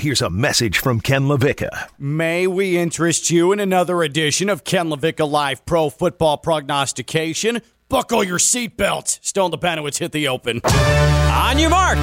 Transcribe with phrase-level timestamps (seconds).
[0.00, 1.88] Here's a message from Ken LaVicka.
[1.98, 7.60] May we interest you in another edition of Ken LaVicka Live Pro Football Prognostication?
[7.88, 9.18] Buckle your seatbelts.
[9.24, 10.60] Stone the Benowitz hit the open.
[10.62, 11.98] On your mark.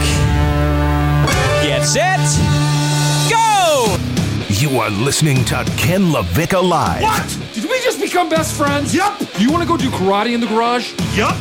[1.64, 2.20] Get set.
[3.30, 3.98] Go!
[4.50, 7.02] You are listening to Ken LaVicka Live.
[7.02, 7.40] What?
[7.54, 8.94] Did we just become best friends?
[8.94, 9.22] Yup.
[9.40, 10.92] You want to go do karate in the garage?
[11.16, 11.38] Yup.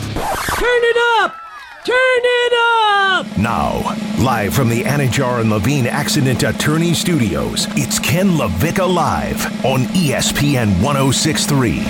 [0.57, 1.44] Turn it up!
[1.85, 3.37] Turn it up!
[3.37, 9.81] Now, live from the Anidjar and Levine Accident Attorney Studios, it's Ken LaVicka Live on
[9.93, 11.83] ESPN 1063.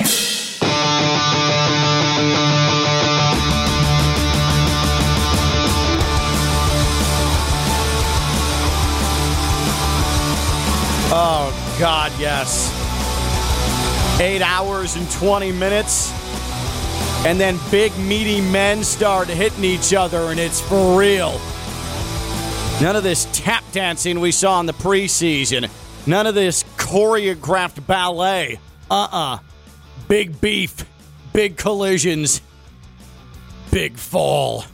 [11.17, 12.73] Oh, God, yes.
[14.21, 16.24] Eight hours and 20 minutes.
[17.27, 21.41] And then big, meaty men start hitting each other, and it's for real.
[22.83, 25.71] None of this tap dancing we saw in the preseason.
[26.07, 28.59] None of this choreographed ballet.
[28.91, 29.39] Uh uh
[30.07, 30.85] Big beef,
[31.33, 32.43] big collisions,
[33.71, 34.65] big fall.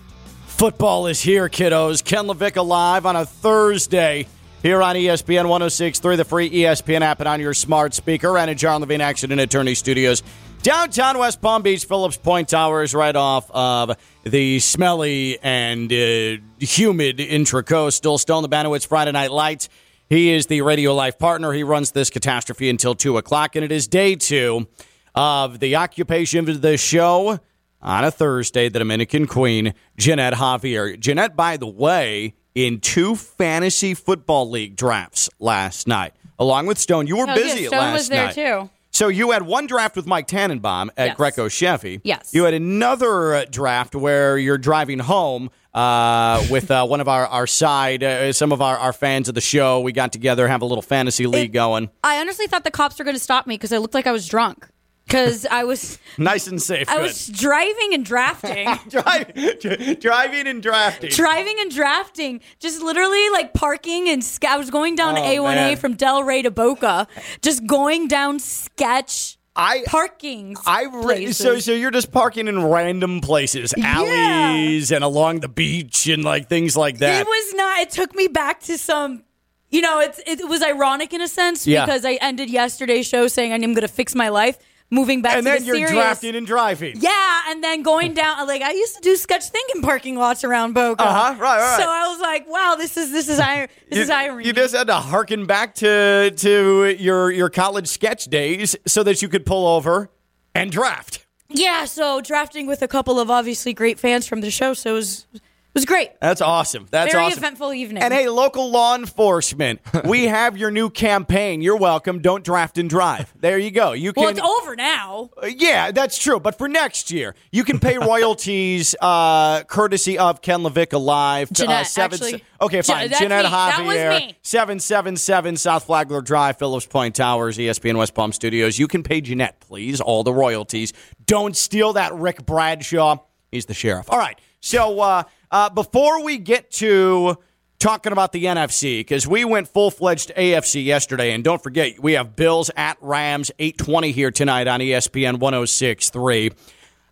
[0.47, 2.05] Football is here, kiddos.
[2.05, 4.27] Ken LaVicka live on a Thursday
[4.62, 8.36] here on ESPN 1063, the free ESPN app, and on your smart speaker.
[8.36, 10.23] And in John Levine Accident Attorney Studios.
[10.62, 17.17] Downtown West Palm Beach, Phillips Point Towers, right off of the smelly and uh, humid
[17.17, 18.19] Intracoastal.
[18.20, 19.70] Stone the Banowitz Friday Night Lights.
[20.11, 21.52] He is the radio life partner.
[21.52, 24.67] He runs this catastrophe until 2 o'clock, and it is day two
[25.14, 27.39] of the occupation of the show
[27.80, 30.98] on a Thursday, the Dominican Queen, Jeanette Javier.
[31.00, 37.06] Jeanette, by the way, in two fantasy football league drafts last night, along with Stone.
[37.06, 38.34] You were Oh, busy yeah, Stone last was there night.
[38.34, 38.70] too.
[39.01, 41.17] So you had one draft with Mike Tannenbaum at Yes.
[41.17, 42.03] Greco Chevy.
[42.05, 42.34] Yes.
[42.34, 47.27] You had another uh, draft where you're driving home uh, with uh, one of our,
[47.27, 49.81] our side, uh, some of our, our fans of the show.
[49.81, 51.89] We got together, have a little fantasy league going.
[52.05, 54.12] I honestly thought the cops were going to stop me because I looked like I
[54.12, 54.69] was drunk.
[55.06, 56.89] Because I was, Nice and safe.
[56.89, 57.03] I Good.
[57.03, 61.11] was driving and drafting, Dri- driving and drafting.
[61.11, 65.42] driving and drafting, just literally like parking and sk- I was going down Oh, A1A
[65.55, 65.77] man.
[65.79, 67.08] from Delray to Boca,
[67.42, 70.55] just going down sketch I parking.
[70.64, 71.36] I places.
[71.39, 76.48] so so you're just parking in random places, alleys and along the beach and like
[76.48, 77.20] things like that.
[77.23, 77.80] It was not.
[77.80, 79.24] It took me back to some.
[79.69, 81.85] You know, it's it was ironic in a sense Yeah.
[81.85, 84.57] because I ended yesterday's show saying I'm going to fix my life,
[84.90, 85.55] moving back to the street.
[85.56, 86.05] and to then the you're serious.
[86.05, 86.96] drafting and driving.
[86.98, 90.73] Yeah, and then going down like I used to do sketch thinking parking lots around
[90.74, 91.02] Boca.
[91.02, 91.77] Uh-huh, right, right.
[91.80, 94.46] So I was like, wow, this is this is this You, is irony.
[94.46, 99.23] you just had to harken back to to your your college sketch days so that
[99.23, 100.11] you could pull over
[100.55, 101.27] and draft.
[101.48, 104.95] yeah, so drafting with a couple of obviously great fans from the show, so it
[104.95, 105.27] was
[105.70, 106.11] it was great.
[106.20, 106.89] That's awesome.
[106.91, 107.39] That's Very awesome.
[107.39, 108.03] eventful evening.
[108.03, 111.63] And hey, local law enforcement, we have your new campaign.
[111.63, 112.20] You're welcome.
[112.20, 113.33] Don't draft and drive.
[113.39, 113.92] There you go.
[113.92, 114.23] You can.
[114.23, 115.30] well, it's over now.
[115.41, 116.41] Uh, Yeah, that's true.
[116.41, 121.51] But for next year, you can pay royalties uh, courtesy of Ken LaVicka Live.
[121.51, 122.45] to, uh, seven, actually.
[122.61, 123.09] okay, fine.
[123.09, 123.51] that's Jeanette me.
[123.51, 124.36] That was Javier, me.
[124.42, 128.76] 777 South Flagler Drive, Phillips Point Towers, ESPN West Palm Studios.
[128.79, 130.93] You can pay Jeanette, please, all the royalties.
[131.26, 133.19] Don't steal that Ric Bradshaw.
[133.53, 134.06] He's the sheriff.
[134.11, 134.38] All right.
[134.61, 137.37] So uh, before we get to
[137.78, 142.12] talking about the NFC, because we went full fledged AFC yesterday, and don't forget, we
[142.12, 146.50] have Bills at Rams 820 here tonight on ESPN 1063.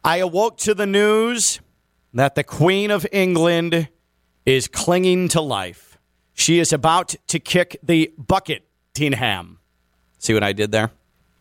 [0.04, 1.60] I awoke to the news
[2.14, 3.88] that the Queen of England
[4.46, 5.98] is clinging to life.
[6.34, 9.56] She is about to kick the bucket, Tinham.
[10.18, 10.90] See what I did there?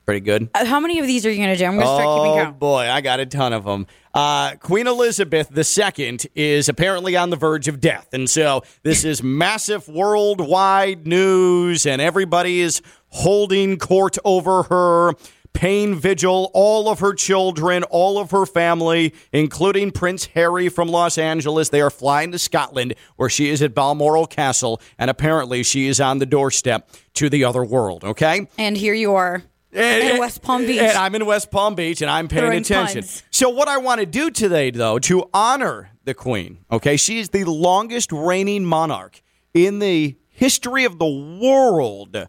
[0.05, 0.49] Pretty good.
[0.55, 1.65] Uh, How many of these are you going to do?
[1.65, 2.59] I'm going to start keeping Oh count.
[2.59, 3.87] boy, I got a ton of them.
[4.17, 9.21] Uh, Queen Elizabeth II is apparently on the verge of death, and so this is
[9.21, 15.13] massive worldwide news, and everybody is holding court over her.
[15.53, 21.19] Pain vigil, all of her children, all of her family, including Prince Harry from Los
[21.19, 21.69] Angeles.
[21.69, 26.01] They are flying to Scotland, where she is at Balmoral Castle, and apparently she is
[26.01, 28.03] on the doorstep to the other world.
[28.03, 30.79] Okay, And here you are in West Palm Beach.
[30.79, 33.01] and I'm in West Palm Beach and I'm paying Throwing attention.
[33.01, 33.23] puns.
[33.31, 37.29] So, what I want to do today, though, to honor the Queen, okay, she is
[37.29, 39.21] the longest reigning monarch
[39.53, 42.27] in the history of the world.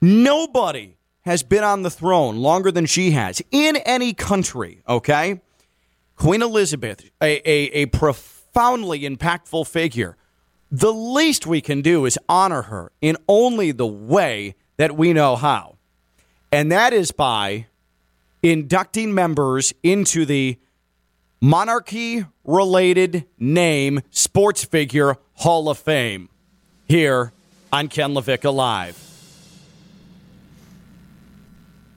[0.00, 5.40] Nobody has been on the throne longer than she has in any country, okay?
[6.16, 10.16] Queen Elizabeth, a, a, a profoundly impactful figure.
[10.70, 15.36] The least we can do is honor her in only the way that we know
[15.36, 15.77] how
[16.52, 17.66] and that is by
[18.42, 20.58] inducting members into the
[21.40, 26.28] monarchy related name sports figure Hall of Fame
[26.88, 27.32] here
[27.72, 29.04] on Ken LaVicka Alive.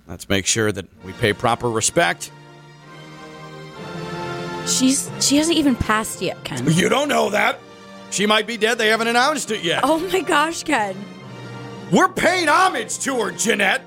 [0.08, 2.32] Let's make sure that we pay proper respect.
[4.68, 6.64] She's she hasn't even passed yet, Ken.
[6.70, 7.60] You don't know that.
[8.12, 8.78] She might be dead.
[8.78, 9.82] They haven't announced it yet.
[9.84, 10.96] Oh my gosh, Ken.
[11.92, 13.82] We're paying homage to her, Jeanette.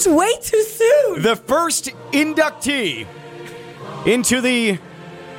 [0.00, 1.20] It's way too soon.
[1.20, 3.06] The first inductee
[4.06, 4.78] into the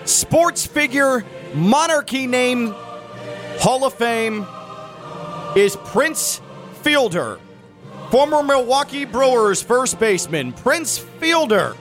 [0.05, 1.25] sports figure
[1.55, 2.75] monarchy name
[3.57, 4.45] Hall of Fame
[5.55, 6.41] is Prince
[6.83, 7.39] Fielder,
[8.11, 10.53] former Milwaukee Brewers first baseman.
[10.53, 11.75] Prince Fielder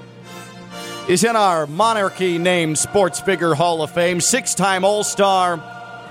[1.07, 5.63] is in our monarchy named sports figure Hall of Fame, six time All Star,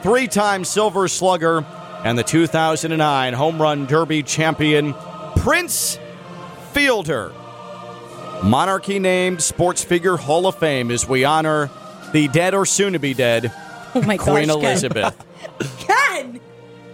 [0.03, 1.65] three time Silver Slugger,
[2.03, 4.93] and the 2009 Home Run Derby champion,
[5.35, 5.97] Prince
[6.71, 7.33] Fielder.
[8.43, 11.69] Monarchy named Sports Figure Hall of Fame as we honor
[12.13, 13.51] the dead or soon to be dead
[13.95, 15.25] Oh my Queen gosh, Elizabeth.
[15.79, 16.39] Ken.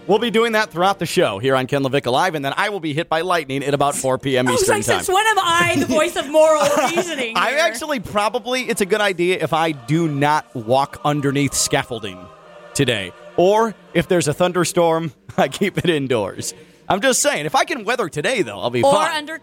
[0.06, 2.68] We'll be doing that throughout the show here on Ken LaVicka Live, and then I
[2.68, 4.48] will be hit by lightning at about 4 p.m.
[4.50, 4.98] Eastern like, Time.
[4.98, 7.36] since when am I the voice of moral reasoning?
[7.36, 12.24] I actually probably, it's a good idea if I do not walk underneath scaffolding
[12.72, 13.12] today.
[13.36, 16.54] Or if there's a thunderstorm, I keep it indoors.
[16.88, 19.16] I'm just saying, if I can weather today, though, I'll be or fine.
[19.16, 19.40] under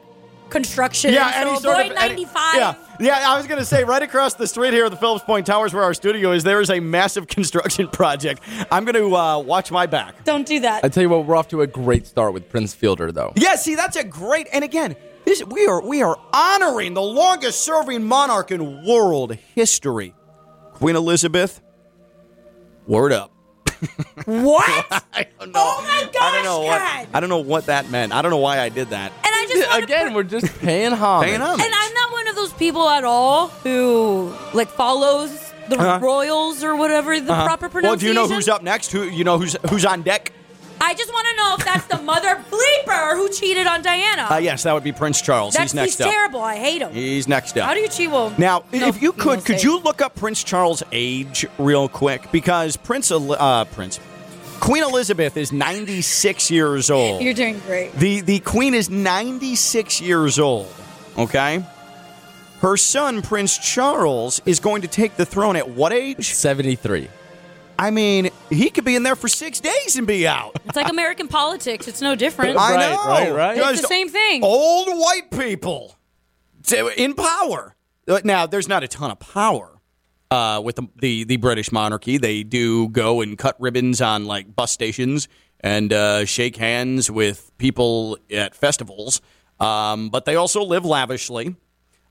[0.54, 1.12] construction.
[1.14, 2.56] Yeah, so any sort avoid of any- 95.
[2.56, 3.32] yeah, yeah.
[3.34, 5.74] I was going to say right across the street here at the Phillips Point Towers,
[5.74, 8.42] where our studio is, there is a massive construction project.
[8.72, 10.24] I'm going to uh, watch my back.
[10.24, 10.86] Don't do that.
[10.86, 13.34] I tell you what, we're off to a great start with Prince Fielder, though.
[13.36, 14.48] Yeah, see, that's a great.
[14.54, 14.96] And again,
[15.26, 20.14] this we are we are honoring the longest serving monarch in world history,
[20.74, 21.60] Queen Elizabeth.
[22.88, 23.33] Word up.
[24.26, 25.04] What?
[25.14, 25.60] I don't know.
[25.64, 27.08] Oh my gosh, I don't know gosh, what Ken.
[27.14, 28.14] I don't know what that meant.
[28.14, 29.12] I don't know why I did that.
[29.12, 31.28] And I just want to Again, we're just paying homage.
[31.30, 31.66] Paying homage.
[31.66, 35.32] And I'm not one of those people at all who like follows
[35.70, 36.00] the Uh-huh.
[36.02, 37.82] royals or whatever the proper pronunciation.
[37.84, 38.00] Well, pronunciation.
[38.00, 38.92] do you know who's up next?
[38.92, 40.32] Who you know who's who's on deck?
[40.86, 44.28] I just want to know if that's the mother bleeper who cheated on Diana.
[44.30, 45.54] Uh, yes, that would be Prince Charles.
[45.54, 46.12] that's he's next he's up.
[46.12, 46.42] terrible.
[46.42, 46.92] I hate him.
[46.92, 47.66] He's next up.
[47.68, 48.12] How do you cheat?
[48.12, 49.64] Well, Now, no, if you could, could say.
[49.68, 52.32] you look up Prince Charles' age real quick?
[52.32, 54.00] Because Prince, uh, Prince,
[54.60, 57.22] Queen Elizabeth is 96 years old.
[57.22, 57.94] You're doing great.
[57.94, 60.68] The the Queen is 96 years old.
[61.18, 61.64] Okay.
[62.62, 66.34] Her son Prince Charles is going to take the throne at what age?
[66.34, 67.10] 73.
[67.84, 70.56] I mean, he could be in there for six days and be out.
[70.66, 71.86] It's like American politics.
[71.90, 72.58] It's no different.
[72.58, 73.06] I Right, know.
[73.06, 73.58] right, right.
[73.58, 74.42] It's Just the same thing.
[74.42, 75.98] Old white people
[76.98, 77.76] in power.
[78.08, 79.82] Uh, Now, there's not a ton of power
[80.32, 82.18] uh, with the, the the British monarchy.
[82.18, 85.28] They do go and cut ribbons on like bus stations
[85.60, 89.22] and uh, shake hands with people at festivals.
[89.60, 91.56] Um, but they also live lavishly.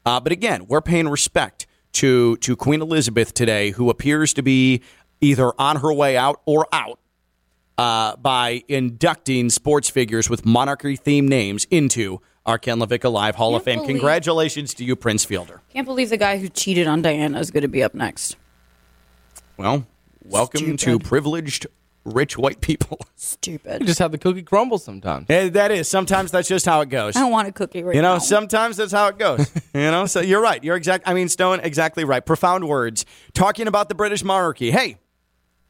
[0.04, 4.82] Uh, but again, we're paying respect to to Queen Elizabeth today, who appears to be
[5.22, 6.98] either on her way out or out
[7.78, 13.54] uh, by inducting sports figures with monarchy themed names into our Ken LaVicka Live Hall
[13.54, 13.78] of Can't Fame.
[13.86, 15.62] believe- Congratulations to you, Prince Fielder.
[15.72, 18.36] Can't believe the guy who cheated on Diana is going to be up next.
[19.56, 19.86] Well,
[20.24, 21.66] welcome to privileged
[22.04, 22.98] rich white people.
[23.22, 23.86] You Stupid.
[23.86, 25.26] just have the cookie crumble sometimes.
[25.30, 27.14] Eh, that is sometimes that's just how it goes.
[27.14, 28.18] I don't want a cookie right You know, now.
[28.18, 29.48] sometimes that's how it goes.
[29.74, 30.62] you know, so you're right.
[30.64, 31.08] You're exact.
[31.08, 32.24] I mean, Stone, exactly right.
[32.26, 34.72] Profound words talking about the British monarchy.
[34.72, 34.96] Hey,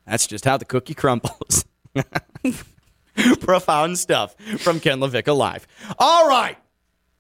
[0.06, 1.64] that's just how the cookie crumbles.
[3.40, 5.66] Profound stuff from Ken LaVicka Live.
[5.98, 6.56] All right.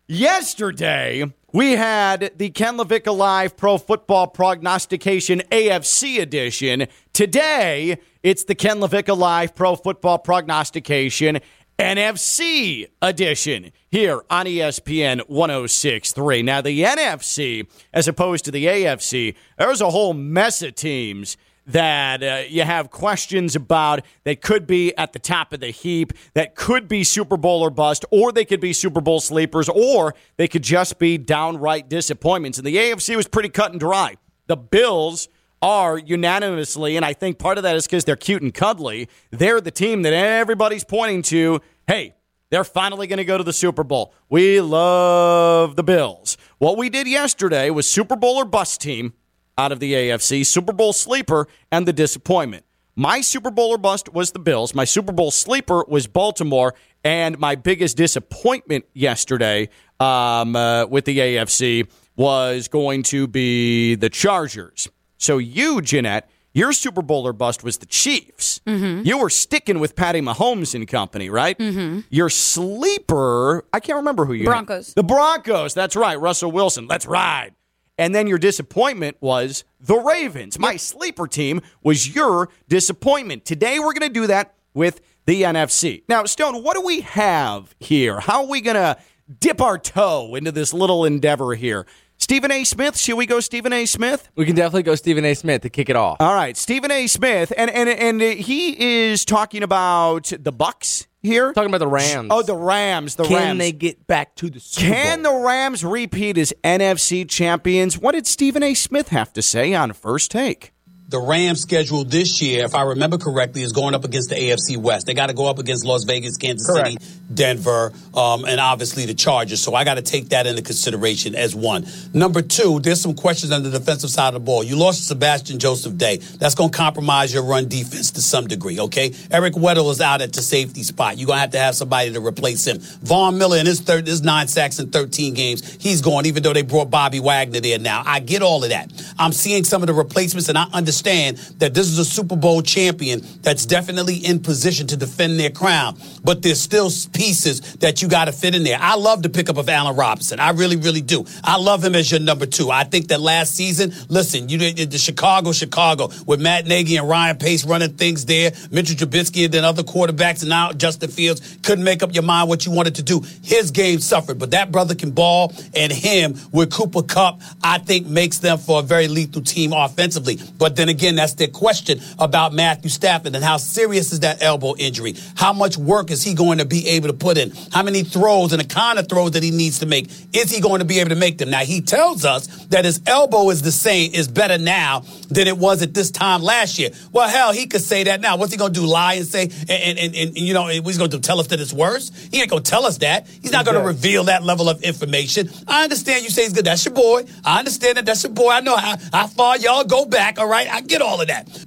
[0.08, 6.86] Yesterday, we had the Ken LaVicka Live Pro Football Prognostication AFC edition.
[7.12, 11.38] Today, it's the Ken LaVicka Live Pro Football Prognostication
[11.78, 16.42] NFC edition here on ESPN 1063.
[16.42, 21.36] Now, the NFC, as opposed to the AFC, there's a whole mess of teams
[21.66, 26.12] that uh, you have questions about that could be at the top of the heap,
[26.34, 30.14] that could be Super Bowl or bust, or they could be Super Bowl sleepers, or
[30.36, 32.58] they could just be downright disappointments.
[32.58, 34.16] And the AFC was pretty cut and dry.
[34.46, 35.28] The Bills
[35.60, 39.60] are unanimously, and I think part of that is because they're cute and cuddly, they're
[39.60, 41.60] the team that everybody's pointing to.
[41.86, 42.16] Hey,
[42.50, 44.12] they're finally going to go to the Super Bowl.
[44.28, 46.36] We love the Bills.
[46.58, 49.14] What we did yesterday was Super Bowl or bust team
[49.58, 52.64] out of the AFC, Super Bowl sleeper, and the disappointment.
[52.94, 54.74] My Super Bowl or bust was the Bills.
[54.74, 56.74] My Super Bowl sleeper was Baltimore.
[57.04, 64.10] And my biggest disappointment yesterday um, uh, with the AFC was going to be the
[64.10, 64.88] Chargers.
[65.16, 68.60] So you, Jeanette, your Super Bowl or bust was the Chiefs.
[68.66, 71.58] You were sticking with Patty Mahomes and company, right?
[71.58, 72.00] Mm-hmm.
[72.10, 74.50] Your sleeper, I can't remember who you had.
[74.50, 74.94] Broncos.
[74.94, 75.72] The Broncos.
[75.72, 76.20] That's right.
[76.20, 76.86] Russell Wilson.
[76.86, 77.54] Let's ride.
[77.98, 80.58] And then your disappointment was the Ravens.
[80.58, 83.44] My sleeper team was your disappointment.
[83.44, 86.02] Today we're going to do that with the NFC.
[86.08, 88.20] Now, Stone, what do we have here?
[88.20, 88.96] How are we going to
[89.40, 91.86] dip our toe into this little endeavor here?
[92.18, 92.62] Stephen A.
[92.62, 93.84] Smith, should we go Stephen A.
[93.84, 94.28] Smith?
[94.36, 95.34] We can definitely go Stephen A.
[95.34, 96.18] Smith to kick it off.
[96.20, 97.08] All right, Stephen A.
[97.08, 101.52] Smith, and and and he is talking about the Bucks here.
[101.52, 102.28] Talking about the Rams.
[102.30, 103.14] Oh, the Rams.
[103.14, 103.46] The Can Rams.
[103.46, 107.98] Can they get back to the Super Can the Rams repeat as NFC champions?
[107.98, 108.74] What did Stephen A.
[108.74, 110.72] Smith have to say on first take?
[111.12, 114.78] The Rams schedule this year, if I remember correctly, is going up against the AFC
[114.78, 115.04] West.
[115.04, 116.96] They got to go up against Las Vegas, Kansas City,
[117.34, 119.60] Denver, um, and obviously the Chargers.
[119.60, 121.86] So I got to take that into consideration as one.
[122.14, 124.64] Number two, there's some questions on the defensive side of the ball.
[124.64, 126.16] You lost Sebastian Joseph Day.
[126.16, 129.12] That's going to compromise your run defense to some degree, okay?
[129.30, 131.18] Eric Weddle is out at the safety spot.
[131.18, 132.78] You're going to have to have somebody to replace him.
[132.78, 136.54] Von Miller in his third, his nine sacks in 13 games, he's gone, even though
[136.54, 138.02] they brought Bobby Wagner there now.
[138.06, 138.90] I get all of that.
[139.18, 142.62] I'm seeing some of the replacements, and I understand that this is a Super Bowl
[142.62, 145.98] champion that's definitely in position to defend their crown.
[146.24, 148.78] But there's still pieces that you got to fit in there.
[148.80, 150.40] I love the pickup of Allen Robinson.
[150.40, 151.24] I really, really do.
[151.42, 152.70] I love him as your number two.
[152.70, 157.08] I think that last season, listen, you did the Chicago, Chicago with Matt Nagy and
[157.08, 161.58] Ryan Pace running things there, Mitchell Trubisky and then other quarterbacks, and now Justin Fields
[161.62, 163.22] couldn't make up your mind what you wanted to do.
[163.42, 168.06] His game suffered, but that brother can ball, and him with Cooper Kupp, I think
[168.06, 170.38] makes them for a very lethal team offensively.
[170.58, 174.76] But then again, that's their question about Matthew Stafford and how serious is that elbow
[174.76, 175.14] injury?
[175.34, 177.52] How much work is he going to be able to put in?
[177.72, 180.10] How many throws and the kind of throws that he needs to make?
[180.32, 181.50] Is he going to be able to make them?
[181.50, 185.56] Now he tells us that his elbow is the same, is better now than it
[185.56, 186.90] was at this time last year.
[187.12, 188.36] Well, hell, he could say that now.
[188.36, 188.86] What's he going to do?
[188.86, 191.60] Lie and say, and, and, and, and you know, he's going to tell us that
[191.60, 192.10] it's worse?
[192.30, 193.26] He ain't going to tell us that.
[193.26, 195.48] He's not going to reveal that level of information.
[195.66, 196.66] I understand you say he's good.
[196.66, 197.24] That's your boy.
[197.44, 198.06] I understand that.
[198.06, 198.50] That's your boy.
[198.50, 200.38] I know how, how far y'all go back.
[200.38, 200.68] All right.
[200.72, 201.64] I get all of that.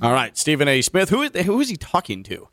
[0.00, 0.80] All right, Stephen A.
[0.82, 1.08] Smith.
[1.10, 2.48] Who is who is he talking to?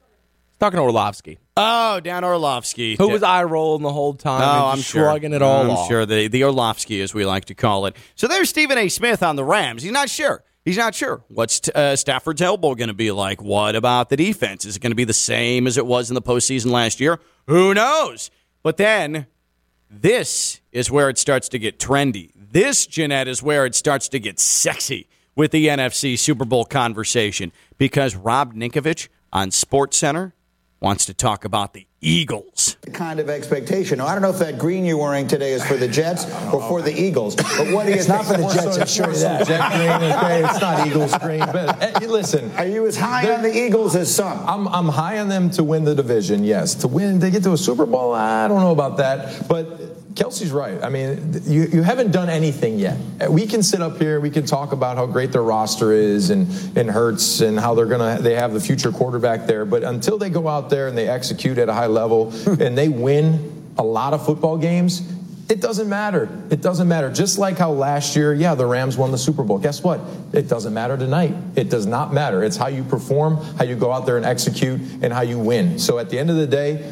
[0.60, 2.96] Talking to Orlovsky, Oh, Dan Orlovsky.
[2.96, 4.42] who was eye rolling the whole time.
[4.42, 5.04] Oh, I'm just sure.
[5.04, 5.88] shrugging it all I'm off.
[5.90, 7.96] sure the the Orlovsky, as we like to call it.
[8.16, 8.88] So there's Stephen A.
[8.88, 9.84] Smith on the Rams.
[9.84, 10.44] He's not sure.
[10.64, 11.24] He's not sure.
[11.28, 13.42] What's uh, Stafford's elbow going to be like?
[13.44, 14.66] What about the defense?
[14.66, 17.20] Is it going to be the same as it was in the postseason last year?
[17.48, 18.32] Who knows?
[18.64, 19.28] But then
[19.92, 22.32] this is where it starts to get trendy.
[22.36, 27.52] This, Jeanette, is where it starts to get sexy with the NFC Super Bowl conversation
[27.78, 30.34] because Rob Ninkovich on Sports Center
[30.80, 32.78] wants to talk about the Eagles.
[32.94, 33.98] kind of expectation.
[33.98, 36.62] Now, I don't know if that green you're wearing today is for the Jets or
[36.62, 39.20] for the Eagles, but what do you It's not for the Jets, I assure you
[39.20, 39.48] that.
[39.48, 40.44] Jet green, okay?
[40.46, 41.40] It's not Eagles green.
[41.40, 44.38] But eh, listen, Are you as high on the Eagles as some?
[44.48, 46.76] I'm, I'm high on them to win the division, yes.
[46.76, 49.48] To win, they get to a Super Bowl, I don't know about that.
[49.48, 50.82] But Kelsey's right.
[50.82, 52.98] I mean, you, you haven't done anything yet.
[53.20, 56.30] Uh, we can sit up here, we can talk about how great their roster is
[56.30, 59.66] and, and Hurts and how they're gonna they have the future quarterback there.
[59.66, 62.62] But until they go out there and they execute at a high level hmm.
[62.62, 65.02] and they win a lot of football games,
[65.50, 66.30] it doesn't matter.
[66.50, 67.12] It doesn't matter.
[67.12, 69.60] Just like how last year, yeah, the Rams won the Super Bowl.
[69.60, 70.00] Guess what?
[70.34, 71.36] It doesn't matter tonight.
[71.56, 72.44] It does not matter.
[72.44, 75.78] It's how you perform, how you go out there and execute, and how you win.
[75.78, 76.92] So at the end of the day,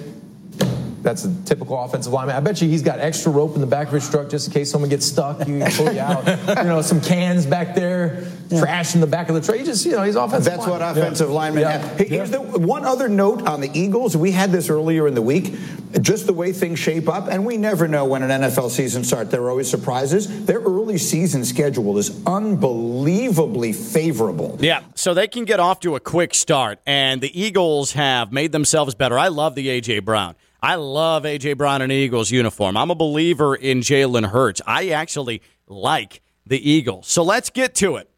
[1.03, 2.36] that's a typical offensive lineman.
[2.36, 4.53] I bet you he's got extra rope in the back of his truck just in
[4.53, 5.45] case someone gets stuck.
[5.48, 6.25] You pull you out.
[6.57, 9.57] you know, some cans back there, trash in the back of the truck.
[9.57, 10.51] He just, you know, he's offensive.
[10.51, 11.36] That's what offensive Yeah.
[11.36, 11.72] linemen Yeah.
[11.77, 11.98] have.
[11.98, 14.15] Hey, Here's the one other note on the Eagles.
[14.15, 15.53] We had this earlier in the week.
[16.01, 19.29] Just the way things shape up, and we never know when an NFL season starts.
[19.29, 20.45] There are always surprises.
[20.45, 24.57] Their early season schedule is unbelievably favorable.
[24.60, 28.51] Yeah, so they can get off to a quick start, and the Eagles have made
[28.51, 29.19] themselves better.
[29.19, 30.00] I love the A.J.
[30.00, 30.36] Brown.
[30.63, 31.53] I love A.J.
[31.55, 32.77] Brown in an Eagles uniform.
[32.77, 34.62] I'm a believer in Jalen Hurts.
[34.65, 37.10] I actually like the Eagles.
[37.10, 38.10] So let's get to it.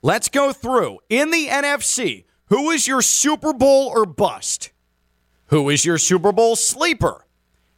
[0.00, 1.00] Let's go through.
[1.10, 4.72] In the NFC, who is your Super Bowl or bust?
[5.48, 7.26] Who is your Super Bowl sleeper?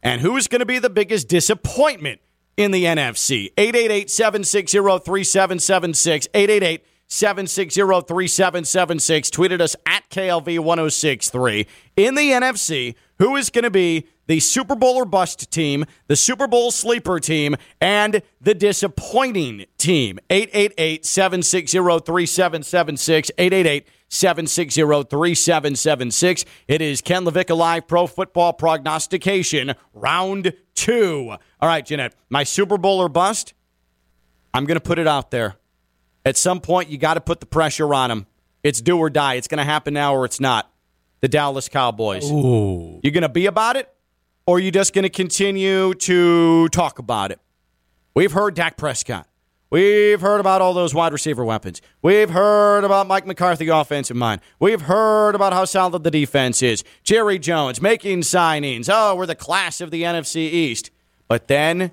[0.01, 2.21] And who is going to be the biggest disappointment
[2.55, 3.51] in the NFC?
[3.57, 6.27] 888 760 3776.
[6.33, 9.29] 888 760 3776.
[9.31, 11.67] Tweeted us at KLV 1063.
[11.97, 16.15] In the NFC, who is going to be the Super Bowl or bust team, the
[16.15, 20.19] Super Bowl sleeper team, and the disappointing team?
[20.29, 23.31] 888 760 3776.
[23.37, 26.45] 888 760 3776.
[26.67, 31.35] It is Ken LaVicka Live Pro Football Prognostication, round two.
[31.59, 33.53] All right, Jeanette, my Super Bowl or bust,
[34.53, 35.55] I'm going to put it out there.
[36.25, 38.27] At some point, you got to put the pressure on them.
[38.63, 39.35] It's do or die.
[39.35, 40.69] It's going to happen now or it's not.
[41.21, 42.29] The Dallas Cowboys.
[42.31, 42.99] Ooh.
[43.03, 43.91] You going to be about it,
[44.45, 47.39] or are you just going to continue to talk about it?
[48.15, 49.27] We've heard Dak Prescott.
[49.69, 51.81] We've heard about all those wide receiver weapons.
[52.01, 54.39] We've heard about Mike McCarthy offensive mind.
[54.59, 56.85] We've heard about how solid the defense is.
[57.03, 58.89] Jerry Jones making signings.
[58.89, 60.89] Oh, we're the class of the NFC East.
[61.27, 61.91] But then,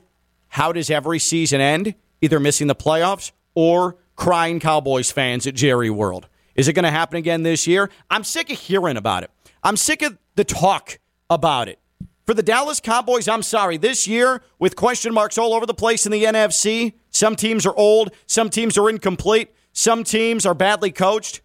[0.49, 1.97] how does every season end?
[2.21, 6.29] Either missing the playoffs or crying Cowboys fans at Jerry World.
[6.55, 7.91] Is it going to happen again this year?
[8.11, 9.31] I'm sick of hearing about it.
[9.63, 11.79] I'm sick of the talk about it.
[12.27, 13.77] For the Dallas Cowboys, I'm sorry.
[13.77, 17.75] This year, with question marks all over the place in the NFC, some teams are
[17.77, 21.43] old, some teams are incomplete, some teams are badly coached.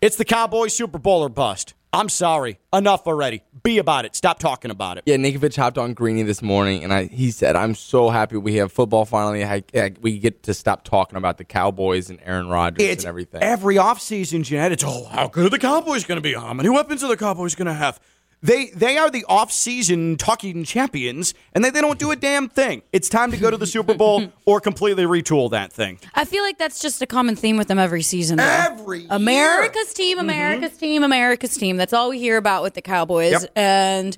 [0.00, 1.74] It's the Cowboys Super Bowl or bust.
[1.92, 2.58] I'm sorry.
[2.72, 3.42] Enough already.
[3.62, 4.14] Be about it.
[4.14, 5.04] Stop talking about it.
[5.06, 8.56] Yeah, Ninkovich hopped on Greeny this morning, and I, he said, "I'm so happy we
[8.56, 9.44] have football finally.
[9.44, 13.08] I, I, we get to stop talking about the Cowboys and Aaron Rodgers It's and
[13.08, 14.72] everything." every offseason, Jeanette.
[14.72, 16.34] It's, oh, how good are the Cowboys going to be?
[16.34, 17.98] How many weapons are the Cowboys going to have?
[18.40, 22.82] They they are the off-season talking champions, and they, they don't do a damn thing.
[22.92, 25.98] It's time to go to the Super Bowl or completely retool that thing.
[26.14, 28.36] I feel like that's just a common theme with them every season.
[28.36, 28.44] though.
[28.44, 29.08] Every year.
[29.10, 30.28] America's team, mm-hmm.
[30.28, 31.76] America's team, America's team.
[31.76, 33.32] That's all we hear about with the Cowboys.
[33.32, 33.50] Yep.
[33.56, 34.16] And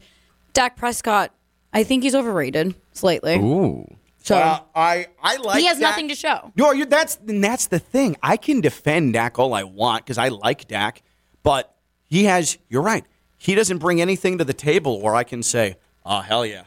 [0.53, 1.33] Dak Prescott,
[1.73, 3.37] I think he's overrated slightly.
[3.37, 3.87] Ooh.
[4.23, 5.93] So Well, I I like he has Dak.
[5.93, 6.53] nothing to show.
[6.57, 8.17] No, you that's and that's the thing.
[8.23, 11.03] I can defend Dak all I want because I like Dak,
[11.43, 11.75] but
[12.05, 12.59] he has.
[12.69, 13.07] You're right.
[13.41, 16.65] He doesn't bring anything to the table where I can say, "Oh hell yeah,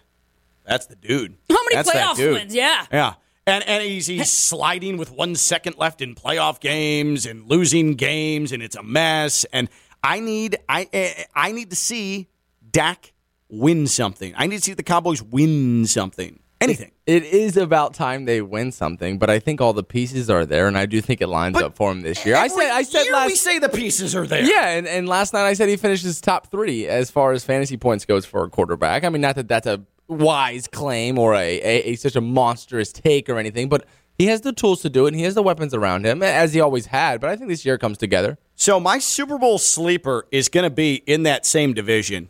[0.65, 2.55] that's the dude." How many That's playoff dude." wins?
[2.55, 2.87] Yeah.
[2.91, 3.13] Yeah.
[3.45, 8.51] And, and he's, he's sliding with one second left in playoff games and losing games,
[8.51, 9.45] and it's a mess.
[9.53, 9.69] And
[10.03, 12.27] I need I eh, I need to see
[12.71, 13.13] Dak
[13.49, 14.33] win something.
[14.35, 16.39] I need to see the Cowboys win something.
[16.63, 16.91] Anything.
[17.05, 20.67] It is about time they win something, but I think all the pieces are there,
[20.67, 22.35] and I do think it lines But up for him this year.
[22.35, 24.43] I said, I said year last we say the pieces are there.
[24.43, 27.75] Yeah, and, and last night I said he finishes top three as far as fantasy
[27.77, 29.03] points goes for a quarterback.
[29.03, 32.91] I mean, not that that's a wise claim or a, a, a such a monstrous
[32.91, 33.85] take or anything, but
[34.17, 36.53] he has the tools to do it, and he has the weapons around him, as
[36.53, 37.19] he always had.
[37.19, 38.37] But I think this year comes together.
[38.55, 42.29] So my Super Bowl sleeper is going to be in that same division,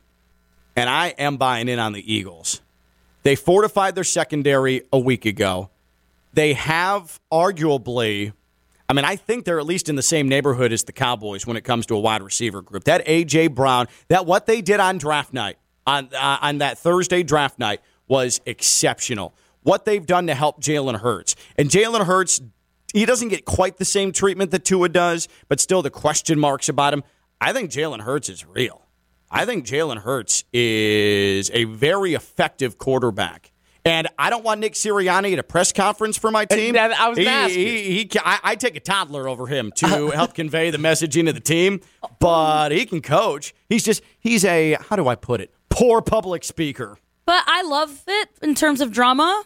[0.75, 2.61] and I am buying in on the Eagles.
[3.23, 5.69] They fortified their secondary a week ago.
[6.33, 8.33] They have arguably,
[8.89, 11.55] I mean, I think they're at least in the same neighborhood as the Cowboys when
[11.55, 12.83] it comes to a wide receiver group.
[12.83, 15.57] That AJ Brown, that what they did on draft night,
[15.87, 19.33] on uh, on that Thursday draft night, was exceptional.
[19.61, 22.41] What they've done to help Jalen Hurts, and Jalen Hurts,
[22.93, 26.67] he doesn't get quite the same treatment that Tua does, but still the question marks
[26.67, 27.03] about him.
[27.39, 28.82] I think Jalen Hurts is real.
[29.35, 33.51] I think Jalen Hurts is a very effective quarterback.
[33.83, 36.77] And I don't want Nick Sirianni at a press conference for my team.
[36.77, 37.65] I was he, gonna ask you.
[37.65, 41.33] he, he, I, I take a toddler over him to help convey the messaging of
[41.33, 41.81] the team,
[42.19, 43.53] but he can coach.
[43.67, 45.51] He's just, he's a, how do I put it?
[45.69, 46.99] Poor public speaker.
[47.25, 49.43] But I love it in terms of drama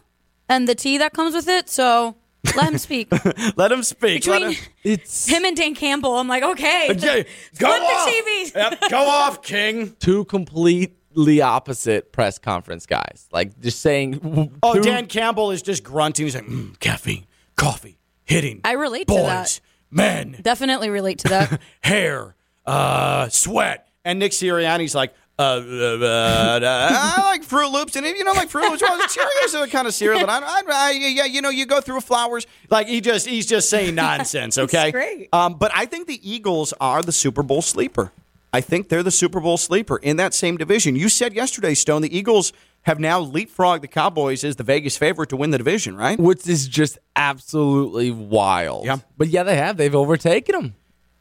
[0.50, 1.70] and the tea that comes with it.
[1.70, 2.18] So
[2.56, 3.08] let him speak.
[3.58, 4.26] Let him speak.
[4.28, 7.26] Let Between him, It's him and Dan Campbell, I'm like, okay, Okay,
[7.60, 8.06] go flip off.
[8.06, 8.56] the TVs.
[8.56, 9.96] Yep, go off, King.
[10.00, 13.28] two completely opposite press conference guys.
[13.32, 16.26] Like just saying, Oh, two- Dan Campbell is just grunting.
[16.26, 18.62] He's like, mm, caffeine, coffee, hitting.
[18.64, 19.60] I relate to boys, that.
[19.92, 21.62] men, Definitely relate to that.
[21.82, 23.88] hair, uh, sweat.
[24.06, 28.50] And Nick Sirianni's like, uh, uh, I like Froot Loops, and if you don't like
[28.50, 31.42] Froot Loops, well, Cheerios are the kind of cereal that I, I, I, yeah, you
[31.42, 32.48] know, you go through flowers.
[32.70, 34.58] Like he just, he's just saying nonsense.
[34.58, 35.30] Okay, great.
[35.34, 38.12] Um, but I think the Eagles are the Super Bowl sleeper.
[38.54, 40.96] I think they're the Super Bowl sleeper in that same division.
[40.96, 45.30] You said yesterday, Stone, the Eagles have now leapfrogged the Cowboys as the Vegas favorite
[45.30, 46.18] to win the division, right?
[46.18, 48.86] which is just absolutely wild.
[48.86, 48.98] Yeah.
[49.18, 49.78] but yeah, they have.
[49.78, 50.76] They've overtaken them.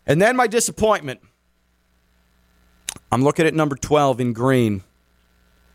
[0.07, 1.21] And then my disappointment.
[3.11, 4.83] I'm looking at number 12 in green.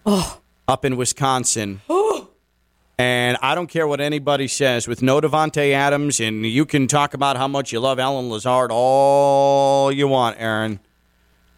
[0.06, 0.40] Oh.
[0.68, 1.82] Up in Wisconsin.
[1.90, 2.30] Oh.
[2.98, 4.88] And I don't care what anybody says.
[4.88, 8.70] With no Davante Adams, and you can talk about how much you love Allen Lazard
[8.72, 10.80] all you want, Aaron.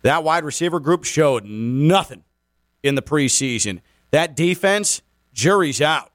[0.03, 2.23] That wide receiver group showed nothing
[2.81, 3.81] in the preseason.
[4.12, 5.01] That defense,
[5.33, 6.13] jury's out.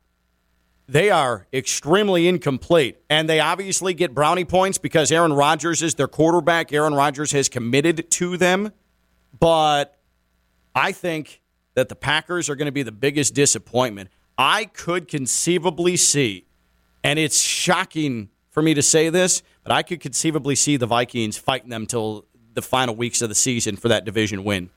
[0.88, 2.96] They are extremely incomplete.
[3.10, 6.72] And they obviously get brownie points because Aaron Rodgers is their quarterback.
[6.72, 8.72] Aaron Rodgers has committed to them.
[9.38, 9.98] But
[10.74, 11.42] I think
[11.74, 14.10] that the Packers are going to be the biggest disappointment.
[14.36, 16.46] I could conceivably see,
[17.02, 21.36] and it's shocking for me to say this, but I could conceivably see the Vikings
[21.38, 24.70] fighting them till the final weeks of the season for that division win,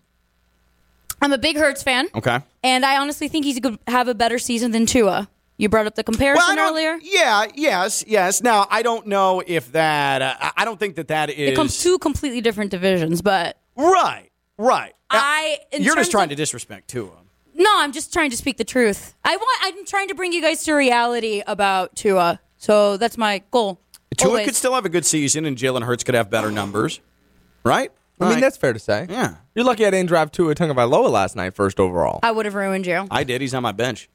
[1.21, 2.39] I'm a big Hurts fan, Okay.
[2.63, 5.27] and I honestly think he's going to have a better season than Tua.
[5.57, 6.99] You brought up the comparison don't- earlier.
[7.01, 8.43] Yeah, yes, yes.
[8.43, 11.49] Now, I don't know if that, uh, I- don't think that that is.
[11.51, 14.93] It comes two completely different divisions, but Right, right.
[15.09, 15.59] I.
[15.71, 17.11] You're just trying of- to disrespect Tua.
[17.55, 19.13] No, I'm just trying to speak the truth.
[19.23, 19.59] I want.
[19.61, 22.39] I'm trying to bring you guys to reality about Tua.
[22.57, 23.79] So that's my goal.
[24.17, 24.45] Tua Always.
[24.45, 26.99] could still have a good season, and Jalen Hurts could have better numbers,
[27.63, 27.91] right?
[28.19, 28.41] I mean, Right.
[28.41, 29.07] that's fair to say.
[29.09, 29.35] Yeah.
[29.55, 32.19] You're lucky I didn't drive Tua Tagovailoa last night, first overall.
[32.23, 33.07] I would have ruined you.
[33.11, 33.41] I did.
[33.41, 34.07] He's on my bench,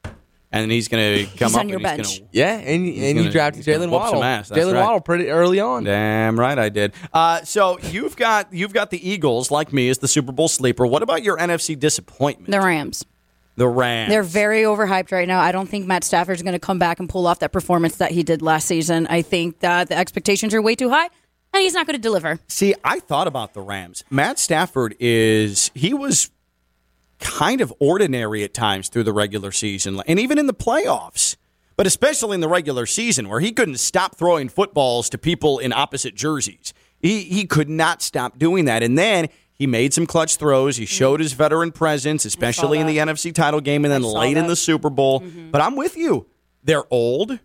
[0.53, 2.19] and he's going to come He's up on your and he's bench.
[2.21, 4.25] gonna- yeah, and, and you gonna- drafted he's gonna Jalen whoop some Waddle.
[4.25, 4.81] ass, that's Jalen right.
[4.85, 5.83] Waddle pretty early on.
[5.85, 6.93] Damn right, I did.
[7.13, 10.87] Uh, so you've got you've got the Eagles, like me, as the Super Bowl sleeper.
[10.87, 12.53] What about your NFC disappointment?
[12.53, 13.05] The Rams.
[13.59, 14.09] The Rams.
[14.09, 15.41] They're very overhyped right now.
[15.41, 18.13] I don't think Matt Stafford's going to come back and pull off that performance that
[18.13, 19.09] he did last season.
[19.09, 21.09] I think that the expectations are way too high,
[21.53, 22.39] and he's not going to deliver.
[22.47, 24.05] See, I thought about the Rams.
[24.11, 26.31] Matt Stafford is he was
[27.19, 31.35] kind of ordinary at times through the regular season and even in the playoffs.
[31.77, 35.73] But especially in the regular season where he couldn't stop throwing footballs to people in
[35.73, 36.73] opposite jerseys.
[37.01, 38.85] He he could not stop doing that.
[38.85, 40.77] And then he made some clutch throws.
[40.77, 44.21] He showed his veteran presence, especially in the NFC title game and then I saw
[44.21, 45.21] late in the Super Bowl.
[45.51, 46.27] But I'm with you.
[46.63, 47.39] They're old.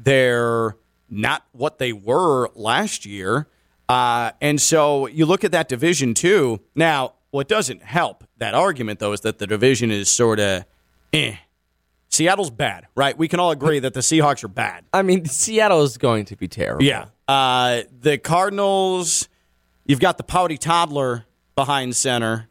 [0.00, 0.76] They're
[1.08, 3.46] not what they were last year.
[3.88, 6.60] Uh, and so you look at that division too.
[6.74, 10.64] Now, what doesn't help that argument, though, is that the division is sort of
[11.12, 11.36] eh.
[12.08, 13.16] Seattle's bad, right?
[13.18, 14.84] We can all agree that the Seahawks are bad.
[14.92, 16.84] I mean, Seattle is going to be terrible.
[16.84, 17.06] Yeah.
[17.26, 19.28] Uh, the Cardinals,
[19.84, 22.48] you've got the pouty toddler behind center.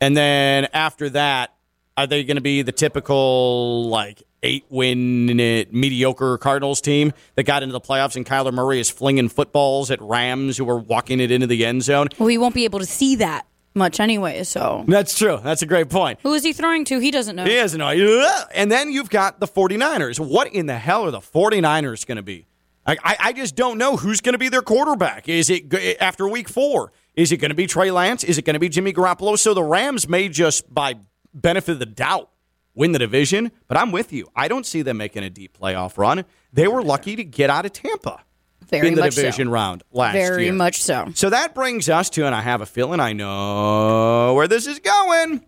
[0.00, 1.54] And then after that,
[1.96, 5.26] are they going to be the typical, like, eight win
[5.70, 10.00] mediocre Cardinals team that got into the playoffs and Kyler Murray is flinging footballs at
[10.00, 12.08] Rams who are walking it into the end zone?
[12.18, 14.42] Well, he won't be able to see that much anyway.
[14.44, 15.38] So That's true.
[15.42, 16.20] That's a great point.
[16.22, 16.98] who is he throwing to?
[16.98, 17.44] He doesn't know.
[17.44, 18.48] He has no idea.
[18.54, 20.18] And then you've got the 49ers.
[20.18, 22.46] What in the hell are the 49ers going to be?
[22.86, 25.28] I, I, I just don't know who's going to be their quarterback.
[25.28, 26.92] Is it after week four?
[27.20, 28.24] Is it going to be Trey Lance?
[28.24, 29.38] Is it going to be Jimmy Garoppolo?
[29.38, 30.94] So the Rams may just, by
[31.34, 32.30] benefit of the doubt,
[32.74, 33.52] win the division.
[33.68, 34.28] But I'm with you.
[34.34, 36.24] I don't see them making a deep playoff run.
[36.50, 38.24] They were lucky to get out of Tampa
[38.68, 39.20] Very in the much so.
[39.20, 40.36] division round last Very year.
[40.36, 41.10] Very much so.
[41.14, 44.78] So that brings us to, and I have a feeling I know where this is
[44.78, 45.44] going.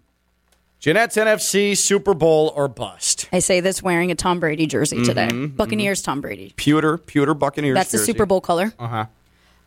[0.79, 3.31] Jeanette's NFC Super Bowl or bust.
[3.33, 5.29] I say this wearing a Tom Brady jersey today.
[5.29, 6.53] Mm-hmm, Buccaneers Tom Brady.
[6.57, 7.77] Pewter, pewter Buccaneers.
[7.77, 8.13] That's the jersey.
[8.13, 8.75] Super Bowl color.
[8.79, 9.07] Uh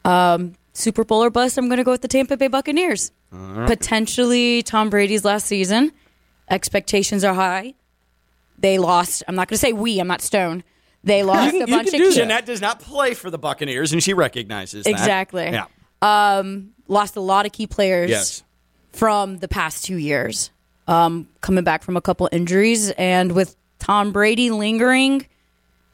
[0.03, 0.49] huh.
[0.77, 3.11] Super Bowl or bust, I'm going to go with the Tampa Bay Buccaneers.
[3.31, 5.91] Potentially Tom Brady's last season.
[6.49, 7.73] Expectations are high.
[8.59, 9.23] They lost.
[9.27, 9.99] I'm not going to say we.
[9.99, 10.63] I'm not Stone.
[11.03, 12.21] They lost can- a you bunch can of do key- that.
[12.21, 14.89] Jeanette does not play for the Buccaneers, and she recognizes that.
[14.89, 15.43] Exactly.
[15.51, 15.65] Yeah.
[16.01, 18.43] Um, lost a lot of key players Yes.
[18.91, 20.51] from the past two years.
[20.87, 25.25] Um, coming back from a couple injuries, and with Tom Brady lingering,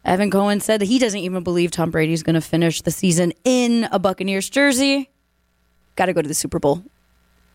[0.04, 3.34] Evan Cohen said that he doesn't even believe Tom Brady's going to finish the season
[3.44, 5.10] in a Buccaneers jersey.
[5.96, 6.84] Got to go to the Super Bowl.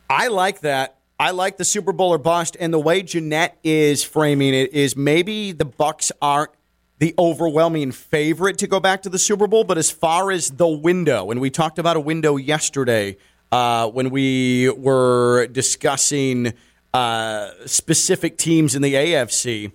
[0.09, 0.99] I like that.
[1.19, 4.97] I like the Super Bowl or bust, and the way Jeanette is framing it is
[4.97, 6.51] maybe the Bucks aren't
[6.99, 10.69] the overwhelming favorite to go back to the Super Bowl, but as far as the
[10.69, 13.17] window, and we talked about a window yesterday
[13.51, 16.53] uh, when we were discussing
[16.95, 19.73] uh, specific teams in the AFC.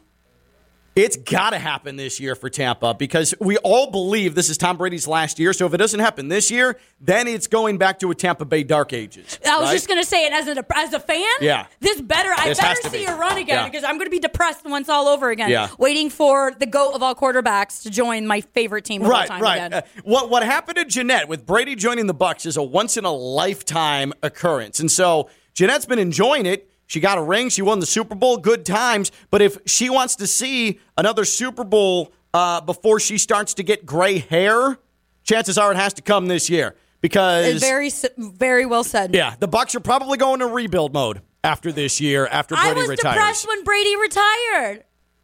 [0.93, 4.75] It's got to happen this year for Tampa because we all believe this is Tom
[4.75, 5.54] Brady's last year.
[5.54, 8.63] So if it doesn't happen this year, then it's going back to a Tampa Bay
[8.63, 9.39] Dark Ages.
[9.47, 9.73] I was right?
[9.73, 11.23] just gonna say it as a as a fan.
[11.39, 11.67] Yeah.
[11.80, 12.34] this better.
[12.38, 13.12] I This has better see be.
[13.12, 13.69] a run again Yeah.
[13.69, 15.49] because I'm gonna be depressed once all over again.
[15.49, 15.69] Yeah.
[15.77, 19.27] waiting for the goat of all quarterbacks to join my favorite team of all right,
[19.30, 19.58] time right.
[19.58, 19.73] again.
[19.73, 23.06] Uh, what what happened to Jeanette with Brady joining the Bucks is a once in
[23.06, 26.67] a lifetime occurrence, and so Jeanette's been enjoying it.
[26.91, 27.47] She got a ring.
[27.47, 28.36] She won the Super Bowl.
[28.36, 29.13] Good times.
[29.30, 33.86] But if she wants to see another Super Bowl uh, before she starts to get
[33.86, 34.77] gray hair,
[35.23, 39.15] chances are it has to come this year because It's very very well said.
[39.15, 42.27] yeah, the Bucks are probably going to rebuild mode after this year.
[42.27, 43.15] After I was retires.
[43.15, 44.84] depressed when Brady retired.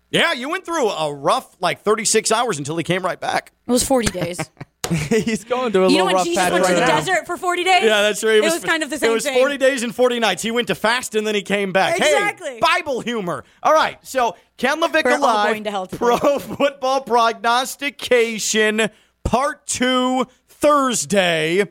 [0.09, 3.51] Yeah, you went through a rough like 36 hours until he came right back.
[3.67, 4.39] It was 40 days.
[5.09, 6.87] He's going to a you little know when rough Jesus patch went right to the
[6.87, 6.95] now.
[6.99, 7.83] desert for 40 days?
[7.83, 8.35] Yeah, that's right.
[8.35, 9.11] It, was, kind of the same thing.
[9.11, 9.39] It was thing.
[9.39, 10.41] 40 days and 40 nights.
[10.41, 11.97] He went to fast and then he came back.
[11.97, 12.49] Exactly.
[12.51, 13.43] Hey, Bible humor.
[13.63, 13.97] All right.
[14.05, 15.97] So, Ken LaVicka We're all Live, going to hell today.
[15.97, 18.89] Pro Football Prognostication,
[19.23, 21.65] Part 2, Thursday.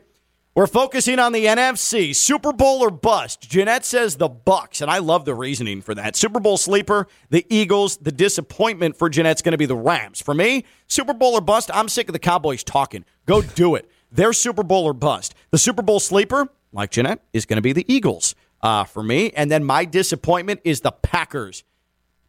[0.57, 3.47] We're focusing on the NFC, Super Bowl or bust.
[3.47, 6.15] Jeanette says the Bucks, and I love the reasoning for that.
[6.15, 7.97] Super Bowl sleeper, the Eagles.
[7.97, 10.19] The disappointment for Jeanette's going to be the Rams.
[10.19, 11.69] For me, Super Bowl or bust.
[11.71, 13.05] I'm sick of the Cowboys talking.
[13.27, 13.87] Go do it.
[14.11, 15.35] They're Super Bowl or bust.
[15.51, 19.29] The Super Bowl sleeper, like Jeanette, is going to be the Eagles uh, for me.
[19.35, 21.63] And then my disappointment is the Packers.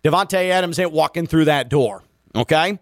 [0.05, 2.03] Davante Adams ain't walking through that door.
[2.37, 2.79] Okay.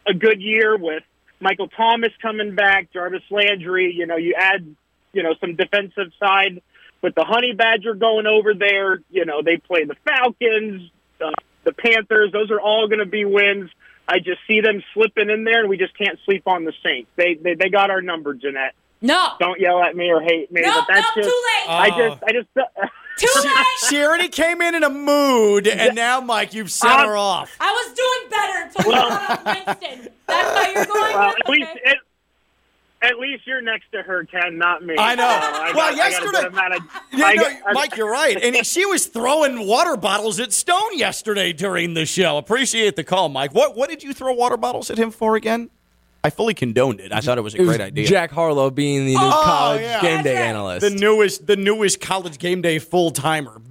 [0.08, 1.03] a good year with
[1.41, 3.93] Michael Thomas coming back, Jarvis Landry.
[3.93, 4.73] You know, you add,
[5.12, 6.62] you know, some defensive side
[7.01, 9.01] with the Honey Badger going over there.
[9.10, 11.32] You know, they play the Falcons, uh,
[11.63, 12.31] the Panthers.
[12.31, 13.69] Those are all going to be wins.
[14.07, 17.09] I just see them slipping in there, and we just can't sleep on the Saints.
[17.15, 18.73] They they, they got our number, Jeanette.
[19.01, 19.29] No.
[19.39, 21.69] Don't yell at me or hate me, No, but that's no, just too late.
[21.69, 22.47] I just I just
[23.19, 23.65] Too late.
[23.89, 27.53] She already came in in a mood, and now, Mike, you've set Um, her off.
[27.59, 30.13] I was doing better until you got on Winston.
[30.25, 31.79] That's how you're going well, with at least okay.
[31.83, 31.97] it, at
[33.19, 34.95] least you're next to her, Ken, not me.
[34.97, 35.23] I know.
[35.23, 36.83] So I Well, got- I got a yesterday- good of-
[37.13, 38.38] Yeah, I no, got- Mike, you're right.
[38.43, 42.38] And she was throwing water bottles at Stone yesterday during the show.
[42.38, 43.53] Appreciate the call, Mike.
[43.53, 45.69] What what did you throw water bottles at him for again?
[46.21, 47.13] I fully condoned it.
[47.13, 48.05] I thought it was a It was great idea.
[48.05, 50.01] Jack Harlow being the new Oh, college yeah.
[50.01, 50.81] game day analyst.
[50.81, 53.62] the newest the newest college game day full timer.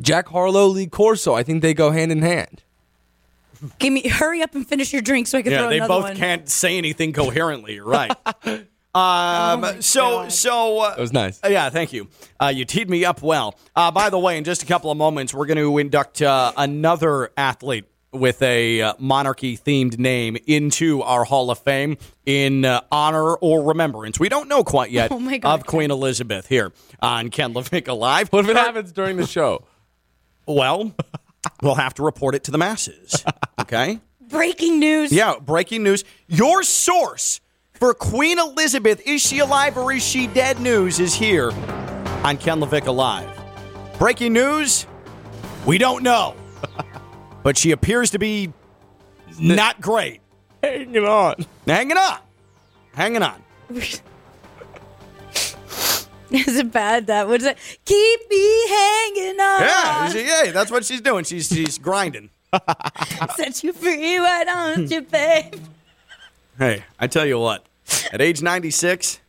[0.00, 1.34] Jack Harlow, Lee Corso.
[1.34, 2.62] I think they go hand in hand.
[3.78, 6.14] Give me hurry up and finish your drink so I can Yeah, throw they both
[6.16, 7.80] can't say anything coherently.
[7.88, 8.12] Right.
[8.94, 10.32] Um, so God.
[10.32, 11.40] so uh, That was nice.
[11.44, 12.08] Uh, yeah, thank you.
[12.40, 13.58] Uh, you teed me up well.
[13.76, 16.52] Uh, by the way, in just a couple of moments, we're going to induct uh,
[16.56, 22.80] another athlete with a uh, monarchy themed name into our Hall of Fame in uh,
[22.90, 24.18] honor or remembrance.
[24.18, 27.96] We don't know quite yet Oh my God, of Queen Elizabeth here on Ken LaVicka
[27.96, 28.28] Live.
[28.28, 29.64] What if it happens during the show?
[30.46, 30.94] Well,
[31.62, 33.22] we'll have to report it to the masses.
[33.68, 34.00] Okay?
[34.30, 35.12] Breaking news.
[35.12, 36.02] Yeah, breaking news.
[36.26, 37.42] Your source
[37.74, 41.52] for Queen Elizabeth, is she alive or is she dead news, is here
[42.24, 43.28] on Ken LaVicka Live.
[43.98, 44.86] Breaking news,
[45.66, 46.34] we don't know.
[47.42, 48.54] but she appears to be
[49.38, 50.22] not great.
[50.62, 51.34] Hanging on.
[51.66, 52.18] Hanging on.
[52.94, 53.42] Hanging on.
[56.30, 57.56] Is it bad that was it?
[57.84, 59.60] Keep me hanging on.
[59.60, 61.24] Yeah, yeah, that's what she's doing.
[61.24, 62.28] She's she's grinding.
[63.36, 65.54] Set you free, why don't you, babe?
[66.58, 67.64] Hey, I tell you what,
[68.12, 69.20] at age 96,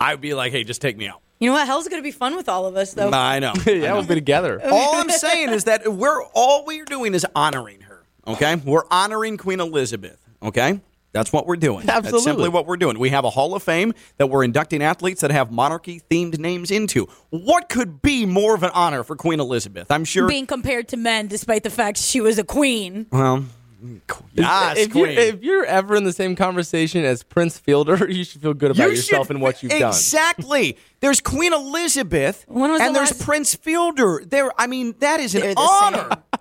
[0.00, 1.20] I'd be like, hey, just take me out.
[1.40, 1.66] You know what?
[1.66, 3.10] Hell's gonna be fun with all of us, though.
[3.10, 3.52] I know.
[3.66, 4.60] yeah, we'll be together.
[4.70, 8.04] all I'm saying is that we're all we're doing is honoring her.
[8.28, 10.18] Okay, we're honoring Queen Elizabeth.
[10.40, 10.78] Okay,
[11.12, 11.84] that's what we're doing.
[11.86, 12.20] That's Absolutely.
[12.24, 12.98] simply what we're doing.
[12.98, 16.70] We have a Hall of Fame that we're inducting athletes that have monarchy themed names
[16.70, 17.06] into.
[17.30, 19.90] What could be more of an honor for Queen Elizabeth?
[19.90, 20.26] I'm sure.
[20.26, 23.06] Being compared to men, despite the fact she was a queen.
[23.12, 23.44] well,
[24.32, 28.40] yes, if, you're, if you're ever in the same conversation as Prince Fielder, you should
[28.40, 29.88] feel good about You yourself should- and what you've done.
[29.90, 30.78] Exactly.
[31.00, 34.22] There's Queen Elizabeth When was and the there's last- Prince Fielder.
[34.24, 35.60] There, I mean, that is an They're the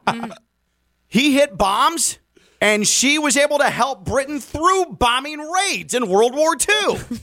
[0.07, 0.29] honor.
[1.07, 2.19] he hit bombs,
[2.61, 6.99] and she was able to help Britain through bombing raids in World War II.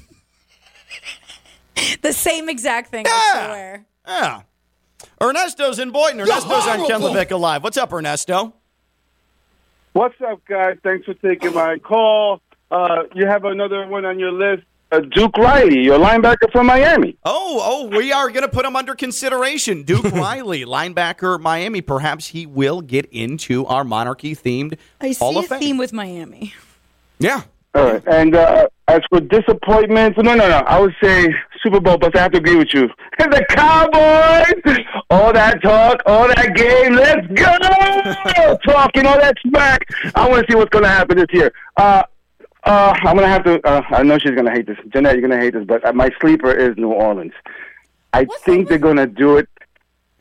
[2.03, 3.13] The same exact thing, Yeah.
[3.15, 3.87] I swear.
[4.07, 4.41] yeah.
[5.23, 6.21] Ernesto's in Boynton.
[6.21, 7.63] Ernesto's on Ken LaVicka Live.
[7.63, 8.53] What's up, Ernesto?
[9.93, 10.79] What's up, guys?
[10.83, 12.41] Thanks for taking my call.
[12.71, 14.65] Uh, you have another one on your list.
[14.91, 17.17] Uh, Duke Riley, your linebacker from Miami.
[17.25, 19.83] Oh, oh, we are going to put him under consideration.
[19.83, 21.83] Duke Riley, linebacker, Miami.
[21.83, 25.61] Perhaps he will get into our monarchy themed I Hall see of a Fame.
[25.61, 26.55] theme with Miami.
[27.19, 27.43] Yeah.
[27.75, 28.03] All right.
[28.07, 30.57] And uh, as for disappointments, no, no, no.
[30.67, 32.89] I would say Super Bowl, but I have to agree with you.
[33.19, 34.79] The Cowboys,
[35.11, 38.57] all that talk, all that game, let's go!
[38.73, 39.87] Talking all that smack.
[40.15, 41.53] I want to see what's going to happen this year.
[41.77, 42.05] Uh,
[42.65, 44.77] uh, I'm going to have to, uh, I know she's going to hate this.
[44.93, 47.33] Jeanette, you're going to hate this, but uh, my sleeper is New Orleans.
[48.13, 49.49] I think they're going to do it.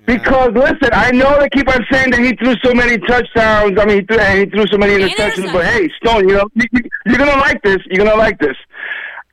[0.06, 3.78] Because listen, I know they keep on saying that he threw so many touchdowns.
[3.78, 5.52] I mean, he threw, he threw so many interceptions.
[5.52, 7.80] But hey, Stone, you know you, you- you're gonna like this.
[7.88, 8.56] You're gonna like this.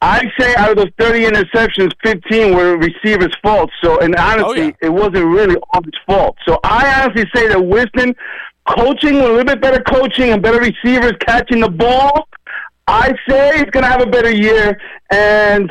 [0.02, 3.70] I say out of those 30 interceptions, 15 were receivers' fault.
[3.82, 6.36] So, and honestly, it wasn't really all his fault.
[6.46, 8.14] So, I honestly say that Winston,
[8.68, 12.26] coaching with a little bit better coaching and better receivers catching the ball,
[12.86, 14.78] I say he's gonna have a better year.
[15.10, 15.70] And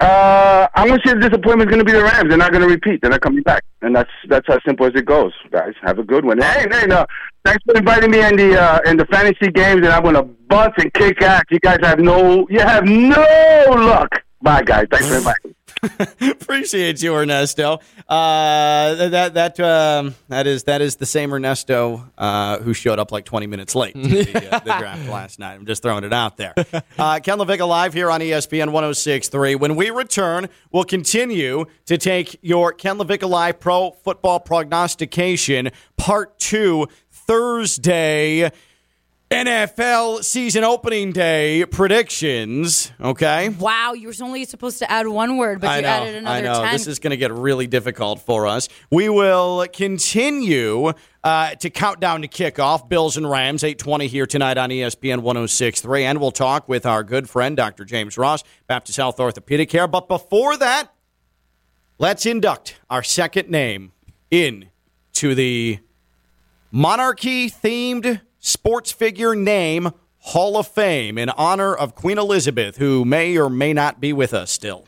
[0.00, 2.28] uh, I'm gonna say the disappointment is gonna be the Rams.
[2.28, 3.00] They're not gonna repeat.
[3.00, 5.32] They're not coming back, and that's that's how simple as it goes.
[5.50, 6.40] Guys, have a good one.
[6.40, 7.06] Hey, hey, no,
[7.44, 10.72] thanks for inviting me in the uh, in the fantasy games, and I'm gonna bust
[10.78, 11.44] and kick ass.
[11.50, 14.10] You guys have no, you have no luck.
[14.40, 14.86] Bye, guys.
[14.90, 15.54] Thanks for inviting.
[16.20, 17.80] Appreciate you, Ernesto.
[18.08, 23.10] Uh, that that um, that is that is the same Ernesto uh, who showed up
[23.10, 25.54] like 20 minutes late to the, uh, the draft last night.
[25.54, 26.54] I'm just throwing it out there.
[26.98, 29.58] Uh, Ken LaVicka live here on ESPN 106.3.
[29.58, 36.38] When we return, we'll continue to take your Ken LaVicka live pro football prognostication part
[36.38, 38.50] two Thursday.
[39.32, 42.92] NFL season opening day predictions.
[43.00, 43.48] Okay.
[43.48, 46.36] Wow, you were only supposed to add one word, but I you know, added another
[46.36, 46.62] I know.
[46.64, 46.72] 10.
[46.72, 48.68] This is going to get really difficult for us.
[48.90, 50.92] We will continue
[51.24, 52.90] uh, to count down to kickoff.
[52.90, 56.02] Bills and Rams, 820 here tonight on ESPN 106.3.
[56.02, 57.86] And we'll talk with our good friend, Dr.
[57.86, 59.88] James Ross, Baptist Health Orthopedic Care.
[59.88, 60.92] But before that,
[61.98, 63.92] let's induct our second name
[64.30, 64.68] in
[65.14, 65.78] to the
[66.70, 73.38] monarchy themed sports figure name Hall of Fame in honor of Queen Elizabeth, who may
[73.38, 74.86] or may not be with us still.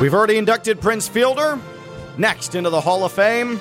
[0.00, 1.60] We've already inducted Prince Fielder.
[2.16, 3.60] Next into the Hall of Fame,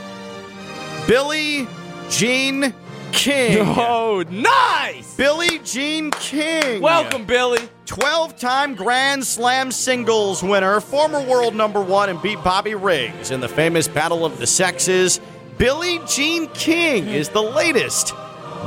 [1.07, 1.67] Billie
[2.09, 2.73] Jean
[3.11, 3.65] King.
[3.79, 5.15] Oh, nice!
[5.15, 6.81] Billie Jean King.
[6.81, 7.69] Welcome, Billie.
[7.85, 13.39] 12 time Grand Slam singles winner, former world number one, and beat Bobby Riggs in
[13.39, 15.19] the famous Battle of the Sexes.
[15.57, 18.13] Billie Jean King is the latest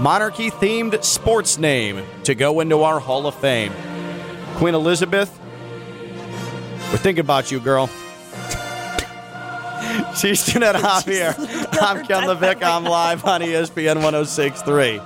[0.01, 3.73] monarchy themed sports name to go into our Hall of Fame.
[4.57, 5.39] Queen Elizabeth,
[6.91, 7.87] we're thinking about you, girl.
[10.17, 11.37] She's Jeanette Javier.
[11.81, 12.65] I'm Ken LaVicka.
[12.65, 15.01] I'm live on ESPN 1063.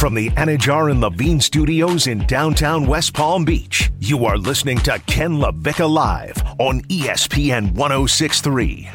[0.00, 4.98] From the Anidjar and Levine studios in downtown West Palm Beach, you are listening to
[5.00, 8.88] Ken LaVicka Live on ESPN 1063.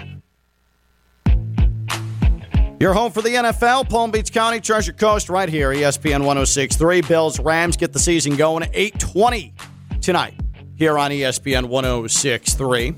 [2.79, 7.01] Your home for the NFL, Palm Beach County, Treasure Coast, right here, ESPN 1063.
[7.01, 9.53] Bills, Rams get the season going at 820
[10.01, 10.33] tonight
[10.75, 12.95] here on ESPN 1063.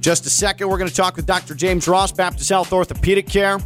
[0.00, 1.54] Just a second, we're going to talk with Dr.
[1.54, 3.58] James Ross, Baptist Health Orthopedic Care.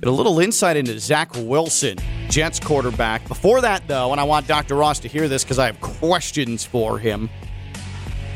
[0.00, 1.96] Get a little insight into Zach Wilson,
[2.28, 3.26] Jets quarterback.
[3.28, 4.74] Before that, though, and I want Dr.
[4.74, 7.30] Ross to hear this because I have questions for him.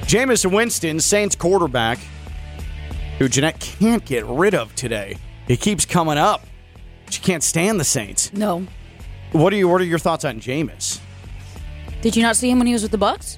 [0.03, 1.99] Jameis Winston, Saints quarterback,
[3.19, 5.19] who Jeanette can't get rid of today.
[5.47, 6.47] He keeps coming up.
[7.11, 8.33] She can't stand the Saints.
[8.33, 8.67] No.
[9.33, 9.69] What are you?
[9.69, 10.99] What are your thoughts on Jameis?
[12.01, 13.37] Did you not see him when he was with the Bucs?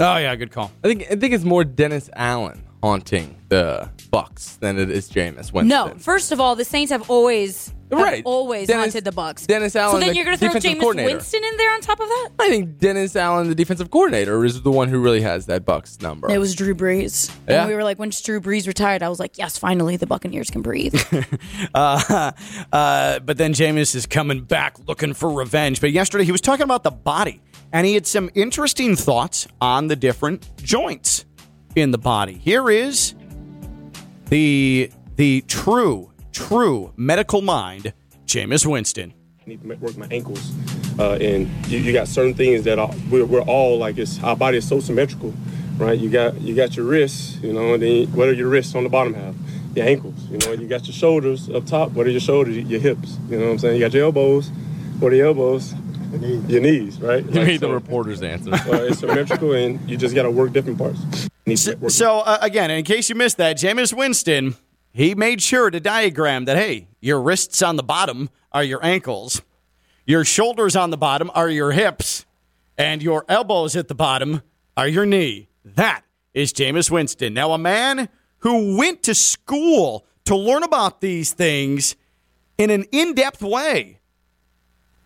[0.00, 0.72] Oh yeah, good call.
[0.82, 5.52] I think I think it's more Dennis Allen haunting the Bucs than it is Jameis
[5.52, 5.68] Winston.
[5.68, 5.94] No.
[5.98, 8.22] First of all, the Saints have always have Right.
[8.24, 9.46] always Dennis- haunted the Bucs.
[9.46, 9.94] Dennis Allen.
[9.94, 11.04] so then the you're going to throw defensive Jameis.
[11.04, 12.30] Winston in there on top of that?
[12.40, 16.02] I think Dennis Allen, the defensive coordinator, is the one who really has that Bucs
[16.02, 16.28] number.
[16.28, 17.30] It was Drew Brees.
[17.48, 17.60] Yeah.
[17.60, 20.50] And we were like, when Drew Brees retired, I was like, yes, finally, the Buccaneers
[20.50, 20.94] can breathe.
[21.74, 22.32] Uh,
[22.72, 25.80] uh, but then Jameis is coming back looking for revenge.
[25.80, 27.40] But yesterday he was talking about the body,
[27.72, 31.24] and he had some interesting thoughts on the different joints
[31.76, 32.34] in the body.
[32.34, 33.14] Here is
[34.30, 37.92] the the true true medical mind,
[38.26, 39.12] Jameis Winston.
[39.46, 40.52] need to work my ankles.
[40.98, 44.34] Uh, and you, you got certain things that are, we're, we're all like it's our
[44.34, 45.32] body is so symmetrical,
[45.76, 45.98] right?
[45.98, 48.82] You got you got your wrists, you know, and then what are your wrists on
[48.82, 49.34] the bottom half?
[49.74, 51.92] Your ankles, you know, you got your shoulders up top.
[51.92, 52.56] What are your shoulders?
[52.56, 53.74] Your hips, you know what I'm saying?
[53.74, 54.48] You got your elbows.
[54.98, 55.74] What are your elbows?
[56.48, 57.22] Your knees, right?
[57.22, 58.54] You made the reporter's answer.
[58.54, 60.98] Uh, it's symmetrical, and you just got to work different parts.
[61.46, 64.56] Work So uh, again, in case you missed that, Jameis Winston
[64.96, 69.42] he made sure to diagram that hey, your wrists on the bottom are your ankles,
[70.06, 72.24] your shoulders on the bottom are your hips,
[72.78, 74.40] and your elbows at the bottom
[74.74, 75.50] are your knee.
[75.66, 77.34] That is Jameis Winston.
[77.34, 81.94] Now, a man who went to school to learn about these things
[82.56, 84.00] in an in-depth way.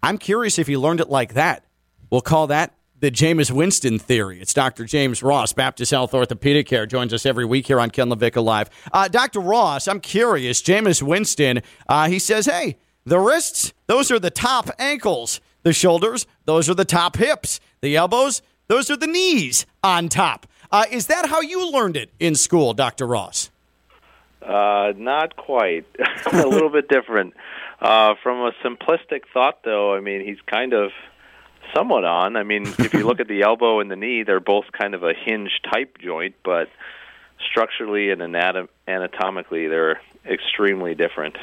[0.05, 1.65] I'm curious if he learned it like that.
[2.11, 4.41] We'll call that the Jameis Winston theory.
[4.41, 4.85] It's Dr.
[4.85, 8.69] James Ross, Baptist Health Orthopedic Care, joins us every week here on Ken LaVicka Live.
[8.93, 9.41] Uh, Dr.
[9.41, 10.63] Ross, I'm curious.
[10.63, 15.41] Jameis Winston, uh, he says, hey, the wrists, those are the top ankles.
[15.63, 17.61] The shoulders, those are the top hips.
[17.81, 20.47] The elbows, those are the knees on top.
[20.71, 23.07] Uh, is that how you learned it in school, Dr.
[23.07, 23.51] Ross?
[24.43, 25.87] Uh, not quite.
[26.33, 27.35] a little bit different.
[27.81, 30.93] Uh, from a simplistic thought, though, I mean, he's kind of
[31.75, 32.37] somewhat on.
[32.37, 35.03] I mean, if you look at the elbow and the knee, they're both kind of
[35.03, 36.69] a hinge type joint, but
[37.51, 41.37] structurally and anatom- anatomically, they're extremely different.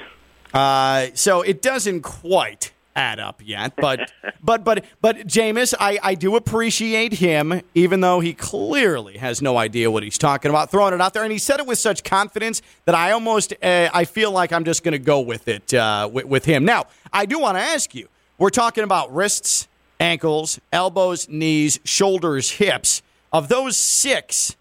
[0.53, 4.11] Uh, so it doesn't quite add up yet, but
[4.43, 9.57] but but but Jameis, I, I do appreciate him, even though he clearly has no
[9.57, 12.03] idea what he's talking about, throwing it out there, and he said it with such
[12.03, 15.73] confidence that I almost uh, I feel like I'm just going to go with it
[15.73, 16.65] uh, with, with him.
[16.65, 19.67] Now, I do want to ask you: We're talking about wrists,
[19.99, 23.01] ankles, elbows, knees, shoulders, hips.
[23.31, 24.55] Of those six,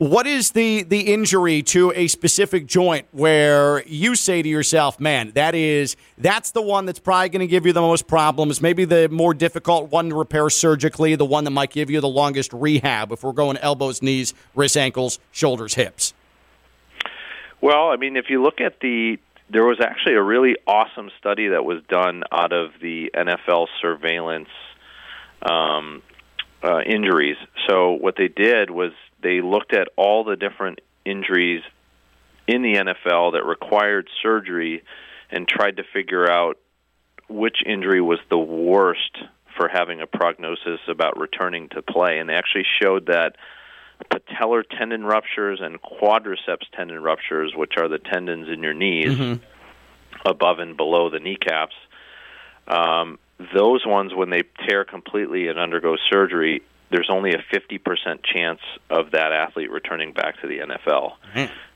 [0.00, 5.32] what is the the injury to a specific joint where you say to yourself, "Man,
[5.32, 8.62] that is that's the one that's probably going to give you the most problems.
[8.62, 12.08] Maybe the more difficult one to repair surgically, the one that might give you the
[12.08, 16.14] longest rehab if we're going elbows, knees, wrists, ankles, shoulders, hips."
[17.60, 19.18] Well, I mean, if you look at the,
[19.50, 24.48] there was actually a really awesome study that was done out of the NFL surveillance
[25.42, 26.02] um,
[26.62, 27.36] uh, injuries.
[27.68, 31.62] So what they did was they looked at all the different injuries
[32.46, 34.82] in the NFL that required surgery
[35.30, 36.58] and tried to figure out
[37.28, 39.16] which injury was the worst
[39.56, 42.18] for having a prognosis about returning to play.
[42.18, 43.36] And they actually showed that
[44.10, 49.38] patellar tendon ruptures and quadriceps tendon ruptures, which are the tendons in your knees
[50.24, 51.74] above and below the kneecaps,
[52.66, 53.18] um,
[53.54, 57.80] those ones, when they tear completely and undergo surgery, there's only a 50%
[58.24, 58.60] chance
[58.90, 61.12] of that athlete returning back to the NFL.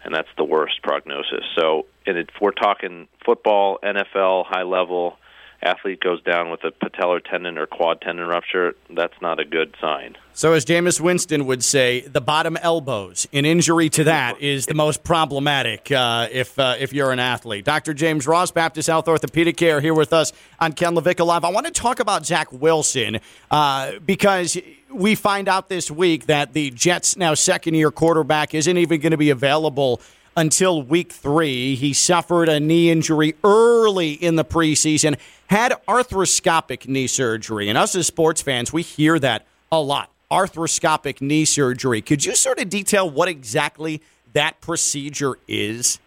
[0.05, 1.45] And that's the worst prognosis.
[1.57, 5.19] So, and if we're talking football, NFL, high level,
[5.65, 9.75] athlete goes down with a patellar tendon or quad tendon rupture, that's not a good
[9.81, 10.17] sign.
[10.33, 14.75] So, as Jameis Winston would say, the bottom elbows, an injury to that is the
[14.75, 17.65] most problematic uh, if uh, if you're an athlete.
[17.65, 17.95] Dr.
[17.95, 21.45] James Ross, Baptist Health Orthopedic Care, here with us on Ken LaVicka Live.
[21.45, 24.59] I want to talk about Zach Wilson uh, because
[24.91, 29.13] we find out this week that the Jets' now second year quarterback isn't even going
[29.13, 30.01] to be available
[30.37, 31.75] until week three.
[31.75, 35.19] He suffered a knee injury early in the preseason,
[35.49, 37.69] had arthroscopic knee surgery.
[37.69, 42.03] And us as sports fans, we hear that a lot arthroscopic knee surgery.
[42.03, 46.01] Could you sort of detail what exactly that procedure is?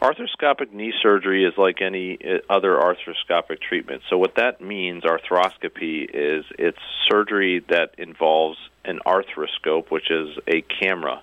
[0.00, 4.02] Arthroscopic knee surgery is like any uh, other arthroscopic treatment.
[4.10, 6.78] So, what that means, arthroscopy, is it's
[7.08, 11.22] surgery that involves an arthroscope, which is a camera.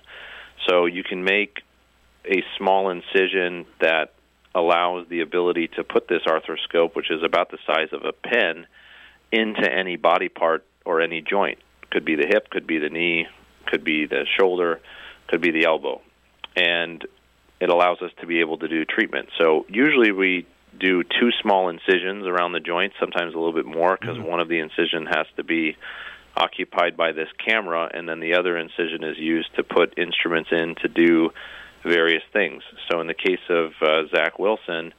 [0.68, 1.62] So, you can make
[2.24, 4.12] a small incision that
[4.54, 8.66] allows the ability to put this arthroscope, which is about the size of a pen,
[9.30, 11.58] into any body part or any joint.
[11.90, 13.26] Could be the hip, could be the knee,
[13.66, 14.80] could be the shoulder,
[15.28, 16.00] could be the elbow.
[16.54, 17.06] And
[17.60, 19.30] it allows us to be able to do treatment.
[19.38, 20.46] So usually we
[20.78, 24.28] do two small incisions around the joint, sometimes a little bit more, because mm-hmm.
[24.28, 25.76] one of the incision has to be
[26.36, 30.74] occupied by this camera, and then the other incision is used to put instruments in
[30.82, 31.30] to do
[31.82, 32.62] various things.
[32.90, 34.92] So in the case of uh, Zach Wilson,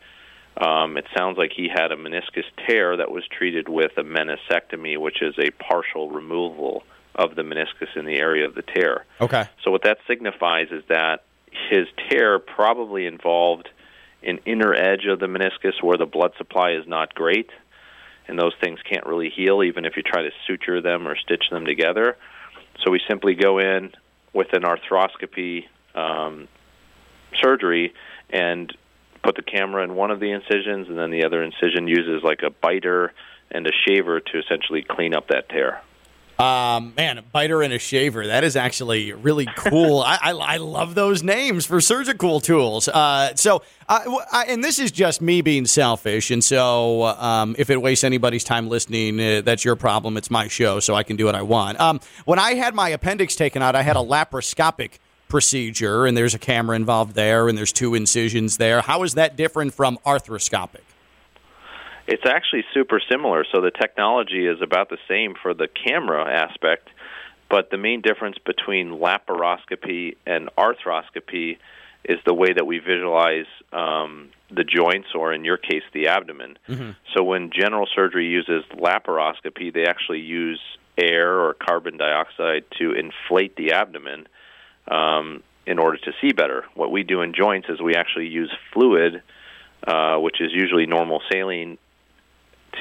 [0.57, 4.99] um, it sounds like he had a meniscus tear that was treated with a meniscectomy,
[4.99, 6.84] which is a partial removal
[7.15, 9.05] of the meniscus in the area of the tear.
[9.21, 9.45] Okay.
[9.63, 11.23] So what that signifies is that
[11.69, 13.69] his tear probably involved
[14.23, 17.49] an inner edge of the meniscus where the blood supply is not great,
[18.27, 21.43] and those things can't really heal even if you try to suture them or stitch
[21.51, 22.15] them together.
[22.84, 23.91] So we simply go in
[24.34, 26.47] with an arthroscopy um,
[27.41, 27.93] surgery
[28.29, 28.75] and
[29.23, 32.41] put the camera in one of the incisions, and then the other incision uses like
[32.43, 33.13] a biter
[33.51, 35.81] and a shaver to essentially clean up that tear.
[36.39, 38.25] Um, man, a biter and a shaver.
[38.25, 40.01] That is actually really cool.
[40.05, 42.88] I, I, I, love those names for surgical tools.
[42.88, 46.31] Uh, so, uh, I, and this is just me being selfish.
[46.31, 50.17] And so, um, if it wastes anybody's time listening, uh, that's your problem.
[50.17, 51.79] It's my show, so I can do what I want.
[51.79, 54.97] Um, when I had my appendix taken out, I had a laparoscopic
[55.34, 58.81] procedure, and there's a camera involved there, and there's two incisions there.
[58.81, 60.86] How is that different from arthroscopic?
[62.05, 63.43] It's actually super similar.
[63.51, 66.88] So the technology is about the same for the camera aspect,
[67.49, 71.57] but the main difference between laparoscopy and arthroscopy
[72.05, 76.59] is the way that we visualize um, the joints, or in your case, the abdomen.
[76.69, 76.91] Mm-hmm.
[77.15, 80.59] So when general surgery uses laparoscopy, they actually use
[80.95, 84.27] air or carbon dioxide to inflate the abdomen
[84.88, 86.65] um, in order to see better.
[86.75, 89.21] What we do in joints is we actually use fluid,
[89.86, 91.77] uh, which is usually normal saline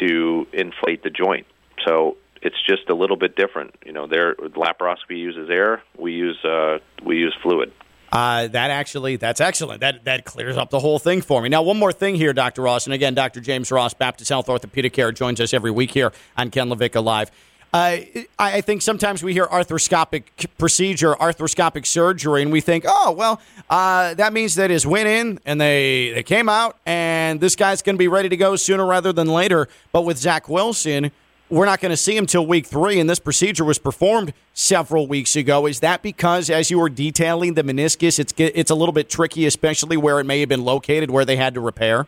[0.01, 1.47] to inflate the joint.
[1.87, 3.75] So it's just a little bit different.
[3.85, 5.83] You know, their laparoscopy uses air.
[5.97, 7.73] We use uh, we use fluid.
[8.11, 9.81] Uh, that actually, that's excellent.
[9.81, 11.49] That that clears up the whole thing for me.
[11.49, 12.61] Now, one more thing here, Dr.
[12.63, 13.41] Ross, and again, Dr.
[13.41, 17.31] James Ross, Baptist Health Orthopedic Care, joins us every week here on Ken LaVicka Live.
[17.73, 17.99] Uh,
[18.39, 20.25] I think sometimes we hear arthroscopic
[20.59, 25.39] procedure, arthroscopic surgery, and we think, oh, well, uh, that means that his went in
[25.47, 28.85] and they, they came out, and this guy's going to be ready to go sooner
[28.85, 29.69] rather than later.
[29.91, 31.13] But with Zach Wilson,
[31.49, 35.07] we're not going to see him till week three, and this procedure was performed several
[35.07, 35.67] weeks ago.
[35.67, 39.47] Is that because, as you were detailing the meniscus, it's it's a little bit tricky,
[39.47, 42.07] especially where it may have been located, where they had to repair?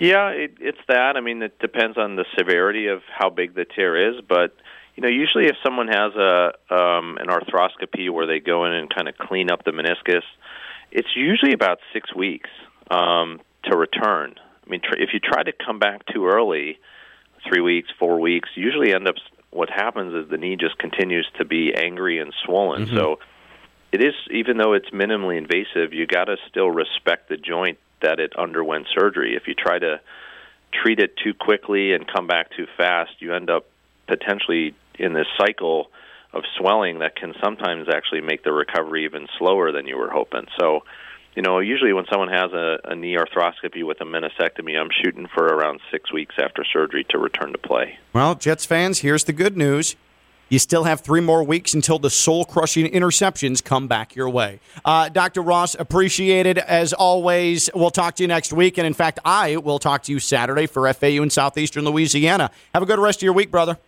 [0.00, 1.16] Yeah, it, it's that.
[1.16, 4.56] I mean, it depends on the severity of how big the tear is, but
[4.96, 8.92] you know, usually if someone has a um, an arthroscopy where they go in and
[8.92, 10.22] kind of clean up the meniscus,
[10.90, 12.48] it's usually about six weeks
[12.90, 14.34] um, to return.
[14.66, 16.78] I mean, tr- if you try to come back too early,
[17.46, 19.16] three weeks, four weeks, usually end up
[19.50, 22.86] what happens is the knee just continues to be angry and swollen.
[22.86, 22.96] Mm-hmm.
[22.96, 23.18] So
[23.92, 28.20] it is even though it's minimally invasive, you got to still respect the joint that
[28.20, 29.36] it underwent surgery.
[29.36, 30.00] If you try to
[30.72, 33.66] treat it too quickly and come back too fast, you end up
[34.06, 35.90] potentially in this cycle
[36.32, 40.46] of swelling that can sometimes actually make the recovery even slower than you were hoping.
[40.58, 40.84] So,
[41.34, 45.26] you know, usually when someone has a, a knee arthroscopy with a meniscectomy, I'm shooting
[45.34, 47.98] for around six weeks after surgery to return to play.
[48.12, 49.96] Well, Jets fans, here's the good news.
[50.50, 54.58] You still have three more weeks until the soul crushing interceptions come back your way.
[54.84, 55.42] Uh, Dr.
[55.42, 57.70] Ross, appreciated as always.
[57.72, 58.76] We'll talk to you next week.
[58.76, 62.50] And in fact, I will talk to you Saturday for FAU in Southeastern Louisiana.
[62.74, 63.78] Have a good rest of your week, brother.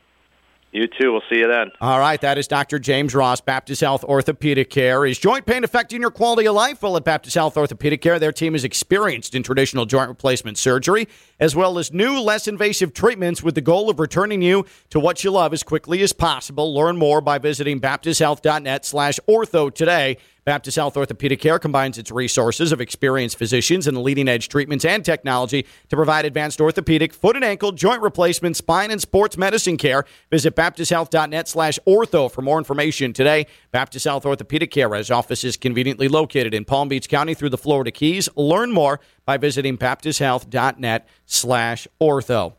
[0.72, 1.12] You too.
[1.12, 1.70] We'll see you then.
[1.82, 2.18] All right.
[2.22, 2.78] That is Dr.
[2.78, 5.04] James Ross, Baptist Health Orthopedic Care.
[5.04, 6.80] Is joint pain affecting your quality of life?
[6.80, 11.08] Well, at Baptist Health Orthopedic Care, their team is experienced in traditional joint replacement surgery,
[11.38, 15.22] as well as new, less invasive treatments with the goal of returning you to what
[15.22, 16.74] you love as quickly as possible.
[16.74, 20.16] Learn more by visiting baptisthealth.net slash ortho today.
[20.44, 25.04] Baptist Health Orthopedic Care combines its resources of experienced physicians and leading edge treatments and
[25.04, 30.04] technology to provide advanced orthopedic, foot and ankle, joint replacement, spine, and sports medicine care.
[30.30, 33.46] Visit baptisthealth.net slash ortho for more information today.
[33.70, 37.92] Baptist Health Orthopedic Care has offices conveniently located in Palm Beach County through the Florida
[37.92, 38.28] Keys.
[38.34, 42.54] Learn more by visiting baptisthealth.net slash ortho.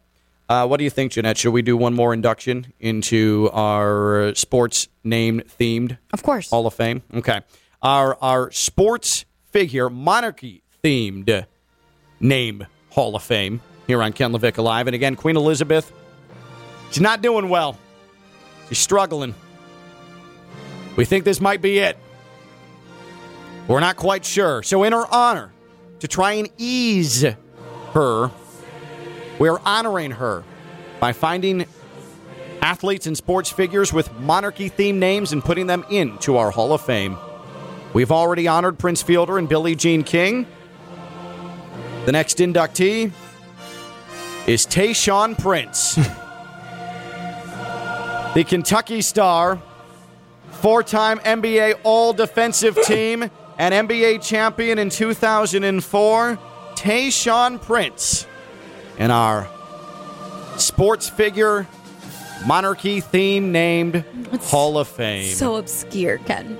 [0.47, 1.37] Uh, what do you think, Jeanette?
[1.37, 5.97] Should we do one more induction into our sports name themed?
[6.13, 6.49] Of course.
[6.49, 7.01] Hall of Fame.
[7.13, 7.41] Okay.
[7.83, 11.45] Our our sports figure monarchy themed
[12.21, 14.87] name Hall of Fame here on Ken LaVicka Live.
[14.87, 15.91] And again, Queen Elizabeth,
[16.91, 17.77] she's not doing well.
[18.69, 19.35] She's struggling.
[20.95, 21.97] We think this might be it.
[23.67, 24.63] We're not quite sure.
[24.63, 25.51] So, in her honor,
[25.99, 27.25] to try and ease
[27.93, 28.31] her,
[29.39, 30.43] we're honoring her
[31.01, 31.65] by finding
[32.61, 36.79] athletes and sports figures with monarchy themed names and putting them into our Hall of
[36.81, 37.17] Fame.
[37.93, 40.47] We've already honored Prince Fielder and Billie Jean King.
[42.05, 43.11] The next inductee
[44.47, 45.95] is Tayshaun Prince,
[48.33, 49.61] the Kentucky star,
[50.51, 56.39] four time NBA All Defensive Team, and NBA champion in 2004,
[56.75, 58.25] Tayshaun Prince,
[58.97, 59.47] in our
[60.57, 61.67] sports figure
[62.45, 64.03] monarchy theme named
[64.41, 65.33] Hall of Fame.
[65.33, 66.57] So obscure, Ken.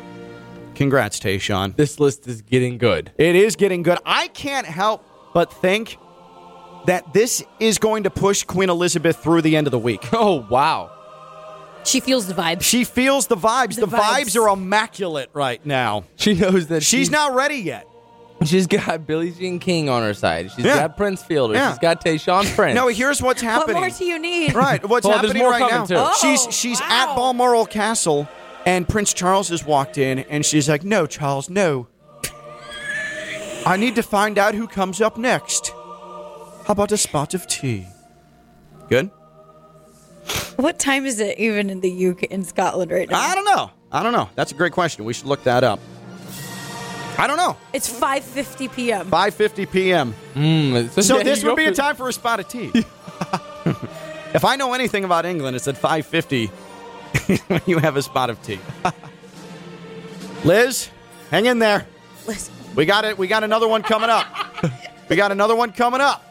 [0.76, 1.76] Congrats, Tayshaun.
[1.76, 3.12] This list is getting good.
[3.18, 4.00] It is getting good.
[4.06, 5.98] I can't help but think
[6.86, 10.02] that this is going to push Queen Elizabeth through the end of the week.
[10.14, 10.92] Oh, wow.
[11.86, 12.62] She feels the vibes.
[12.62, 13.76] She feels the vibes.
[13.76, 14.26] The, The vibes.
[14.36, 14.42] vibes.
[14.42, 16.06] are immaculate right now.
[16.16, 17.88] She knows that She's not ready yet.
[18.46, 20.52] She's got Billie Jean King on her side.
[20.52, 20.76] She's Yeah.
[20.76, 21.54] got Prince Fielder.
[21.56, 21.72] Yeah.
[21.72, 22.76] She's got Tayshaun Prince.
[22.80, 23.76] No, here's what's happening.
[23.76, 24.54] What more do you need?
[24.54, 25.86] Right, what's Well, happening more right now?
[25.86, 25.96] too.
[25.98, 28.28] Oh, she's she's at oh, Balmoral Castle,
[28.66, 31.88] and Prince Charles has walked in, and she's like, "No, Charles, no.
[33.66, 35.70] I need to find out who comes up next.
[36.66, 37.88] How about a spot of tea?
[38.90, 39.10] Good.
[40.58, 43.20] What time is it even in the UK in Scotland right now?
[43.20, 43.72] I don't know.
[43.92, 44.30] I don't know.
[44.36, 45.06] That's a great question.
[45.06, 45.80] We should look that up.
[47.18, 47.56] I don't know.
[47.74, 49.10] It's 5:50 p.m.
[49.10, 50.16] 5:50 p.m.
[50.34, 52.72] Mm, So this would be a time for a spot of tea.
[54.34, 56.50] if I know anything about England, it's at 5:50
[57.48, 58.60] when you have a spot of tea.
[60.44, 60.90] Liz,
[61.32, 61.86] hang in there.
[62.28, 63.18] Listen, We got it.
[63.18, 64.28] We got another one coming up.
[65.10, 66.24] we got another one coming up.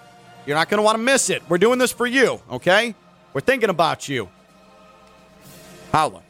[0.47, 1.43] You're not going to want to miss it.
[1.49, 2.95] We're doing this for you, okay?
[3.33, 4.29] We're thinking about you.
[5.93, 6.23] Holla.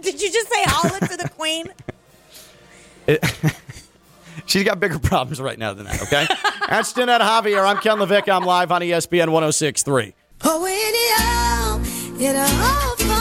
[0.00, 1.66] did you just say holla to the queen?
[4.46, 6.26] She's got bigger problems right now than that, okay?
[6.68, 7.66] That's Jeanette Javier.
[7.66, 8.34] I'm Ken LaVicka.
[8.34, 10.14] I'm live on ESPN 1063.
[10.44, 11.80] Oh, it all,
[12.20, 13.15] it all falls down.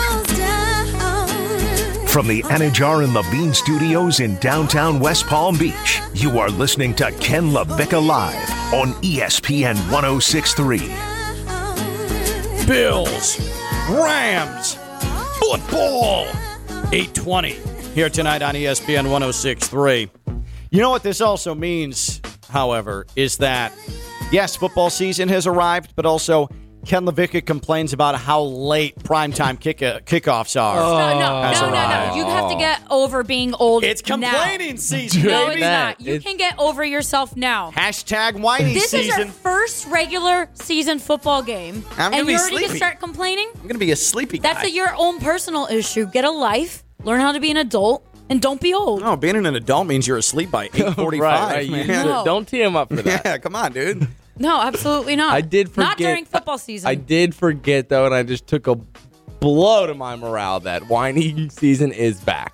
[2.16, 7.12] From the Anidjar and Levine Studios in downtown West Palm Beach, you are listening to
[7.20, 10.78] Ken LaVicka Live on ESPN 1063.
[12.66, 13.38] Bills,
[13.90, 14.76] Rams,
[15.40, 16.26] football.
[16.94, 17.60] 820
[17.94, 20.10] here tonight on ESPN 1063.
[20.70, 23.74] You know what this also means, however, is that
[24.32, 26.50] yes, football season has arrived, but also
[26.86, 30.76] Ken LaVicka complains about how late primetime kick- uh, kickoffs are.
[30.76, 32.16] No, no, no, no, no.
[32.16, 33.84] You have to get over being old.
[33.84, 34.16] It's now.
[34.32, 35.54] complaining season, No, baby.
[35.54, 36.00] it's not.
[36.02, 37.72] You It's- can get over yourself now.
[37.72, 42.42] Hashtag whiny This is our first regular season football game, I'm gonna and be you're
[42.42, 43.48] already gonna start complaining.
[43.56, 44.54] I'm going to be a sleepy guy.
[44.54, 46.06] That's a, your own personal issue.
[46.06, 49.02] Get a life, learn how to be an adult, and don't be old.
[49.02, 51.20] No, being an adult means you're asleep by 8:45.
[51.20, 51.70] right, right.
[51.88, 52.06] Man.
[52.06, 52.24] No.
[52.24, 53.22] Don't tee him up for that.
[53.26, 54.08] Yeah, come on, dude.
[54.38, 55.34] No, absolutely not.
[55.34, 55.88] I did forget.
[55.90, 56.90] Not during football season.
[56.90, 58.76] I did forget though, and I just took a
[59.40, 62.54] blow to my morale that whiny season is back.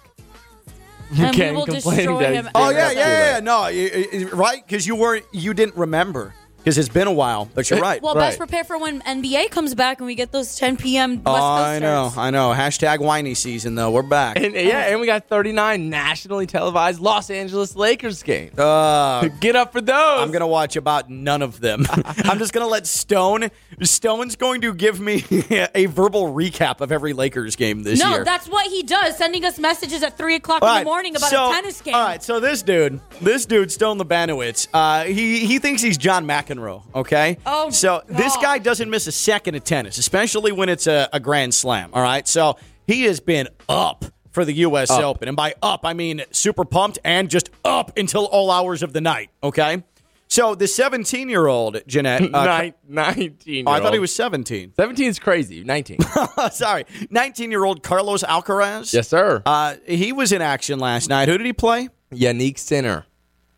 [1.11, 3.39] You And we can't will complain destroy him Oh been yeah, yeah, yeah.
[3.41, 4.65] No, you- you- right?
[4.65, 6.33] Because you were you didn't remember
[6.63, 7.49] because it's been a while.
[7.53, 8.01] But you're right.
[8.01, 8.27] well, right.
[8.29, 11.15] best prepare for when NBA comes back and we get those 10 p.m.
[11.15, 12.13] West Oh, Coast I know.
[12.15, 12.51] I know.
[12.53, 13.91] Hashtag whiny season though.
[13.91, 14.37] We're back.
[14.37, 18.57] And yeah, and we got 39 nationally televised Los Angeles Lakers games.
[18.57, 19.95] Uh, Get up for those.
[20.21, 21.85] I'm gonna watch about none of them.
[22.05, 23.49] I'm just gonna let Stone.
[23.81, 25.23] Stone's going to give me
[25.75, 28.17] a verbal recap of every Lakers game this No, year.
[28.19, 30.85] No, that's what he does, sending us messages at 3 o'clock All in right, the
[30.85, 31.95] morning about so- a tennis game.
[31.95, 36.25] All right, so this dude, this dude, Stone Labanowitz, uh, he he thinks he's John
[36.27, 36.50] McEnroe.
[36.95, 37.37] Okay.
[37.45, 41.19] Oh, So this guy doesn't miss a second of tennis, especially when it's a, a
[41.19, 41.89] Grand Slam.
[41.93, 42.27] All right.
[42.27, 44.89] So he has been up for the U.S.
[44.89, 45.03] Up.
[45.03, 48.93] Open, and by up I mean super pumped and just up until all hours of
[48.93, 49.29] the night.
[49.43, 49.83] Okay.
[50.29, 53.67] So the 17 year old Jeanette, uh, Nin- 19.
[53.67, 54.71] oh, I thought he was 17.
[54.77, 55.61] 17 is crazy.
[55.65, 55.97] 19.
[56.51, 58.93] Sorry, 19 year old Carlos Alcaraz.
[58.93, 59.43] yes, sir.
[59.45, 61.27] Uh, he was in action last night.
[61.27, 61.89] Who did he play?
[62.13, 63.05] Jannik Sinner.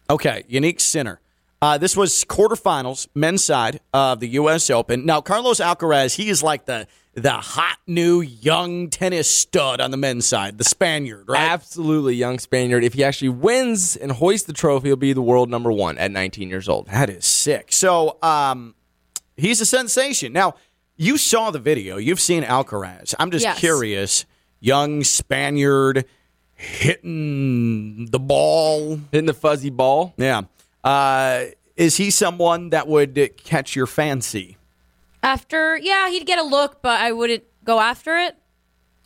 [0.09, 1.19] Okay, Unique Sinner.
[1.63, 4.69] Uh, this was quarterfinals, men's side of the U.S.
[4.69, 5.05] Open.
[5.05, 9.95] Now, Carlos Alcaraz, he is like the the hot new young tennis stud on the
[9.95, 11.39] men's side, the Spaniard, right?
[11.51, 12.83] Absolutely young Spaniard.
[12.83, 16.11] If he actually wins and hoists the trophy, he'll be the world number one at
[16.11, 16.87] 19 years old.
[16.87, 17.71] That is sick.
[17.71, 18.75] So, um,
[19.37, 20.33] he's a sensation.
[20.33, 20.55] Now,
[20.97, 21.95] you saw the video.
[21.95, 23.15] You've seen Alcaraz.
[23.19, 23.57] I'm just Yes.
[23.57, 24.25] curious.
[24.59, 26.03] Young Spaniard
[26.55, 28.99] hitting the ball.
[29.13, 30.13] Hitting the fuzzy ball.
[30.17, 30.41] Yeah.
[30.83, 34.57] Uh, is he someone that would catch your fancy?
[35.21, 38.35] After, yeah, he'd get a look, but I wouldn't go after it.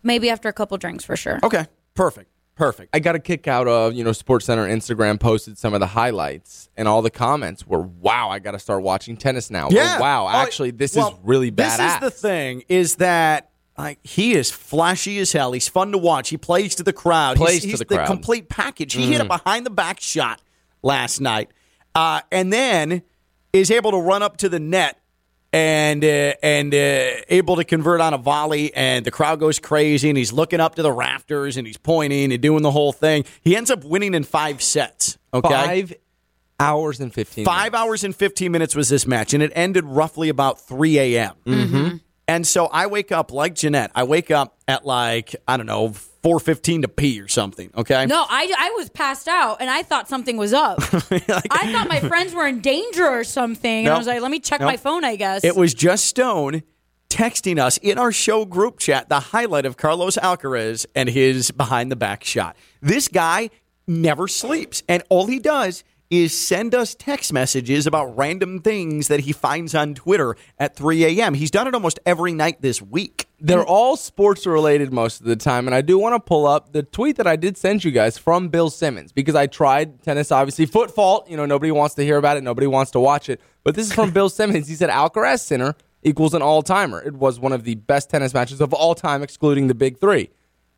[0.04, 1.40] Maybe after a couple drinks for sure.
[1.44, 1.66] Okay.
[1.94, 2.30] Perfect.
[2.56, 2.90] Perfect.
[2.96, 5.86] I got a kick out of, you know, Sports Center Instagram posted some of the
[5.88, 9.68] highlights, and all the comments were, wow, I got to start watching tennis now.
[9.68, 10.00] Or, Yeah.
[10.00, 11.78] wow, actually, this well, is really badass.
[11.78, 15.52] This is the thing: is that like he is flashy as hell.
[15.52, 16.30] He's fun to watch.
[16.30, 17.38] He plays to the crowd.
[17.38, 18.08] Plays he's, to he's the crowd.
[18.08, 18.94] complete package.
[18.94, 19.28] He hit a Mhm.
[19.28, 20.42] behind the back shot
[20.82, 21.52] last night,
[21.98, 23.02] uh, and then
[23.54, 25.02] is able to run up to the net
[25.52, 30.08] and uh, and uh, able to convert on a volley, and the crowd goes crazy,
[30.08, 33.26] and he's looking up to the rafters, and he's pointing and doing the whole thing.
[33.42, 35.18] He ends up winning in five sets.
[35.34, 35.94] Okay, Five
[36.60, 40.30] hours and 15 Five hours and 15 minutes was this match, and it ended roughly
[40.30, 41.34] about 3 a.m.
[41.46, 41.98] Mm-hmm.
[42.28, 43.92] And so I wake up like Jeanette.
[43.96, 45.96] I wake up at like, I don't know,
[46.28, 48.06] 4.15 to pee or something, okay?
[48.06, 50.80] No, I, I was passed out and I thought something was up.
[50.82, 53.86] I thought my friends were in danger or something.
[53.86, 54.66] And I was like, let me check No.
[54.66, 55.44] my phone, I guess.
[55.44, 56.64] It was just Stone
[57.10, 61.90] texting us in our show group chat the highlight of Carlos Alcaraz and his behind
[61.92, 62.58] the back shot.
[62.82, 63.50] This guy
[63.88, 69.22] never sleeps, and all he does is send us text messages about random things that
[69.22, 71.34] he finds on Twitter at 3 a.m.
[71.34, 73.28] He's done it almost every night this week.
[73.40, 76.72] They're all sports related most of the time, and I do want to pull up
[76.72, 80.32] the tweet that I did send you guys from Bill Simmons because I tried tennis,
[80.32, 81.30] obviously foot fault.
[81.30, 83.42] You know, nobody wants to hear about it, nobody wants to watch it.
[83.64, 84.68] But this is from Bill Simmons.
[84.68, 87.02] He said Alcaraz Sinner equals an all timer.
[87.02, 90.30] It was one of the best tennis matches of all time, excluding the big three.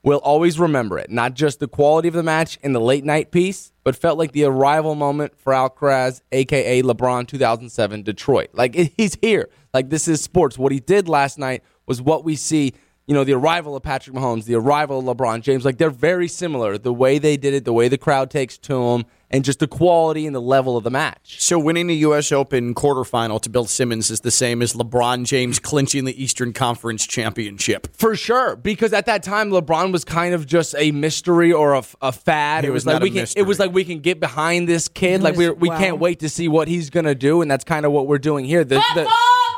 [0.02, 3.32] We'll always remember it, not just the quality of the match in the late night
[3.32, 8.50] piece, but felt like the arrival moment for Alcaraz, aka LeBron 2007 Detroit.
[8.54, 9.50] Like he's here.
[9.74, 10.58] Like this is sports.
[10.58, 12.74] What he did last night was what we see.
[13.10, 15.66] You know, the arrival of Patrick Mahomes, the arrival of LeBron James.
[15.66, 16.78] Like they're very similar.
[16.78, 19.68] The way they did it, the way the crowd takes to them, and just the
[19.68, 21.42] quality and the level of the match.
[21.42, 22.32] So winning the U.S.
[22.32, 27.08] Open quarterfinal to Bill Simmons is the same as LeBron James clinching the Eastern Conference
[27.08, 27.88] championship.
[27.98, 31.84] For sure, because at that time LeBron was kind of just a mystery or a,
[32.04, 32.64] a fad.
[32.64, 33.22] He it was was, like a we can.
[33.22, 33.42] mystery.
[33.42, 35.22] It was like we can get behind this kid.
[35.22, 35.80] He Like we was- we wow.
[35.80, 38.46] can't wait to see what he's gonna do, and that's kind of what we're doing
[38.46, 38.64] here.
[38.64, 39.12] The the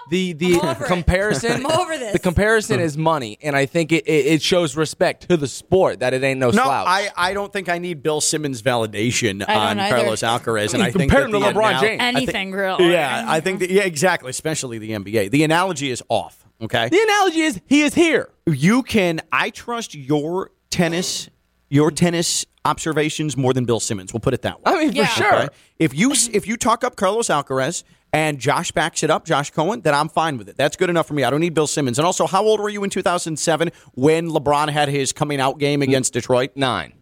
[0.10, 0.88] the, the I'm over it.
[0.88, 1.52] comparison.
[1.52, 2.14] I'm over this.
[2.14, 6.00] The comparison is money, and I think it, it, it shows respect to the sport
[6.00, 6.88] that it ain't no, No, slouch.
[6.88, 9.96] I, I don't think I need Bill Simmons' validation I don't on either.
[9.96, 12.02] Carlos Alcaraz, and I think Compare him to the LeBron anal- James.
[12.02, 12.82] I think- Anything, real.
[12.82, 15.32] Yeah, I think that, yeah, exactly, especially the NBA.
[15.32, 16.46] The analogy is off.
[16.62, 18.30] Okay, the analogy is he is here.
[18.46, 19.20] you can.
[19.32, 21.30] I trust your tennis,
[21.72, 24.14] your tennis observations more than Bill Simmons.
[24.14, 24.64] We'll put it that way.
[24.66, 25.36] I mean, for sure.
[25.36, 25.48] Okay?
[25.80, 29.80] If you if you talk up Carlos Alcaraz and Josh backs it up, Josh Cohen,
[29.82, 30.58] then I'm fine with it.
[30.58, 31.24] That's good enough for me.
[31.24, 31.98] I don't need Bill Simmons.
[31.98, 35.80] And also, how old were you in 2007 when LeBron had his coming out game
[35.80, 35.84] mm.
[35.84, 36.52] against Detroit?
[36.56, 36.94] Nine.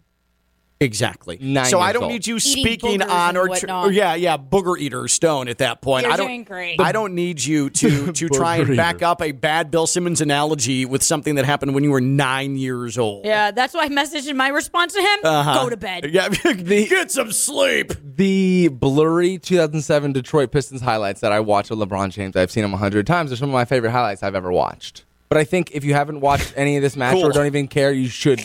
[0.82, 1.36] Exactly.
[1.42, 2.12] Nine so I don't old.
[2.12, 5.82] need you Eating speaking on or, tr- or yeah, yeah, booger eater stone at that
[5.82, 6.04] point.
[6.04, 6.80] You're I don't doing great.
[6.80, 9.04] I don't need you to to try and back eater.
[9.04, 12.96] up a bad Bill Simmons analogy with something that happened when you were 9 years
[12.96, 13.26] old.
[13.26, 15.64] Yeah, that's why I messaged in my response to him Uh-huh.
[15.64, 16.10] go to bed.
[16.10, 17.92] Yeah, get some sleep.
[18.02, 22.72] The blurry 2007 Detroit Pistons highlights that I watch of LeBron James, I've seen them
[22.72, 23.28] a hundred times.
[23.30, 25.04] They're some of my favorite highlights I've ever watched.
[25.28, 27.26] But I think if you haven't watched any of this match Cool.
[27.26, 28.40] or don't even care, you should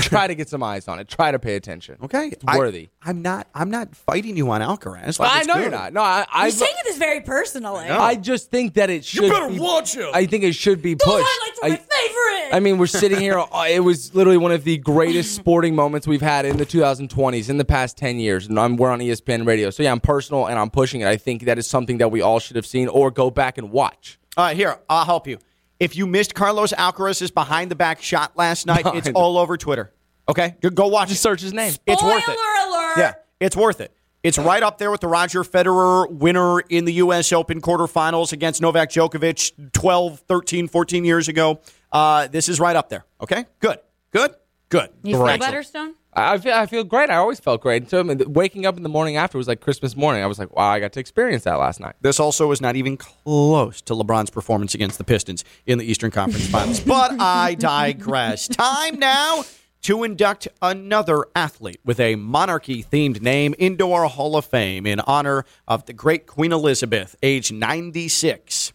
[0.08, 1.08] try to get some eyes on it.
[1.08, 1.96] Try to pay attention.
[2.02, 2.88] Okay, it's worthy.
[3.02, 3.46] I'm not.
[3.54, 5.18] I'm not fighting you on Alcaraz.
[5.18, 5.62] Like, I it's know good.
[5.62, 5.92] you're not.
[5.92, 6.26] No, I.
[6.32, 7.86] I You're saying this very personally.
[7.88, 9.24] I just think that it should.
[9.24, 10.08] You better be- watch him.
[10.12, 11.26] I think it should be Those pushed.
[11.28, 12.56] highlights are my I, favorite.
[12.56, 13.38] I mean, we're sitting here.
[13.38, 17.48] uh, It was literally one of the greatest sporting moments we've had in the 2020s,
[17.48, 18.46] in the past 10 years.
[18.46, 19.70] And I'm, we're on ESPN radio.
[19.70, 21.06] So, yeah, I'm personal and I'm pushing it.
[21.08, 23.70] I think that is something that we all should have seen or go back and
[23.70, 24.18] watch.
[24.36, 25.38] All right, here I'll help you.
[25.80, 29.56] If you missed Carlos Alcaraz's behind the back shot last night, No, it's all over
[29.56, 29.92] Twitter.
[30.28, 31.08] Okay, Go- go watch.
[31.08, 31.22] Just it.
[31.22, 31.72] search his name.
[31.86, 32.38] It's worth it.
[32.38, 32.94] Alert.
[32.98, 33.92] Yeah, it's worth it.
[34.22, 37.32] It's right up there with the Roger Federer winner in the U.S.
[37.32, 41.60] Open quarterfinals against Novak Djokovic 12, 13, 14 years ago.
[41.90, 43.06] Uh, this is right up there.
[43.22, 43.78] Okay, good,
[44.12, 44.34] good.
[44.70, 44.88] Good.
[45.02, 45.40] You feel Great.
[45.40, 45.94] better, Stone?
[46.12, 47.08] I feel I feel great.
[47.08, 47.88] I always felt great.
[47.88, 50.24] So I mean, waking up in the morning after was like Christmas morning.
[50.24, 51.94] I was like, wow, I got to experience that last night.
[52.00, 56.10] This also was not even close to LeBron's performance against the Pistons in the Eastern
[56.10, 56.80] Conference Finals.
[56.80, 58.48] But I digress.
[58.48, 59.44] Time now
[59.82, 65.00] to induct another athlete with a monarchy themed name into our Hall of Fame in
[65.00, 68.72] honor of the great Queen Elizabeth, age 96,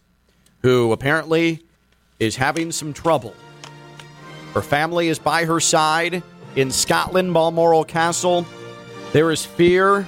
[0.62, 1.62] who apparently
[2.18, 3.34] is having some trouble.
[4.54, 6.22] Her family is by her side
[6.54, 8.46] in Scotland, Balmoral Castle.
[9.12, 10.06] There is fear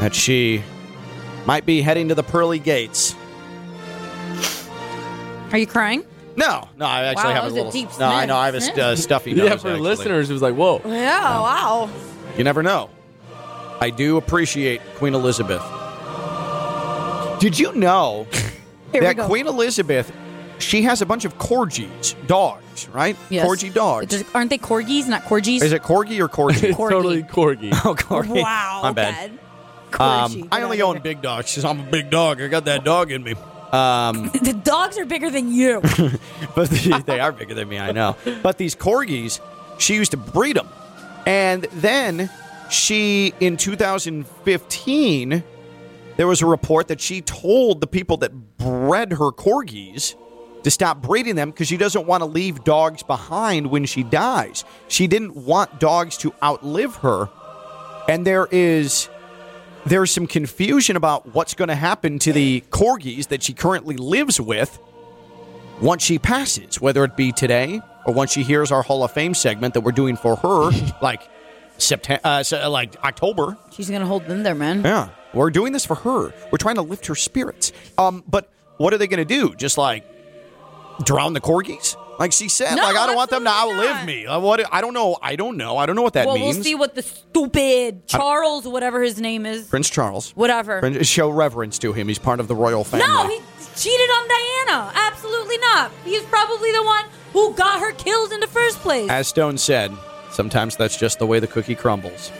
[0.00, 0.62] that she
[1.46, 3.14] might be heading to the pearly gates.
[5.52, 6.04] Are you crying?
[6.36, 7.72] No, no, I actually Wow, have that a was a little.
[7.72, 9.44] deep no, I know I have a st- uh, stuffy nose.
[9.50, 9.80] yeah, for actually.
[9.80, 10.80] listeners, it was like, whoa.
[10.84, 11.88] Yeah, wow.
[12.36, 12.90] You never know.
[13.80, 15.62] I do appreciate Queen Elizabeth.
[17.40, 18.26] Did you know
[18.92, 19.26] Here we that go.
[19.26, 20.10] Queen Elizabeth,
[20.64, 23.16] she has a bunch of corgis, dogs, right?
[23.30, 23.46] Yes.
[23.46, 24.06] Corgi dogs.
[24.06, 25.62] Does- aren't they corgis, not corgis?
[25.62, 26.62] Is it corgi or corgi?
[26.70, 27.70] It's totally corgi.
[27.84, 28.42] oh, corgi.
[28.42, 28.80] Wow.
[28.82, 29.38] My bad.
[29.90, 30.42] Corgi.
[30.42, 32.40] Um, I only own big dogs because I'm a big dog.
[32.40, 33.34] I got that dog in me.
[33.72, 35.80] Um, The dogs are bigger than you.
[36.54, 38.16] but the- they are bigger than me, I know.
[38.42, 39.40] But these corgis,
[39.78, 40.68] she used to breed them.
[41.26, 42.30] And then
[42.70, 45.42] she, in 2015,
[46.16, 50.14] there was a report that she told the people that bred her corgis
[50.64, 54.64] to stop breeding them because she doesn't want to leave dogs behind when she dies.
[54.88, 57.28] She didn't want dogs to outlive her.
[58.08, 59.08] And there is
[59.86, 64.40] there's some confusion about what's going to happen to the corgis that she currently lives
[64.40, 64.78] with
[65.80, 69.34] once she passes, whether it be today or once she hears our Hall of Fame
[69.34, 70.70] segment that we're doing for her,
[71.02, 71.22] like
[71.78, 73.56] September, uh, so- like October.
[73.72, 74.82] She's gonna hold them there, man.
[74.82, 76.32] Yeah, we're doing this for her.
[76.50, 77.72] We're trying to lift her spirits.
[77.98, 79.54] Um, but what are they going to do?
[79.54, 80.04] Just like
[81.02, 81.96] drown the corgis?
[82.18, 84.26] Like she said, No, like I don't want them to outlive me.
[84.26, 84.64] Uh, what?
[84.72, 85.18] I don't know.
[85.20, 85.76] I don't know.
[85.76, 86.56] I don't know what that well, means.
[86.56, 89.66] we'll see what the stupid Charles, whatever his name is.
[89.66, 90.30] Prince Charles.
[90.36, 90.80] Whatever.
[90.80, 92.08] Prince- show reverence to him.
[92.08, 93.06] He's part of the royal family.
[93.06, 93.40] No, he
[93.76, 94.92] cheated on Diana.
[94.94, 95.90] Absolutely not.
[96.04, 99.10] He's probably the one who got her killed in the first place.
[99.10, 99.92] As Stone said,
[100.30, 102.30] sometimes that's just the way the cookie crumbles.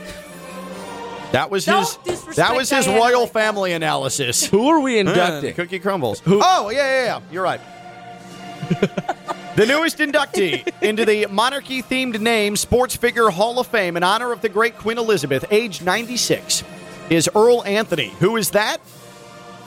[1.33, 2.37] That was Don't his.
[2.37, 4.47] That was his Diana royal family analysis.
[4.47, 5.51] Who are we inducting?
[5.51, 6.23] the cookie crumbles.
[6.27, 7.21] Oh yeah, yeah, yeah.
[7.33, 7.61] You're right.
[9.57, 14.41] the newest inductee into the monarchy-themed name Sports Figure Hall of Fame in honor of
[14.41, 16.65] the great Queen Elizabeth, age 96,
[17.11, 18.09] is Earl Anthony.
[18.21, 18.79] Who is that?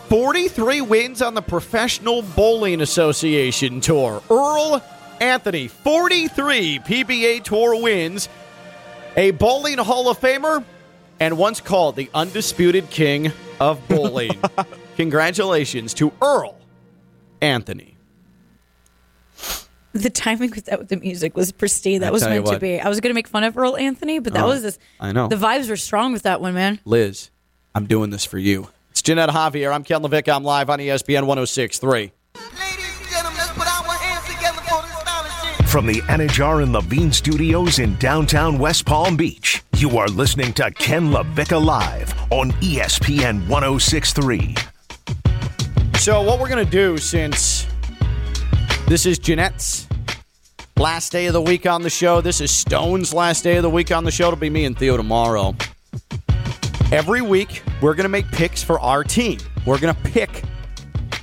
[0.09, 4.23] 43 wins on the Professional Bowling Association Tour.
[4.29, 4.81] Earl
[5.19, 8.29] Anthony, 43 PBA Tour wins,
[9.17, 10.63] a bowling Hall of Famer,
[11.19, 14.31] and once called the undisputed king of bowling.
[14.95, 16.57] Congratulations to Earl
[17.41, 17.96] Anthony.
[20.03, 22.01] The timing with that with the music was pristine.
[22.01, 22.79] That I was meant to be.
[22.79, 24.79] I was gonna make fun of Earl Anthony, but that Oh, was this.
[24.99, 25.27] I know.
[25.27, 26.79] The vibes were strong with that one, man.
[26.85, 27.29] Liz,
[27.75, 28.69] I'm doing this for you.
[28.91, 29.73] It's Jeanette Javier.
[29.73, 30.35] I'm Ken LaVicka.
[30.35, 32.11] I'm live on ESPN 1063.
[35.67, 40.71] From the Anidjar and Levine Studios in downtown West Palm Beach, you are listening to
[40.71, 44.55] Ken LaVicka Live on ESPN 1063.
[45.99, 47.67] So, what we're going to do since
[48.88, 49.88] this is Jeanette's
[50.77, 53.69] last day of the week on the show, this is Stone's last day of the
[53.69, 54.27] week on the show.
[54.27, 55.55] It'll be me and Theo tomorrow.
[56.91, 59.39] Every week, we're going to make picks for our team.
[59.65, 60.43] We're going to pick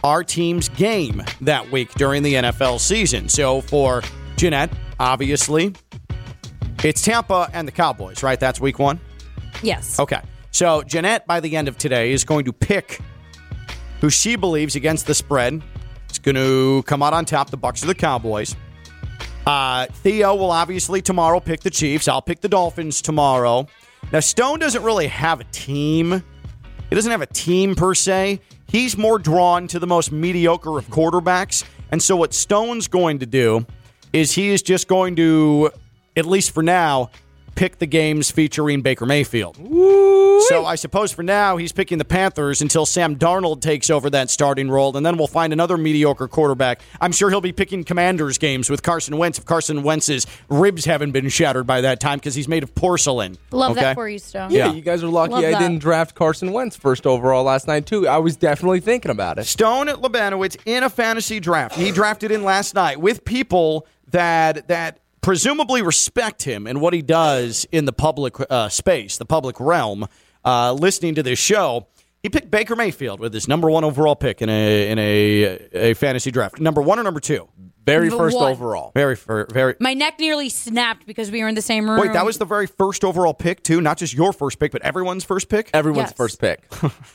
[0.02, 3.30] our team's game that week during the NFL season.
[3.30, 4.02] So, for
[4.36, 5.74] Jeanette, obviously,
[6.84, 8.38] it's Tampa and the Cowboys, right?
[8.38, 9.00] That's week one?
[9.62, 9.98] Yes.
[9.98, 10.20] Okay.
[10.50, 13.00] So Jeanette, by the end of today, is going to pick
[14.00, 15.62] who she believes against the spread
[16.14, 17.50] is going to come out on top.
[17.50, 18.56] The Bucs or the Cowboys.
[19.46, 22.08] Uh, Theo will obviously tomorrow pick the Chiefs.
[22.08, 23.66] I'll pick the Dolphins tomorrow.
[24.12, 26.22] Now Stone doesn't really have a team.
[26.88, 28.40] He doesn't have a team per se.
[28.68, 31.64] He's more drawn to the most mediocre of quarterbacks.
[31.90, 33.66] And so what Stone's going to do
[34.12, 35.70] is he is just going to,
[36.16, 37.10] at least for now,
[37.54, 39.56] pick the games featuring Baker Mayfield.
[40.48, 44.28] So I suppose for now he's picking the Panthers until Sam Darnold takes over that
[44.30, 46.80] starting role, and then we'll find another mediocre quarterback.
[47.00, 51.12] I'm sure he'll be picking Commanders games with Carson Wentz if Carson Wentz's ribs haven't
[51.12, 53.38] been shattered by that time because he's made of porcelain.
[53.52, 53.80] Love Okay?
[53.82, 54.50] that for you, Stone.
[54.50, 55.58] Yeah, you guys are lucky Love I that.
[55.60, 58.06] didn't draft Carson Wentz first overall last night too.
[58.08, 59.44] I was definitely thinking about it.
[59.46, 61.76] Stone at Lebanowitz in a fantasy draft.
[61.76, 67.00] He drafted in last night with people that that presumably respect him and what he
[67.02, 70.06] does in the public uh, space, the public realm.
[70.44, 71.86] Uh, listening to this show,
[72.22, 75.94] he picked Baker Mayfield with his number one overall pick in a in a a
[75.94, 76.60] fantasy draft.
[76.60, 77.48] Number one or number two?
[77.86, 78.50] Very The first one.
[78.50, 78.92] overall.
[78.94, 79.74] Very, fir- very.
[79.78, 82.00] My neck nearly snapped because we were in the same room.
[82.00, 83.80] Wait, that was the very first overall pick too.
[83.82, 85.68] Not just your first pick, but everyone's first pick.
[85.74, 86.12] Everyone's Yes.
[86.16, 86.66] first pick.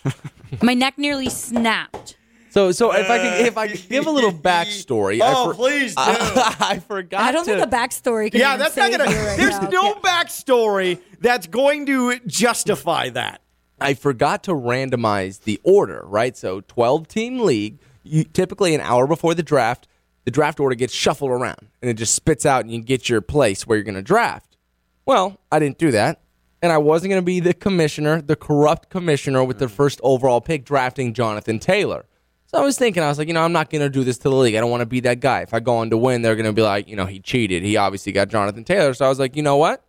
[0.63, 2.17] My neck nearly snapped.
[2.49, 5.49] So, so if I could, if I could give a little oh, backstory, I Oh,
[5.49, 6.01] for- please do.
[6.01, 7.21] I, forgot.
[7.21, 9.03] I don't to, think a backstory can yeah, even that's not gonna.
[9.05, 9.69] right there's now.
[9.69, 13.41] no backstory that's going to justify that.
[13.81, 16.03] I forgot to randomize the order.
[16.05, 17.79] Right, so twelve team league.
[18.03, 19.87] You, typically, an hour before the draft,
[20.25, 23.21] the draft order gets shuffled around, and it just spits out, and you get your
[23.21, 24.57] place where you're going to draft.
[25.05, 26.21] Well, I didn't do that,
[26.61, 29.71] and I wasn't going to be the commissioner, the corrupt commissioner with the mm.
[29.71, 32.05] first overall pick, drafting Jonathan Taylor.
[32.51, 34.17] So I was thinking, I was like, you know, I'm not going to do this
[34.19, 34.55] to the league.
[34.55, 35.41] I don't want to be that guy.
[35.41, 37.61] If I go on to win, they're going to be like, you know, he cheated.
[37.61, 38.95] He obviously got Jonathan Taylor.
[38.95, 39.85] So I was like, you know what?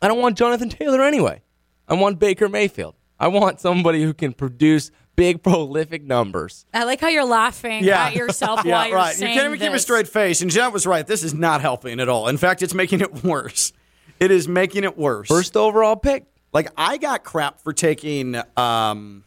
[0.00, 1.42] I don't want Jonathan Taylor anyway.
[1.86, 2.94] I want Baker Mayfield.
[3.20, 6.64] I want somebody who can produce big, prolific numbers.
[6.72, 9.14] I like how you're laughing at yourself yeah, while you're right.
[9.14, 10.40] saying you can't even keep a straight face.
[10.40, 11.06] And Jeanette was right.
[11.06, 12.28] This is not helping at all.
[12.28, 13.74] In fact, it's making it worse.
[14.18, 15.28] It is making it worse.
[15.28, 16.24] First overall pick.
[16.54, 18.40] Like I got crap for taking.
[18.56, 19.24] Um,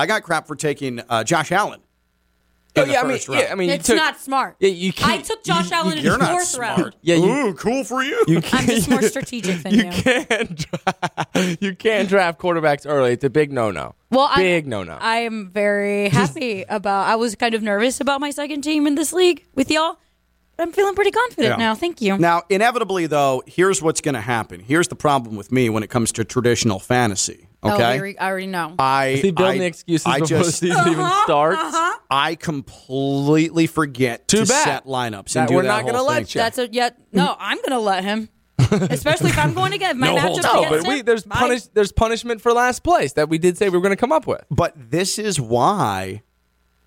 [0.00, 1.80] I got crap for taking uh, Josh Allen.
[2.76, 3.40] Oh, in the yeah, I mean, round.
[3.42, 4.54] yeah, I mean, you It's took- not smart.
[4.60, 6.78] Yeah, you I can't- I took Josh Allen in You're the not fourth smart.
[6.78, 6.96] round.
[7.02, 8.22] Yeah, you, Ooh, cool for you.
[8.28, 9.90] you I'm just more strategic than you you.
[9.90, 13.12] can't draft, you can't draft quarterbacks early.
[13.12, 13.96] It's a big no no.
[14.10, 14.98] Well, big I, no no.
[15.00, 17.08] I am very happy about.
[17.08, 19.96] I was kind of nervous about my second team in this league with y'all,
[20.56, 21.56] I'm feeling pretty confident Yeah.
[21.56, 21.74] now.
[21.74, 22.18] Thank you.
[22.18, 24.60] Now, inevitably, though, here's what's going to happen.
[24.60, 27.48] Here's the problem with me when it comes to traditional fantasy.
[27.62, 28.74] Oh, Okay, we re- I already know.
[28.78, 31.58] I Is he building I- excuses I before the just season even uh-huh, starts?
[31.58, 31.98] Uh-huh.
[32.10, 34.64] I completely forget Too to bad.
[34.64, 35.32] set lineups.
[35.34, 36.40] That and do we're that not gonna let you.
[36.40, 36.98] That's a yet.
[37.12, 38.28] No, I'm going to let him.
[38.70, 41.36] Especially if I'm going to get my No matchup holds No, but we, there's Bye.
[41.36, 44.12] punish, there's punishment for last place that we did say we were going to come
[44.12, 44.44] up with.
[44.50, 46.22] But this is why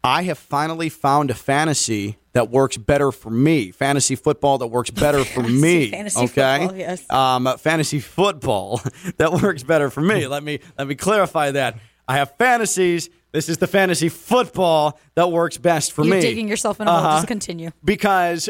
[0.04, 3.72] I have finally found a fantasy that works better for me.
[3.72, 5.90] Fantasy football that works better for me.
[5.92, 7.10] fantasy okay, football, yes.
[7.10, 8.82] um, fantasy football
[9.18, 10.28] that works better for me.
[10.28, 11.78] let me let me clarify that.
[12.08, 13.10] I have fantasies.
[13.32, 16.10] This is the fantasy football that works best for me.
[16.10, 16.22] You're me.
[16.22, 17.00] digging yourself in a hole.
[17.00, 17.18] Uh-huh.
[17.18, 17.72] Just continue.
[17.84, 18.50] because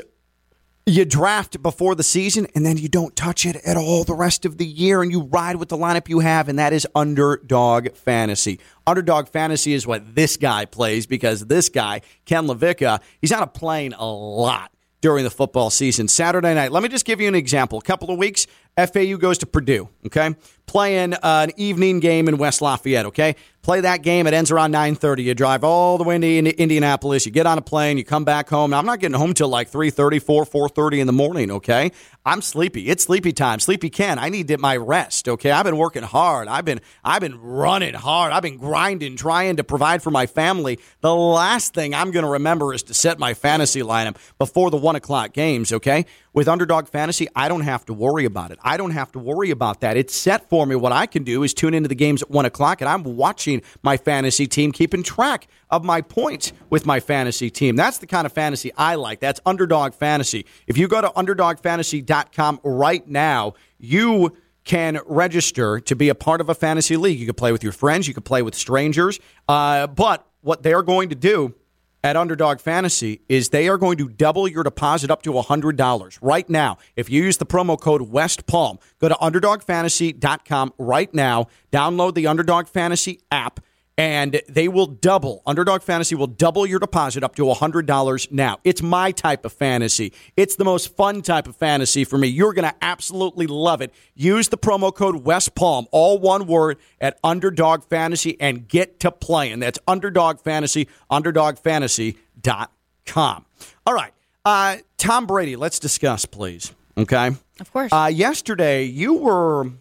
[0.86, 4.44] you draft before the season and then you don't touch it at all the rest
[4.44, 7.94] of the year and you ride with the lineup you have and that is underdog
[7.94, 8.60] fantasy.
[8.86, 13.48] Underdog fantasy is what this guy plays because this guy Ken LaVicka he's on a
[13.48, 16.10] plane a lot during the football season.
[16.10, 17.80] Saturday night let me just give you an example.
[17.80, 22.38] A couple of weeks fau goes to purdue okay playing uh, an evening game in
[22.38, 23.36] west lafayette okay?
[23.62, 27.26] Play that game it ends around 9.30 you drive all the way into Indi- indianapolis
[27.26, 28.72] you get on a plane you come back home.
[28.72, 31.92] Now, i'm not getting home till like 3.30 4 4.30 in the morning okay?
[32.26, 32.88] I'm sleepy.
[32.88, 33.60] It's sleepy time.
[33.60, 35.52] Sleepy ken i need my rest okay?
[35.52, 36.48] I've been working hard.
[36.48, 38.34] I've been i've been running hard.
[38.34, 40.80] I've been grinding trying to provide for my family.
[41.02, 44.78] The last thing i'm going to remember is to set my fantasy lineup before the
[44.78, 46.06] one o'clock games okay?
[46.34, 48.60] With underdog fantasy i don't have to worry about it.
[48.64, 49.98] I don't have to worry about that.
[49.98, 52.46] It's set for me what i can do is tune into the games at one
[52.46, 57.50] o'clock and i'm watching my fantasy team keeping track of my points with my fantasy
[57.50, 57.76] team.
[57.76, 59.20] That's the kind of fantasy i like.
[59.20, 60.46] That's underdog fantasy.
[60.68, 66.50] If you go to underdogfantasy.com right now you can register to be a part of
[66.50, 67.20] a fantasy league.
[67.20, 68.08] You can play with your friends.
[68.08, 69.20] You can play with strangers.
[69.48, 71.56] Uh, but what they're going to do
[72.04, 76.50] at Underdog Fantasy is they are going to double your deposit up to $100 right
[76.50, 76.78] now.
[76.96, 82.28] If you use the promo code West Palm, go to underdogfantasy.com right now, download the
[82.28, 83.62] Underdog Fantasy app,
[83.98, 85.42] and they will double.
[85.46, 88.58] Underdog Fantasy will double your deposit up to $100 now.
[88.64, 90.12] It's my type of fantasy.
[90.36, 92.28] It's the most fun type of fantasy for me.
[92.28, 93.94] You're going to absolutely love it.
[94.16, 99.12] Use the promo code West Palm, all one word, at Underdog Fantasy and get to
[99.12, 99.60] playing.
[99.60, 103.46] That's Underdog Fantasy, underdogfantasy.com.
[103.86, 104.12] All right.
[104.46, 106.74] Uh, Tom Brady, let's discuss, please.
[106.98, 107.32] Okay.
[107.60, 107.94] Of course.
[107.94, 109.72] Uh, yesterday, you were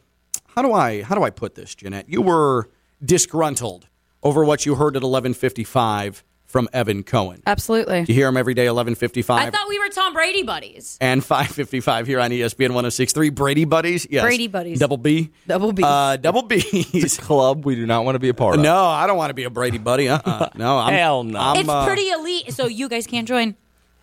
[0.55, 2.09] how do I how do I put this, Jeanette?
[2.09, 2.69] You were
[3.05, 3.89] disgruntled
[4.23, 7.43] over what you heard at eleven fifty five from Evan Cohen.
[7.47, 8.05] Absolutely.
[8.07, 9.31] You hear him every day 11:55.
[9.31, 10.99] I thought we were Tom Brady buddies.
[11.01, 13.31] and 555 here on ESPN 1063.
[13.31, 14.07] Brady Buddies.
[14.11, 14.23] Yes.
[14.23, 14.79] Brady Buddies.
[14.79, 15.31] Double B.
[15.47, 15.83] Double B.
[15.83, 17.17] Uh, double B's.
[17.17, 18.61] Club we do not want to be a part of.
[18.61, 20.11] No, I don't want to be a Brady Buddy.
[20.11, 20.51] Uh-uh.
[20.55, 21.39] No, I'm, Hell no.
[21.41, 23.57] I'm, it's uh, pretty elite, so you guys can't join.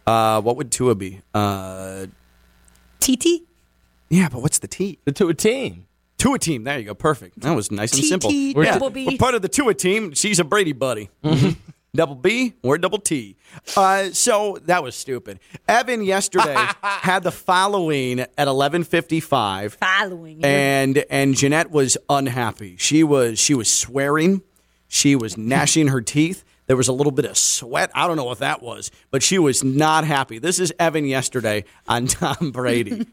[0.07, 1.21] Uh, what would Tua be?
[1.35, 2.07] Uh,
[2.99, 3.43] TT?
[4.09, 4.97] yeah, but what's the T?
[5.05, 5.85] The Tua team.
[6.19, 6.63] Tua team.
[6.65, 6.93] There you go.
[6.93, 7.39] Perfect.
[7.39, 8.29] That was nice and simple.
[8.53, 9.05] double B.
[9.07, 10.13] We're part of the Tua team.
[10.13, 11.09] She's a Brady buddy.
[11.95, 13.35] double B or double T.
[13.75, 15.39] Uh, so that was stupid.
[15.67, 19.71] Evan yesterday had the following at 11:55.
[19.71, 20.43] Following.
[20.43, 22.75] and and Jeanette was unhappy.
[22.77, 24.41] She was she was swearing,
[24.87, 26.43] she was gnashing her teeth.
[26.67, 27.89] There was a little bit of sweat.
[27.95, 30.37] I don't know what that was, but she was not happy.
[30.37, 33.07] This is Evan yesterday on Tom Brady.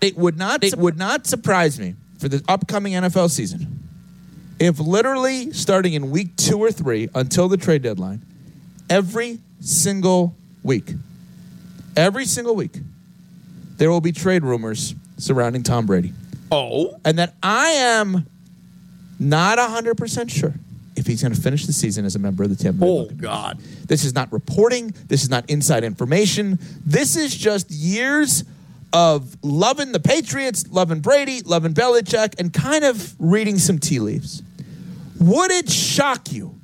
[0.00, 3.82] It would not it would not surprise me for the upcoming NFL season
[4.58, 8.22] if literally starting in week 2 or 3 until the trade deadline
[8.88, 10.92] every single week
[11.96, 12.78] every single week
[13.76, 16.12] there will be trade rumors surrounding Tom Brady.
[16.50, 16.98] Oh.
[17.04, 18.26] And that I am
[19.18, 20.54] not 100% sure
[20.96, 23.02] if he's going to finish the season as a member of the Tampa Bay Oh,
[23.02, 23.20] Buccaneers.
[23.20, 23.58] God.
[23.86, 24.94] This is not reporting.
[25.08, 26.58] This is not inside information.
[26.86, 28.44] This is just years
[28.96, 34.42] of loving the Patriots, loving Brady, loving Belichick, and kind of reading some tea leaves.
[35.20, 36.58] Would it shock you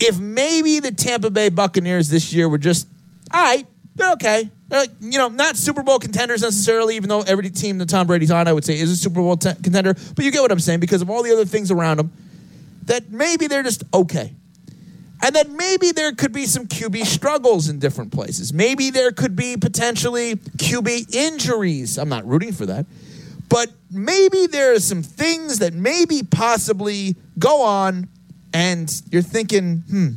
[0.00, 2.88] if maybe the Tampa Bay Buccaneers this year were just,
[3.34, 3.66] all right,
[3.96, 4.50] they're okay.
[4.68, 8.06] They're like, you know, not Super Bowl contenders necessarily, even though every team that Tom
[8.06, 9.92] Brady's on, I would say, is a Super Bowl te- contender.
[9.92, 12.12] But you get what I'm saying because of all the other things around them,
[12.84, 14.32] that maybe they're just okay.
[15.22, 18.52] And that maybe there could be some QB struggles in different places.
[18.52, 21.96] Maybe there could be potentially QB injuries.
[21.98, 22.86] I'm not rooting for that.
[23.48, 28.08] But maybe there are some things that maybe possibly go on,
[28.52, 30.08] and you're thinking, hmm,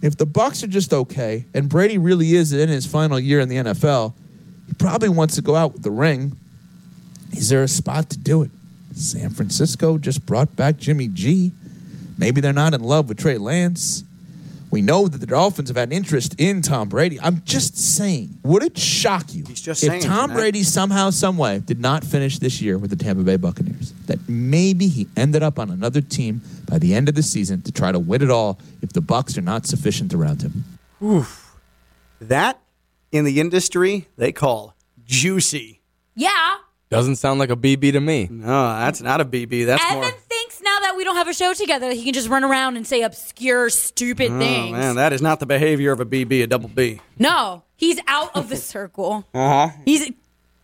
[0.00, 3.48] if the Bucs are just okay, and Brady really is in his final year in
[3.48, 4.14] the NFL,
[4.66, 6.36] he probably wants to go out with the ring.
[7.32, 8.50] Is there a spot to do it?
[8.94, 11.52] San Francisco just brought back Jimmy G.
[12.18, 14.04] Maybe they're not in love with Trey Lance.
[14.72, 17.20] We know that the Dolphins have had interest in Tom Brady.
[17.20, 20.36] I'm just saying, would it shock you just if saying, Tom Jeanette.
[20.36, 23.92] Brady somehow, some way, did not finish this year with the Tampa Bay Buccaneers?
[24.06, 27.70] That maybe he ended up on another team by the end of the season to
[27.70, 30.64] try to win it all if the Bucs are not sufficient around him.
[31.02, 31.54] Oof.
[32.22, 32.58] That
[33.12, 35.82] in the industry they call juicy.
[36.14, 36.56] Yeah.
[36.88, 38.26] Doesn't sound like a BB to me.
[38.30, 39.66] No, that's not a BB.
[39.66, 40.12] That's Evan more.
[40.92, 42.76] Thinks now that we don't have a show together, that he can just run around
[42.76, 44.72] and say obscure, stupid Oh things.
[44.72, 47.00] man, that is not the behavior of a BB, a double B.
[47.18, 49.26] No, he's out of the circle.
[49.34, 49.76] Uh huh.
[49.84, 50.10] He's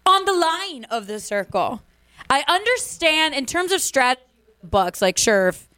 [0.06, 1.82] on the line of the circle.
[2.30, 4.22] I understand in terms of strategy,
[4.66, 5.00] Bucs.
[5.00, 5.68] Like, sure, if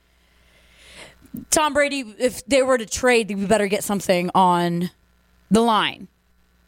[1.51, 4.91] Tom Brady, if they were to trade, we better get something on
[5.51, 6.09] the line.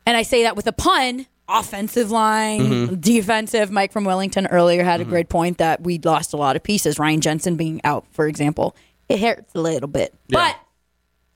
[0.07, 1.27] And I say that with a pun.
[1.53, 2.95] Offensive line, Mm-hmm.
[2.97, 3.71] defensive.
[3.71, 6.99] Mike from Wellington earlier had a great point that we lost a lot of pieces.
[6.99, 8.75] Ryan Jensen being out, for example,
[9.09, 10.15] it hurts a little bit.
[10.29, 10.57] But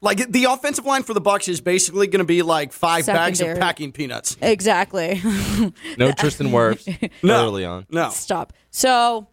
[0.00, 3.40] Like the offensive line for the Bucs is basically going to be like five bags
[3.40, 4.36] of packing peanuts.
[4.40, 5.20] exactly.
[5.98, 7.86] No Tristan Wirfs early on.
[7.90, 8.10] No.
[8.10, 8.52] Stop.
[8.70, 9.26] So,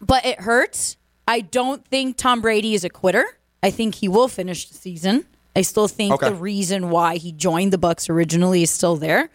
[0.00, 0.96] but it hurts.
[1.26, 3.24] I don't think Tom Brady is a quitter.
[3.62, 5.24] I think he will finish the season.
[5.56, 6.28] I still think Okay.
[6.30, 9.30] the reason why he joined the Bucs originally is still there.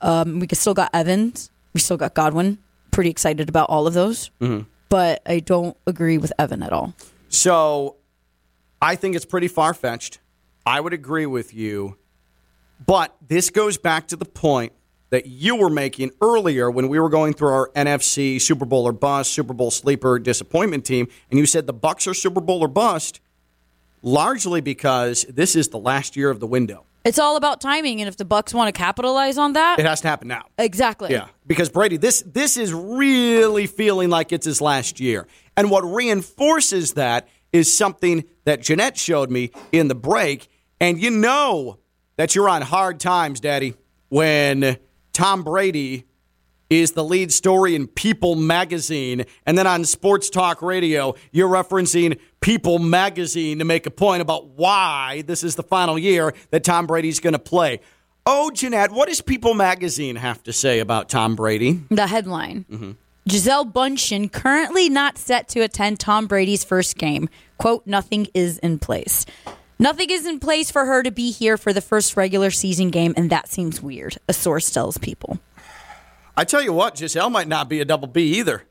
[0.00, 1.50] Um, we still got Evans.
[1.72, 2.58] We still got Godwin.
[2.90, 4.30] Pretty excited about all of those.
[4.40, 4.66] Mhm.
[4.88, 6.94] But I don't agree with Evan at all.
[7.28, 7.96] So
[8.80, 10.20] I think it's pretty far fetched.
[10.66, 11.96] I would agree with you.
[12.86, 14.72] But this goes back to the point
[15.10, 18.92] that you were making earlier when we were going through our NFC Super Bowl or
[18.92, 22.68] bust, Super Bowl sleeper disappointment team, and you said the Bucs are Super Bowl or
[22.68, 23.20] bust,
[24.02, 26.84] largely because this is the last year of the window.
[27.04, 30.00] It's all about timing, and if the Bucs want to capitalize on that, It has
[30.00, 30.44] to happen now.
[30.58, 31.10] exactly.
[31.10, 35.26] Yeah, because Brady, this this is really feeling like it's his last year,
[35.56, 40.48] and what reinforces that is something that Jeanette showed me in the break,
[40.80, 41.78] and you know
[42.16, 43.74] that you're on hard times, Daddy,
[44.08, 44.78] when
[45.12, 46.04] Tom Brady
[46.80, 52.18] is the lead story in People magazine, and then on Sports Talk Radio, you're referencing
[52.40, 56.86] People magazine to make a point about why this is the final year that Tom
[56.86, 57.80] Brady's going to play.
[58.26, 61.82] Oh, Jeanette, what does People magazine have to say about Tom Brady?
[61.90, 62.64] The headline.
[62.70, 62.92] Mm-hmm.
[63.26, 67.28] Gisele Bundchen currently not set to attend Tom Brady's first game.
[67.58, 69.24] Quote, nothing is in place.
[69.78, 73.14] Nothing is in place for her to be here for the first regular season game,
[73.16, 75.38] and that seems weird, a source tells people.
[76.36, 78.64] I tell you what, Gisele might not be a double B either.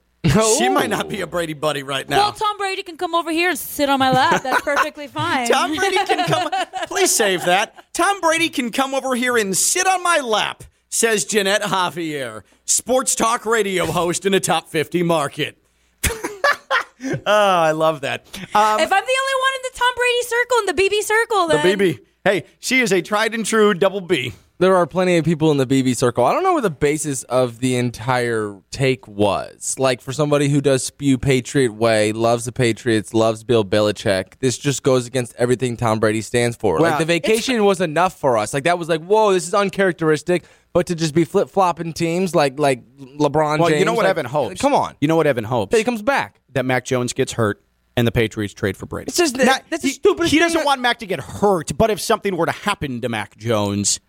[0.57, 2.17] She might not be a Brady buddy right now.
[2.17, 4.41] Well, Tom Brady can come over here and sit on my lap.
[4.41, 5.49] That's perfectly fine.
[5.49, 6.49] Tom Brady can come.
[6.87, 7.75] Please save that.
[7.93, 13.15] Tom Brady can come over here and sit on my lap, says Jeanette Javier, sports
[13.15, 15.57] talk radio host in a top 50 market.
[16.09, 18.25] oh, I love that.
[18.55, 21.47] Um, if I'm the only one in the Tom Brady circle, in the BB circle,
[21.47, 21.99] the BB.
[22.23, 24.33] Hey, she is a tried and true double B.
[24.59, 26.23] There are plenty of people in the BB circle.
[26.25, 29.75] I don't know what the basis of the entire take was.
[29.79, 34.57] Like for somebody who does spew Patriot way, loves the Patriots, loves Bill Belichick, this
[34.57, 36.79] just goes against everything Tom Brady stands for.
[36.79, 38.53] Like the vacation was enough for us.
[38.53, 40.45] Like that was like, whoa, this is uncharacteristic.
[40.71, 43.79] But to just be flip flopping teams like like LeBron Well, James.
[43.79, 44.61] you know what like, Evan hopes?
[44.61, 44.95] Come on.
[45.01, 45.71] You know what Evan hopes?
[45.71, 46.39] That he comes back.
[46.53, 47.63] That Mac Jones gets hurt
[47.97, 49.09] and the Patriots trade for Brady.
[49.09, 51.75] It's just Not- that's he, the stupidest He doesn't that- want Mac to get hurt,
[51.77, 53.99] but if something were to happen to Mac Jones,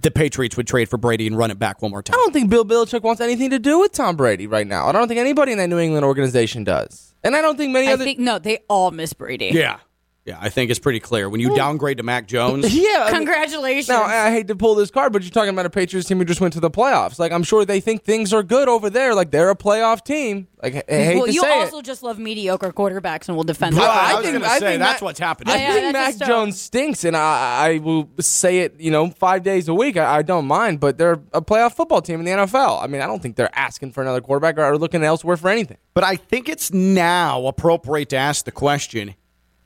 [0.00, 2.14] the Patriots would trade for Brady and run it back one more time.
[2.14, 4.88] I don't think Bill Belichick wants anything to do with Tom Brady right now.
[4.88, 7.14] I don't think anybody in that New England organization does.
[7.22, 8.04] And I don't think many I other.
[8.04, 9.50] think no, they all miss Brady.
[9.52, 9.80] Yeah.
[10.24, 11.28] Yeah, I think it's pretty clear.
[11.28, 12.98] When you downgrade to Mac Jones, yeah.
[13.00, 13.88] I mean- Congratulations.
[13.88, 16.24] Now, I hate to pull this card, but you're talking about a Patriots team who
[16.24, 17.18] just went to the playoffs.
[17.18, 19.16] Like, I'm sure they think things are good over there.
[19.16, 20.46] Like, they're a playoff team.
[20.62, 21.84] Like, I hate well, to you say also it.
[21.84, 23.96] just love mediocre quarterbacks and will defend Well, them.
[23.96, 25.54] I, I was think- going to I say think that's Mac- what's happening.
[25.54, 28.92] I Yeah, think that's Mac just, Jones stinks, and I, I will say it, you
[28.92, 29.96] know, five days a week.
[29.96, 32.80] I, I don't mind, but they're a playoff football team in the NFL.
[32.80, 35.78] I mean, I don't think they're asking for another quarterback or looking elsewhere for anything.
[35.94, 39.16] But I think it's now appropriate to ask the question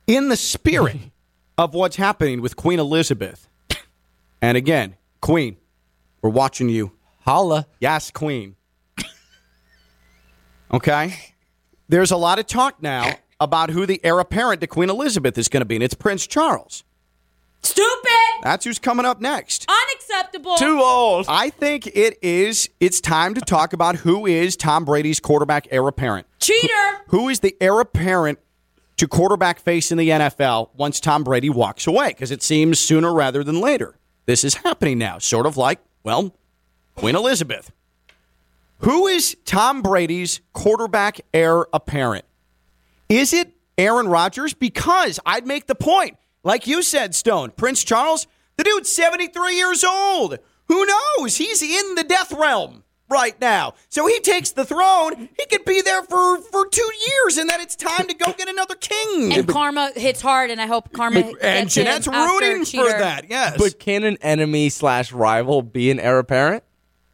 [0.07, 0.97] in the spirit
[1.57, 3.47] of what's happening with Queen Elizabeth.
[4.41, 5.57] And again, Queen,
[6.21, 6.91] we're watching you.
[7.21, 7.67] Holla.
[7.79, 8.55] Yes, Queen.
[10.71, 11.33] Okay?
[11.89, 15.47] There's a lot of talk now about who the heir apparent to Queen Elizabeth is
[15.47, 16.83] going to be, and it's Prince Charles.
[17.61, 18.11] Stupid.
[18.43, 19.69] That's who's coming up next.
[19.69, 20.57] Unacceptable.
[20.57, 21.25] Too old.
[21.27, 25.87] I think it is it's time to talk about who is Tom Brady's quarterback heir
[25.87, 26.27] apparent.
[26.39, 27.01] Cheater.
[27.07, 28.39] Who is the heir apparent
[28.97, 32.09] to quarterback face in the NFL once Tom Brady walks away?
[32.09, 33.97] Because it seems sooner rather than later.
[34.25, 36.35] This is happening now, sort of like, well,
[36.95, 37.71] Queen Elizabeth.
[38.79, 42.25] Who is Tom Brady's quarterback heir apparent?
[43.09, 44.53] Is it Aaron Rodgers?
[44.53, 49.83] Because I'd make the point, like you said, Stone, Prince Charles, the dude's 73 years
[49.83, 50.37] old.
[50.67, 51.37] Who knows?
[51.37, 53.73] He's in the death realm right now.
[53.89, 55.29] So he takes the throne.
[55.37, 58.49] He could be there for, for two years, and then it's time to go get
[58.49, 59.33] another king.
[59.33, 61.19] And karma hits hard, and I hope karma.
[61.19, 63.57] and gets Jeanette's him after rooting for that, yes.
[63.57, 66.63] But can an enemy slash rival be an heir apparent?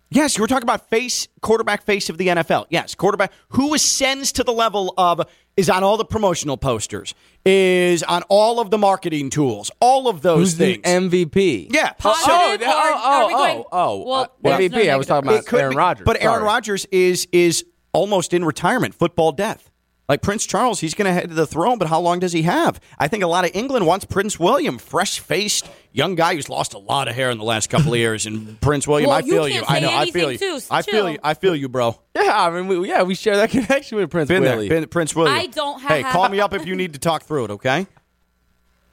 [0.09, 2.67] Yes, you were talking about face quarterback face of the NFL.
[2.69, 5.21] Yes, quarterback who ascends to the level of
[5.57, 7.15] is on all the promotional posters,
[7.45, 11.11] is on all of the marketing tools, all of those Who's the things.
[11.13, 11.67] MVP?
[11.73, 14.03] yeah, Positive Oh, or oh, are oh, going- oh, oh.
[14.05, 14.85] Well, Uh, there's MVP.
[14.87, 16.05] no I was talking about Aaron Rodgers.
[16.05, 16.43] But Aaron Sorry.
[16.45, 19.69] Rodgers is is almost in retirement, football death.
[20.13, 22.43] Like Prince Charles, he's going to head to the throne, but how long does he
[22.43, 22.79] have?
[22.99, 26.75] I think a lot of England wants Prince William, fresh faced young guy who's lost
[26.75, 28.27] a lot of hair in the last couple of years.
[28.27, 29.61] And Prince William, Well, I feel you.
[29.63, 29.89] can't I know.
[29.91, 30.37] I feel you.
[30.37, 31.17] anything, too, I feel you.
[31.23, 31.99] I feel you, bro.
[32.15, 34.69] Yeah, I mean, we, yeah, we share that connection with Prince Been Willie.
[34.69, 34.81] there.
[34.81, 35.35] Been Prince William.
[35.35, 37.49] I don't have- Hey, call me up if you need to talk through it.
[37.53, 37.87] Okay.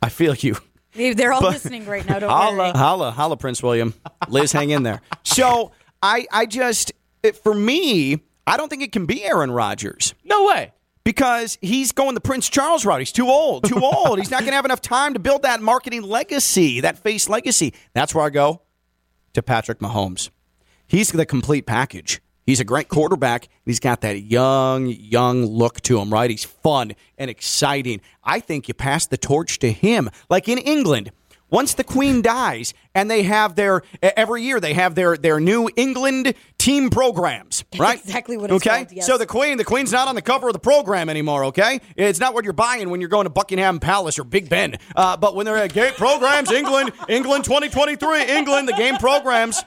[0.01, 0.57] I feel you.
[0.95, 2.19] They- They're all But- listening right now.
[2.19, 2.71] Don't Holla, worry.
[2.79, 3.93] holla, holla, Prince William.
[4.29, 5.03] Liz, hang in there.
[5.23, 5.73] So
[6.03, 6.93] I, I just,
[7.23, 10.73] it, for me, I don't think it can be Aaron Rodgers no way.
[11.05, 13.01] Because he's going the Prince Charles route.
[13.01, 14.19] He's too old, too old.
[14.19, 17.75] He's not going to have enough time to build that marketing legacy, that face legacy.
[17.95, 18.63] That's where I go
[19.35, 20.31] to Patrick Mahomes.
[20.87, 22.21] He's the complete package.
[22.47, 23.49] He's a great quarterback.
[23.65, 26.29] He's got that young, young look to him, right?
[26.29, 28.01] He's fun and exciting.
[28.25, 30.11] I think you pass the torch to him.
[30.29, 31.13] Like in England,
[31.51, 35.71] once the Queen dies and they have their every year they have their their New
[35.77, 37.99] England team programs, right?
[38.01, 38.85] exactly what it's okay.
[38.85, 39.07] called, yes.
[39.07, 41.45] So the Queen, the Queen's not on the cover of the program anymore.
[41.47, 44.77] Okay, it's not what you're buying when you're going to Buckingham Palace or Big Ben.
[44.95, 49.63] Uh, but when they're at game programs, England, England 2023, England, the game programs.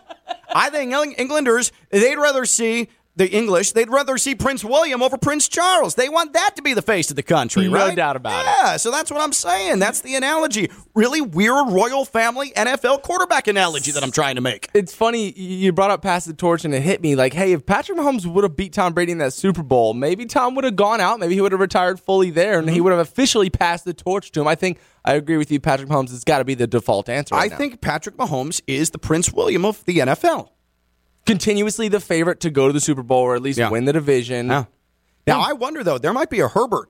[0.55, 2.89] I think Englanders they'd rather see.
[3.15, 5.93] The English, they'd rather see Prince William over Prince Charles.
[5.93, 7.95] They want that to be the face of the country, No right?
[7.95, 8.45] doubt about it.
[8.47, 9.77] Yeah, so that's what I'm saying.
[9.77, 10.71] That's the analogy.
[10.95, 14.67] Really weird royal family NFL quarterback analogy that I'm trying to make.
[14.73, 17.67] It's funny you brought up pass the torch and it hit me like, hey, if
[17.67, 20.75] Patrick Mahomes would have beat Tom Brady in that Super Bowl, maybe Tom would have
[20.75, 22.83] gone out, maybe he would have retired fully there, and he Mm-hmm.
[22.85, 24.47] would have officially passed the torch to him.
[24.47, 25.59] I think I agree with you.
[25.59, 27.35] Patrick Mahomes has got to be the default answer.
[27.35, 27.57] I now.
[27.57, 30.49] think Patrick Mahomes is the Prince William of the NFL.
[31.25, 33.69] Continuously the favorite to go to the Super Bowl or at least Yeah.
[33.69, 34.47] win the division.
[34.47, 34.67] Now
[35.27, 36.89] I wonder though, there might be a Herbert.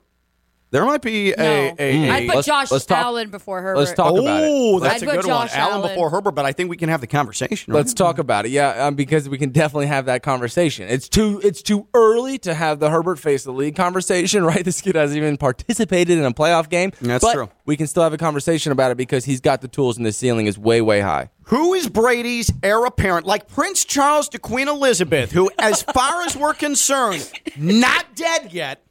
[0.74, 1.44] There might be a, No.
[1.44, 3.78] a, a I'd put let's- Josh let's talk- Allen before Herbert.
[3.78, 4.48] let's talk about it.
[4.50, 5.46] Oh, that's I'd a put good one.
[5.46, 5.88] Josh Allen Allen.
[5.90, 7.72] before Herbert, but I think we can have the conversation.
[7.72, 7.78] Right?
[7.78, 8.50] Let's talk about it.
[8.50, 10.88] Yeah, um, because we can definitely have that conversation.
[10.88, 14.64] It's too it's too early to have the Herbert face the league conversation, right?
[14.64, 16.90] This kid hasn't even participated in a playoff game.
[17.00, 17.50] That's but true.
[17.66, 20.10] We can still have a conversation about it because he's got the tools and the
[20.12, 21.30] ceiling is way way high.
[21.44, 23.26] Who is Brady's heir apparent?
[23.26, 28.82] Like Prince Charles to Queen Elizabeth, who, as far as we're concerned, not dead yet.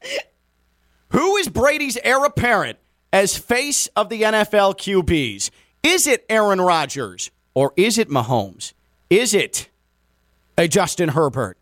[1.13, 2.79] Who is Brady's heir apparent
[3.11, 5.51] as face of the NFL QBs?
[5.83, 8.73] Is it Aaron Rodgers or is it Mahomes?
[9.11, 9.69] Is it
[10.57, 11.59] a Justin Herbert?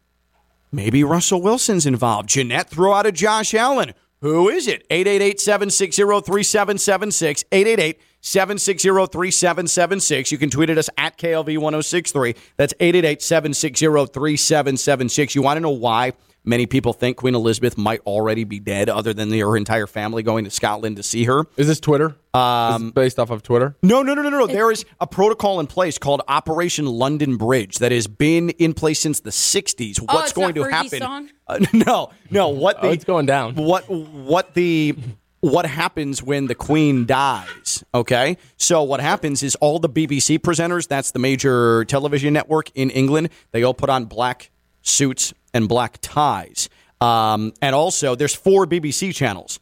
[0.71, 2.29] Maybe Russell Wilson's involved.
[2.29, 3.93] Jeanette threw out a Josh Allen.
[4.21, 4.85] Who is it?
[4.89, 7.43] 888 760 3776.
[7.51, 10.31] 888 760 3776.
[10.31, 12.35] You can tweet at us at KLV 1063.
[12.55, 15.35] That's 888 760 3776.
[15.35, 19.13] You want to know why many people think Queen Elizabeth might already be dead, other
[19.13, 21.45] than her entire family going to Scotland to see her.
[21.57, 22.15] Is this Twitter?
[22.33, 23.75] Um, based off of Twitter?
[23.83, 24.47] No, no, no, no, no.
[24.47, 28.99] There is a protocol in place called Operation London Bridge that has been in place
[28.99, 29.99] since the 60s.
[30.01, 30.99] Oh, What's it's going not to happen?
[30.99, 31.29] song?
[31.47, 32.49] Uh, no, no.
[32.49, 33.55] What the, Oh, it's going down.
[33.55, 34.95] What what the
[35.41, 37.83] what happens when the queen dies?
[37.93, 42.89] Okay, so what happens is all the BBC presenters, that's the major television network in
[42.91, 44.51] England, they all put on black
[44.83, 46.69] suits and black ties.
[46.99, 49.59] Um, and also, there's four BBC channels.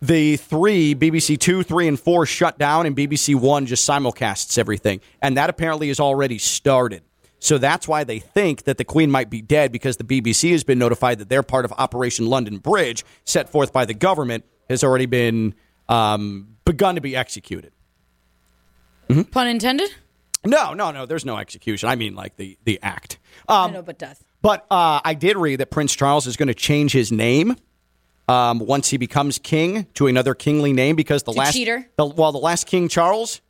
[0.00, 5.00] The three, BBC Two, Three, and Four, shut down, and BBC One just simulcasts everything.
[5.22, 7.02] And that apparently has already started.
[7.38, 10.64] So that's why they think that the Queen might be dead because the BBC has
[10.64, 14.82] been notified that their part of Operation London Bridge, set forth by the government, has
[14.84, 15.54] already been
[15.88, 17.72] um, begun to be executed.
[19.30, 19.90] Pun intended?
[20.44, 21.06] No, no, no.
[21.06, 21.88] There's no execution.
[21.88, 23.18] I mean, like the the act.
[23.48, 24.22] I Um, know, but death.
[24.44, 27.56] But uh, I did read that Prince Charles is going to change his name
[28.28, 31.88] um, once he becomes king to another kingly name because the last cheater?
[31.96, 33.40] The, well, the last King Charles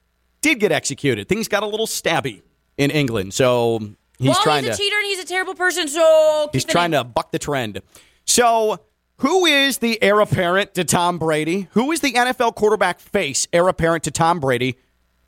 [0.40, 1.28] did get executed.
[1.28, 2.42] Things got a little stabby
[2.78, 3.80] in England, so
[4.20, 6.92] he's well, trying he's a to cheater and he's a terrible person, so he's trying
[6.92, 7.82] to buck the trend.
[8.24, 8.80] So.
[9.18, 11.68] Who is the heir apparent to Tom Brady?
[11.70, 14.76] Who is the NFL quarterback face heir apparent to Tom Brady?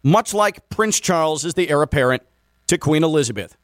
[0.02, 2.24] Much like Prince Charles is the heir apparent
[2.66, 3.56] to Queen Elizabeth.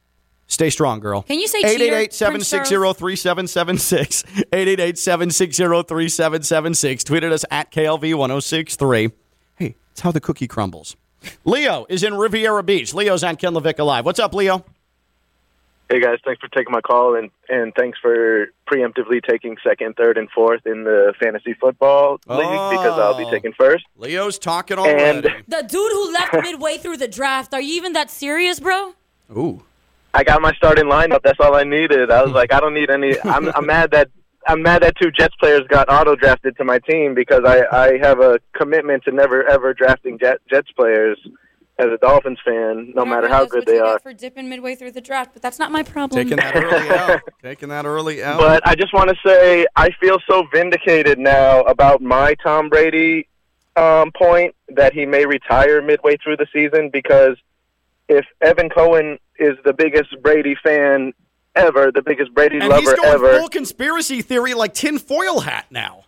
[0.52, 1.22] Stay strong, girl.
[1.22, 4.24] Can you say cheater, 888 760 3776.
[4.52, 7.04] 888 760 3776.
[7.04, 9.12] Tweeted us at KLV 1063.
[9.56, 10.94] Hey, it's how the cookie crumbles.
[11.46, 12.92] Leo is in Riviera Beach.
[12.92, 14.04] Leo's on Ken LaVicka Live.
[14.04, 14.62] What's up, Leo?
[15.88, 20.18] Hey guys, thanks for taking my call and and thanks for preemptively taking second, third,
[20.18, 22.70] and fourth in the fantasy football league oh.
[22.70, 23.30] because I'll be Oh.
[23.30, 23.84] taking first.
[23.96, 24.86] Leo's talking And
[25.24, 25.28] already.
[25.48, 27.54] The dude who left midway through the draft.
[27.54, 28.94] Are you even that serious, bro?
[29.34, 29.62] Ooh.
[30.14, 31.22] I got my starting lineup.
[31.22, 32.10] That's all I needed.
[32.10, 33.18] I was like, I don't need any.
[33.24, 34.10] I'm, I'm mad that
[34.46, 37.98] I'm mad that two Jets players got auto drafted to my team because I I
[37.98, 41.18] have a commitment to never ever drafting Jet, Jets players
[41.78, 43.98] as a Dolphins fan, no matter how good they are.
[43.98, 46.22] for dipping midway through the draft, but that's not my problem.
[46.22, 47.20] Taking that early out.
[47.42, 48.38] Taking that early out.
[48.38, 53.28] But I just want to say I feel so vindicated now about my Tom Brady
[53.76, 57.36] um, point that he may retire midway through the season because
[58.08, 61.12] if Evan Cohen is the biggest Brady fan
[61.54, 65.66] ever, the biggest Brady and he's lover going ever, full conspiracy theory like tinfoil hat
[65.70, 66.04] now.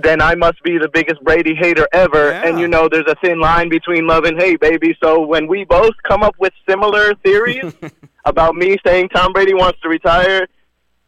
[0.00, 2.32] then I must be the biggest Brady hater ever.
[2.32, 4.96] And you know, there's a thin line between love and hate, baby.
[5.02, 7.72] So when we both come up with similar theories
[8.24, 10.46] about me saying Tom Brady wants to retire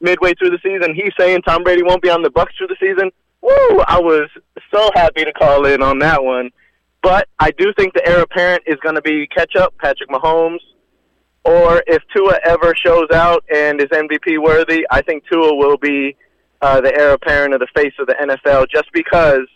[0.01, 2.77] midway through the season, he's saying Tom Brady won't be on the Bucs through the
[2.81, 3.11] season.
[3.43, 3.81] Woo!
[3.87, 4.29] I was
[4.73, 6.51] so happy to call in on that one.
[7.03, 10.59] But I do think the heir apparent is going to be catch up, Patrick Mahomes.
[11.45, 16.17] Or if Tua ever shows out and is MVP worthy, I think Tua will be
[16.61, 19.47] uh, the heir apparent of the face of the NFL just because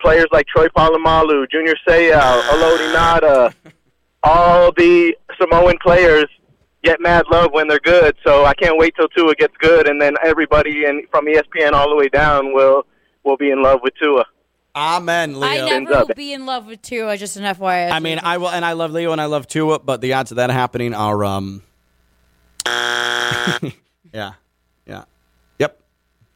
[0.00, 3.54] players like Troy Polamalu, Junior Seau, Haloti Ngata,
[4.22, 6.26] all the Samoan players
[6.82, 8.14] get mad love when they're good.
[8.24, 11.88] So I can't wait till Tua gets good, and then everybody in, from ESPN all
[11.88, 12.86] the way down will
[13.24, 14.24] will be in love with Tua.
[14.76, 15.48] Amen, Leo.
[15.48, 17.08] I never will be in love with Tua.
[17.12, 17.90] I just an FYI.
[17.90, 20.30] I mean, I will, and I love Leo and I love Tua, but the odds
[20.32, 21.62] of that happening are, um,
[22.66, 24.32] yeah,
[24.86, 25.04] yeah,
[25.58, 25.80] yep,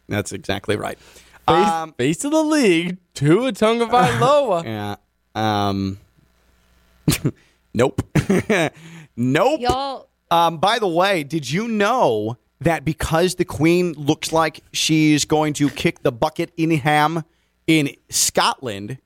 [0.08, 0.98] that's exactly right.
[1.46, 4.64] Face, face of the league, Tua Tagovailoa.
[4.64, 4.96] Yeah.
[5.34, 5.98] Um.
[7.74, 8.02] nope.
[9.16, 9.60] nope.
[9.60, 10.58] Y'all- Um.
[10.58, 15.68] By the way, did you know that because the Queen looks like she's going to
[15.70, 17.24] kick the bucket in ham
[17.70, 18.98] in Scotland,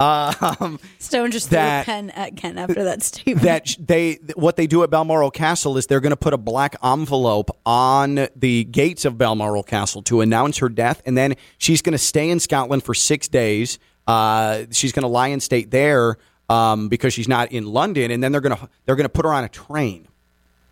[0.00, 3.42] um, Stone just that- threw a pen at Ken after that statement.
[3.42, 6.74] that they what they do at Balmoral Castle is they're going to put a black
[6.82, 11.92] envelope on the gates of Balmoral Castle to announce her death, and then she's going
[11.92, 13.78] to stay in Scotland for six days.
[14.06, 16.16] Uh, she's going to lie in state there
[16.48, 19.26] um, because she's not in London, and then they're going to they're going to put
[19.26, 20.08] her on a train.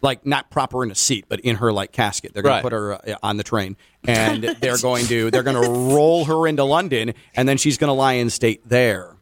[0.01, 2.33] Like not proper in a seat, but in her like casket.
[2.33, 2.59] They're going Right.
[2.61, 3.77] to put her uh, on the train,
[4.07, 7.89] and they're going to they're going to roll her into London, and then she's going
[7.89, 9.17] to lie in state there.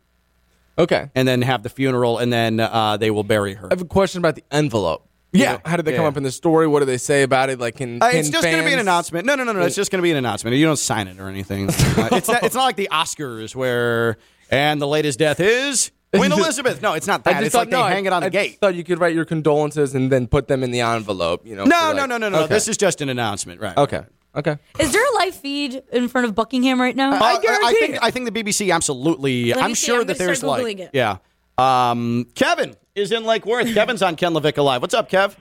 [0.79, 1.11] Okay.
[1.15, 3.69] And then have the funeral, and then uh, they will bury her.
[3.69, 5.09] I have a question about the envelope.
[5.33, 5.53] You Yeah.
[5.55, 5.97] know, how did they Yeah.
[5.99, 6.67] come up in the story?
[6.67, 7.59] What do they say about it?
[7.59, 9.25] Like, can, Uh, it's just going to be an announcement.
[9.27, 9.63] No, no, no, no.
[9.63, 10.55] It's just going to be an announcement.
[10.57, 11.69] You don't sign it or anything.
[11.97, 12.43] Uh, it's not.
[12.45, 14.19] It's not like the Oscars where
[14.51, 16.83] and the latest death is Queen Elizabeth.
[16.83, 17.39] No, it's not I that.
[17.41, 18.53] just It's thought, like they no, hang it on the gate.
[18.63, 21.47] I thought you could write your condolences and then put them in the envelope.
[21.47, 21.65] You know.
[21.65, 22.39] No, for no, no, no, no.
[22.45, 22.55] Okay.
[22.55, 23.77] This is just an announcement, right?
[23.77, 24.03] Okay.
[24.35, 24.59] Okay.
[24.79, 27.13] Is there a live feed in front of Buckingham right now?
[27.15, 29.55] Uh, I think I think the BBC absolutely.
[29.55, 29.87] Let I'm see.
[29.87, 30.91] sure I'm that there's start like it.
[30.93, 31.19] yeah.
[31.57, 33.73] Um, Kevin is in Lake Worth.
[33.73, 34.83] Kevin's on Ken LaVicka Live.
[34.83, 35.37] What's up, Kev?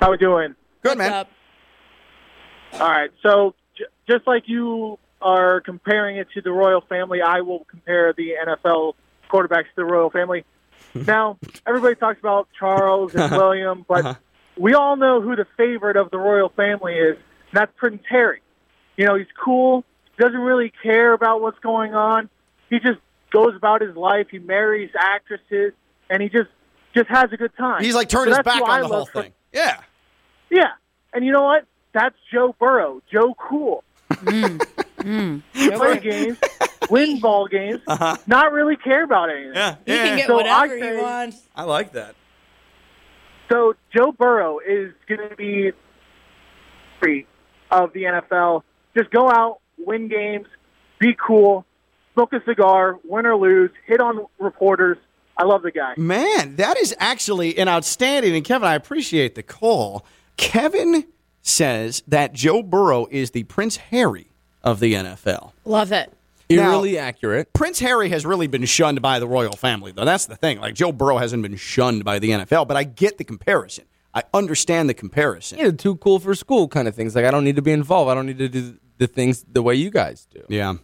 [0.00, 0.54] How we doing?
[0.82, 1.26] Good man.
[2.74, 3.10] All right.
[3.22, 8.12] So j- just like you are comparing it to the royal family, I will compare
[8.16, 8.94] the NFL
[9.28, 10.44] quarterbacks to the royal family.
[10.94, 13.36] now, everybody talks about Charles and uh-huh.
[13.38, 14.14] William, but Uh-huh.
[14.58, 18.40] we all know who the favorite of the royal family is, and that's Prince Harry.
[18.96, 19.84] You know, he's cool.
[20.18, 22.30] Doesn't really care about what's going on.
[22.70, 22.98] He just
[23.30, 24.28] goes about his life.
[24.30, 25.72] He marries actresses,
[26.08, 26.48] and he just
[26.94, 27.82] just has a good time.
[27.84, 29.32] He's like turned So his back on I the love whole for- thing.
[29.52, 29.80] Yeah.
[30.50, 30.72] yeah,
[31.12, 31.66] and you know what?
[31.92, 33.02] That's Joe Burrow.
[33.12, 33.84] Joe Cool.
[34.10, 34.58] Mm.
[34.98, 35.42] Mm.
[35.76, 36.38] Play games,
[36.90, 38.16] win ball games, uh-huh.
[38.26, 39.52] not really care about anything.
[39.54, 41.42] Yeah, He can get So whatever I he say- wants.
[41.54, 42.14] I like that.
[43.50, 45.70] So Joe Burrow is going to be
[47.00, 47.26] free
[47.70, 48.62] of the NFL.
[48.96, 50.46] Just go out, win games,
[50.98, 51.64] be cool,
[52.14, 54.98] smoke a cigar, win or lose, hit on reporters.
[55.38, 55.94] I love the guy.
[55.98, 58.34] Man, that is actually an outstanding.
[58.34, 60.04] And Kevin, I appreciate the call.
[60.38, 61.04] Kevin
[61.42, 64.30] says that Joe Burrow is the Prince Harry
[64.64, 65.52] of the NFL.
[65.64, 66.12] Love it.
[66.48, 67.52] Eerily accurate.
[67.52, 70.04] Prince Harry has really been shunned by the royal family, though.
[70.04, 70.60] That's the thing.
[70.60, 73.84] Like Joe Burrow hasn't been shunned by the NFL, but I get the comparison.
[74.14, 75.58] I understand the comparison.
[75.58, 77.14] Yeah, too cool for school kind of things.
[77.14, 78.10] Like I don't need to be involved.
[78.10, 80.42] I don't need to do the things the way you guys do.
[80.48, 80.74] Yeah.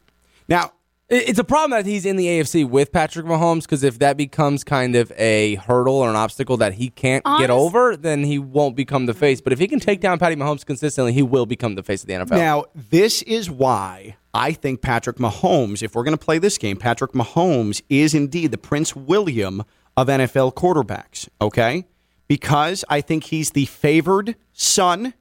[0.48, 0.72] Now
[1.08, 4.64] it's a problem that he's in the AFC with Patrick Mahomes because if that becomes
[4.64, 8.38] kind of a hurdle or an obstacle that he can't Honest- get over, then he
[8.38, 9.40] won't become the face.
[9.40, 12.06] But if he can take down Patty Mahomes consistently, he will become the face of
[12.08, 12.36] the NFL.
[12.38, 16.76] Now, this is why I think Patrick Mahomes, if we're going to play this game,
[16.76, 19.64] Patrick Mahomes is indeed the Prince William
[19.96, 21.84] of NFL quarterbacks, okay?
[22.28, 25.12] Because I think he's the favored son.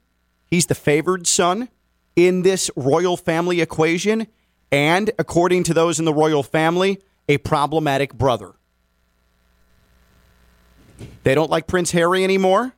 [0.46, 1.68] He's the favored son
[2.16, 4.28] in this royal family equation.
[4.72, 8.54] And according to those in the royal family, a problematic brother.
[11.24, 12.74] They don't like Prince Harry anymore.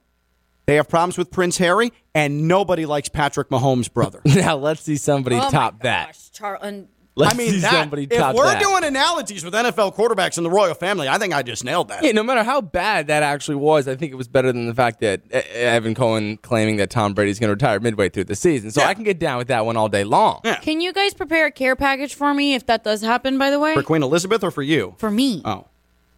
[0.66, 4.22] They have problems with Prince Harry, and nobody likes Patrick Mahomes' brother.
[4.26, 6.18] now let's see somebody Oh my top that.
[6.32, 8.60] Char- and Let's I mean, see that, somebody if we're that.
[8.60, 12.04] doing analogies with NFL quarterbacks in the royal family, I think I just nailed that.
[12.04, 14.74] Yeah, no matter how bad that actually was, I think it was better than the
[14.74, 18.36] fact that uh, Evan Cohen claiming that Tom Brady's going to retire midway through the
[18.36, 18.72] season.
[18.72, 20.42] So I can get down with that one all day long.
[20.62, 23.38] Can you guys prepare a care package for me if that does happen?
[23.38, 24.96] By the way, For Queen Elizabeth or for you?
[24.98, 25.44] For me.
[25.46, 25.68] Oh.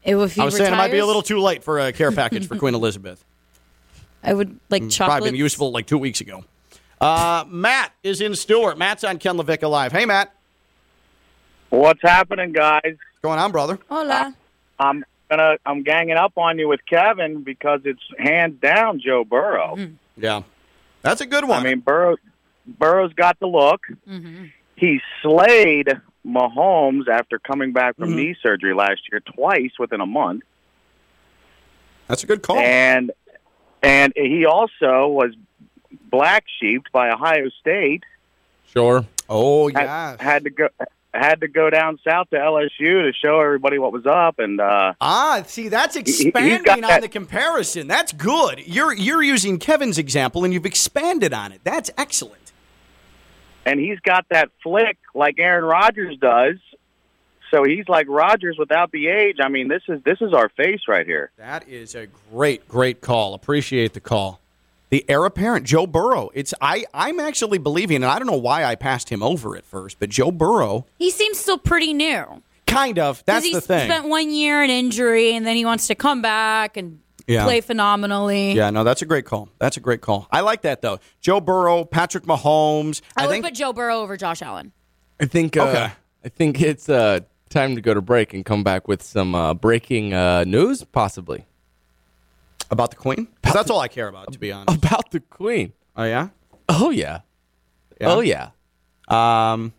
[0.03, 2.13] if he I was saying it might be a little too late for a care
[2.13, 3.25] package for Queen Elizabeth.
[4.23, 4.91] I would like chocolate.
[4.91, 5.23] Probably chocolate.
[5.25, 6.45] been useful like two weeks ago.
[7.01, 8.77] Uh, Matt is in Stewart.
[8.77, 9.91] Matt's on Ken LaVicka Live.
[9.91, 10.33] Hey, Matt.
[11.75, 12.81] What's happening, guys?
[12.83, 13.77] What's going on, brother?
[13.89, 14.33] Hola.
[14.79, 19.77] I'm gonna I'm ganging up on you with Kevin because it's hands down Joe Burrow.
[20.15, 20.43] Yeah,
[21.01, 21.59] that's a good one.
[21.59, 22.15] I mean, Burrow
[22.65, 23.81] Burrow's got the look.
[24.07, 24.45] Mm-hmm.
[24.77, 25.89] He slayed
[26.25, 28.17] Mahomes after coming back from Mm-hmm.
[28.17, 30.43] knee surgery last year twice within a month,
[32.07, 32.57] That's a good call.
[32.57, 33.11] and
[33.83, 35.31] and he also was
[36.09, 38.03] black sheeped by Ohio State.
[38.67, 39.05] Sure.
[39.29, 40.11] Oh yeah.
[40.11, 40.69] Had, had to go
[41.15, 44.93] had to go down south to LSU to show everybody what was up, and uh,
[45.01, 47.87] Ah, see, that's expanding on that- the comparison.
[47.87, 48.59] That's good.
[48.67, 51.61] You're you're using Kevin's example and you've expanded on it.
[51.63, 52.51] That's excellent.
[53.65, 56.55] and he's got that flick like Aaron Rodgers does.
[57.51, 59.37] So he's like Rodgers without the age.
[59.41, 61.31] I mean, this is this is our face right here.
[61.37, 63.33] That is a great, great call.
[63.33, 64.41] Appreciate the call.
[64.89, 66.29] The heir apparent, Joe Burrow.
[66.33, 66.85] It's I.
[66.93, 70.09] I'm actually believing, and I don't know why I passed him over at first, but
[70.09, 72.41] Joe Burrow, He seems still pretty new.
[72.67, 73.23] kind of.
[73.25, 73.87] That's he the thing.
[73.89, 77.43] spent one year in injury, and then he wants to come back and Yeah.
[77.45, 78.51] play phenomenally.
[78.53, 79.49] Yeah, no, that's a great call.
[79.59, 80.27] That's a great call.
[80.31, 80.99] I like that though.
[81.21, 83.01] Joe Burrow, Patrick Mahomes.
[83.17, 84.71] I, I would think put Joe Burrow over Josh Allen.
[85.19, 85.57] I think.
[85.57, 85.91] Uh, Okay.
[86.23, 89.53] I think it's uh, time to go to break and come back with some uh,
[89.53, 91.45] breaking uh, news, possibly
[92.71, 93.27] about the Queen.
[93.43, 94.77] 'Cause that's all I care about, to be honest.
[94.83, 95.73] about the Queen.
[95.95, 96.29] Oh yeah.
[96.69, 97.19] Oh yeah.
[98.01, 98.49] Oh yeah.
[99.07, 99.73] Um.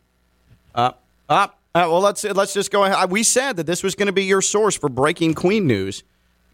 [0.75, 1.03] Up.
[1.29, 1.59] Up.
[1.75, 3.11] Uh, well, let's let's just go ahead.
[3.11, 6.05] We said that this was going to be your source for breaking Queen news.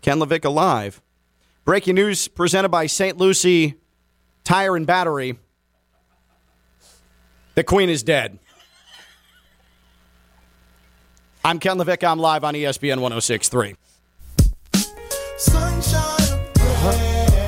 [0.01, 1.01] Ken LaVicka Live.
[1.65, 3.17] Breaking news presented by St.
[3.19, 3.75] Lucie
[4.43, 5.39] Tire and Battery.
[7.55, 8.39] The Queen is dead.
[11.45, 12.09] I'm Ken LaVicka.
[12.11, 13.77] I'm live on ESPN 1063.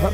[0.05, 0.13] From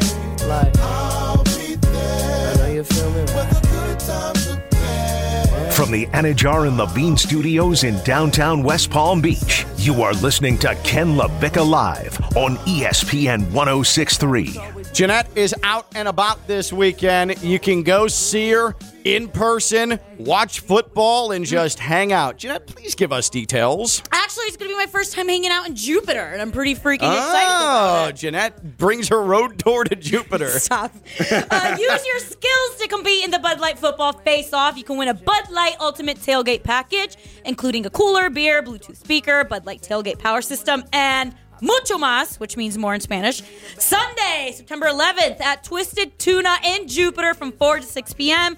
[5.90, 11.16] the Anidjar and Levine Studios in downtown West Palm Beach, you are listening to Ken
[11.16, 14.79] LaVicka Live on ESPN 1063.
[14.92, 17.40] Jeanette is out and about this weekend.
[17.42, 22.36] You can go see her in person, watch football, and just hang out.
[22.36, 24.02] Jeanette, please give us details.
[24.12, 26.74] Actually, it's going to be my first time hanging out in Jupiter, and I'm pretty
[26.74, 30.48] freaking excited about Oh, Jeanette brings her road tour to Jupiter.
[30.58, 30.92] Stop.
[31.20, 34.76] Uh, use your skills to compete in the Bud Light Football Face Off.
[34.76, 39.44] You can win a Bud Light Ultimate Tailgate Package, including a cooler, beer, Bluetooth speaker,
[39.44, 43.42] Bud Light Tailgate Power System, and mucho más, which means more in Spanish.
[43.78, 48.56] Sunday, September 11th at Twisted Tuna in Jupiter from 4 to 6 p.m.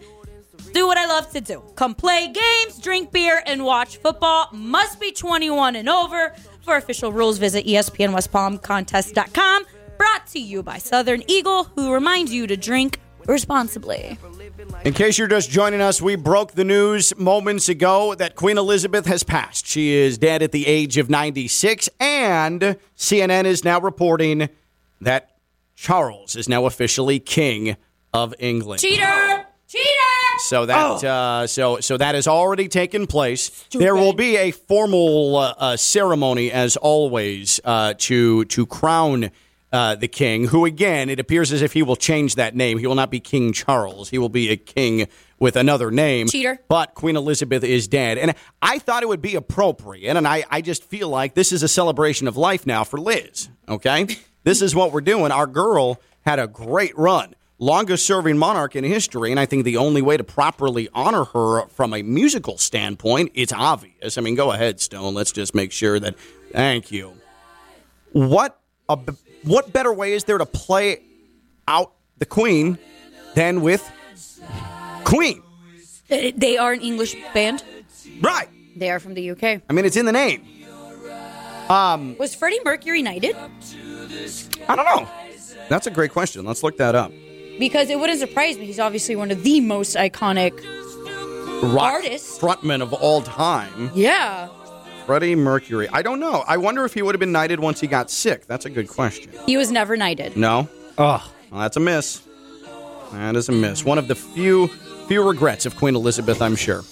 [0.73, 1.63] Do what I love to do.
[1.75, 4.49] Come play games, drink beer, and watch football.
[4.53, 6.35] Must be 21 and over.
[6.63, 9.65] For official rules, visit ESPNWestPalmContest.com.
[9.99, 14.19] Brought to you by Southern Eagle, who reminds you to drink responsibly.
[14.85, 19.07] In case you're just joining us, we broke the news moments ago that Queen Elizabeth
[19.07, 19.67] has passed.
[19.67, 24.49] She is dead at the age of 96, and CNN is now reporting
[25.01, 25.37] that
[25.77, 27.77] Charles is now officially King
[28.13, 28.81] of England.
[28.81, 29.47] Cheater!
[29.69, 29.89] Cheater!
[30.39, 33.67] So that uh, so so that has already taken place.
[33.71, 39.31] There will be a formal uh, uh, ceremony, as always, uh, to to crown
[39.73, 40.47] uh, the king.
[40.47, 42.79] Who again, it appears as if he will change that name.
[42.79, 44.11] He will not be King Charles.
[44.11, 45.09] He will be a king
[45.39, 46.29] with another name.
[46.29, 46.61] Cheater.
[46.69, 50.61] But Queen Elizabeth is dead, and I thought it would be appropriate, and I I
[50.61, 53.49] just feel like this is a celebration of life now for Liz.
[53.69, 54.07] Okay,
[54.45, 55.33] this is what we're doing.
[55.33, 59.31] Our girl had a great run longest serving monarch in history.
[59.31, 63.53] And I think the only way to properly honor her from a musical standpoint, it's
[63.53, 64.19] obvious.
[64.19, 65.15] I mean, go ahead, Stone.
[65.15, 66.17] Let's just make sure that.
[66.51, 67.15] Thank you.
[68.13, 68.59] What
[68.89, 68.99] a,
[69.45, 71.01] what better way is there to play
[71.69, 72.79] out the Queen
[73.35, 73.89] than with
[75.05, 75.43] Queen?
[76.09, 77.63] They are an English band.
[78.21, 78.49] Right.
[78.77, 79.45] They are from the UK.
[79.69, 80.47] I mean, it's in the name.
[81.69, 83.35] Um, Was Freddie Mercury knighted?
[84.69, 85.09] I don't know.
[85.69, 86.45] That's a great question.
[86.45, 87.13] Let's look that up.
[87.59, 88.67] Because it wouldn't surprise me.
[88.67, 90.53] He's obviously one of the most iconic
[91.63, 92.39] Rock artists.
[92.39, 93.91] frontman of all time.
[93.95, 94.49] Yeah.
[95.07, 95.89] Freddie Mercury.
[95.93, 96.45] I don't know.
[96.47, 98.47] I wonder if he would have been knighted once he got sick.
[98.47, 99.33] That's a good question.
[99.47, 100.37] He was never knighted.
[100.37, 100.69] No.
[100.99, 102.23] Oh, well, that's a miss.
[103.13, 103.85] That is a miss.
[103.85, 104.69] One of the few
[105.09, 106.83] few regrets of Queen Elizabeth, I'm sure.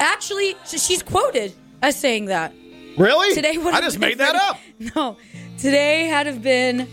[0.00, 2.52] Actually, she's quoted as saying that.
[2.96, 3.34] Really?
[3.34, 4.58] Today would I just been made that up.
[4.96, 5.16] No.
[5.58, 6.88] Today had have been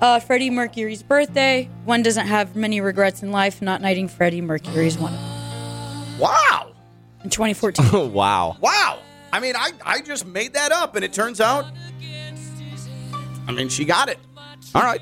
[0.00, 1.70] uh, Freddie Mercury's birthday.
[1.84, 3.62] One doesn't have many regrets in life.
[3.62, 5.14] Not knighting Freddie Mercury is one.
[6.18, 6.73] Wow.
[7.24, 8.12] In 2014.
[8.12, 8.56] wow.
[8.60, 8.98] Wow.
[9.32, 11.64] I mean, I, I just made that up, and it turns out,
[13.48, 14.18] I mean, she got it.
[14.74, 15.00] All right.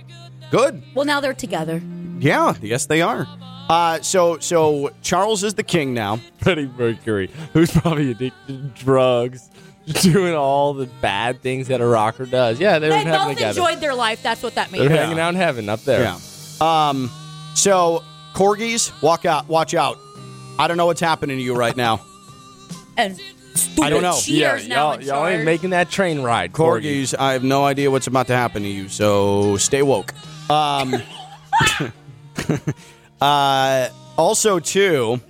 [0.51, 0.83] Good.
[0.95, 1.83] well, now they're together.
[2.19, 2.55] Yeah.
[2.63, 3.27] Yes, they are.
[3.69, 6.21] Uh, so so Charles is the king now.
[6.39, 9.49] Freddie Mercury, who's probably addicted to drugs,
[10.03, 12.61] doing all the bad things that a rocker does.
[12.61, 13.61] Yeah, they were They having both together.
[13.61, 14.23] enjoyed their life.
[14.23, 14.83] That's what that means.
[14.83, 15.01] They're means.
[15.01, 16.03] hanging out in heaven up there.
[16.03, 16.89] Yeah.
[16.89, 17.11] Um.
[17.55, 18.03] So
[18.35, 19.49] corgis, walk out.
[19.49, 19.99] Watch out.
[20.59, 22.05] I don't know what's happening to you right now.
[22.97, 23.21] And
[23.81, 24.17] I don't know.
[24.19, 27.03] cheaters now y'all, in y'all ain't making that train ride, Corgi.
[27.03, 30.15] Corgis, I have no idea what's about to happen to you, so stay woke.
[30.51, 30.95] Um,
[33.21, 35.21] uh, also, too,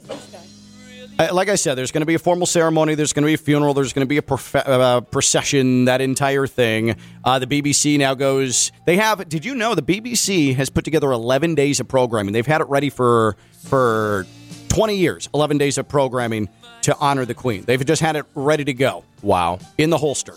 [1.19, 3.35] uh, like I said, there's going to be a formal ceremony, there's going to be
[3.35, 6.97] a funeral, there's going to be a prof- uh, procession, that entire thing.
[7.25, 8.73] Uh, the BBC now goes.
[8.87, 9.29] They have.
[9.29, 12.33] Did you know the BBC has put together 11 days of programming?
[12.33, 14.27] They've had it ready for for
[14.69, 15.29] 20 years.
[15.35, 16.49] 11 days of programming
[16.83, 17.65] to honor the Queen.
[17.65, 19.05] They've just had it ready to go.
[19.23, 19.59] Wow.
[19.79, 20.37] In the holster.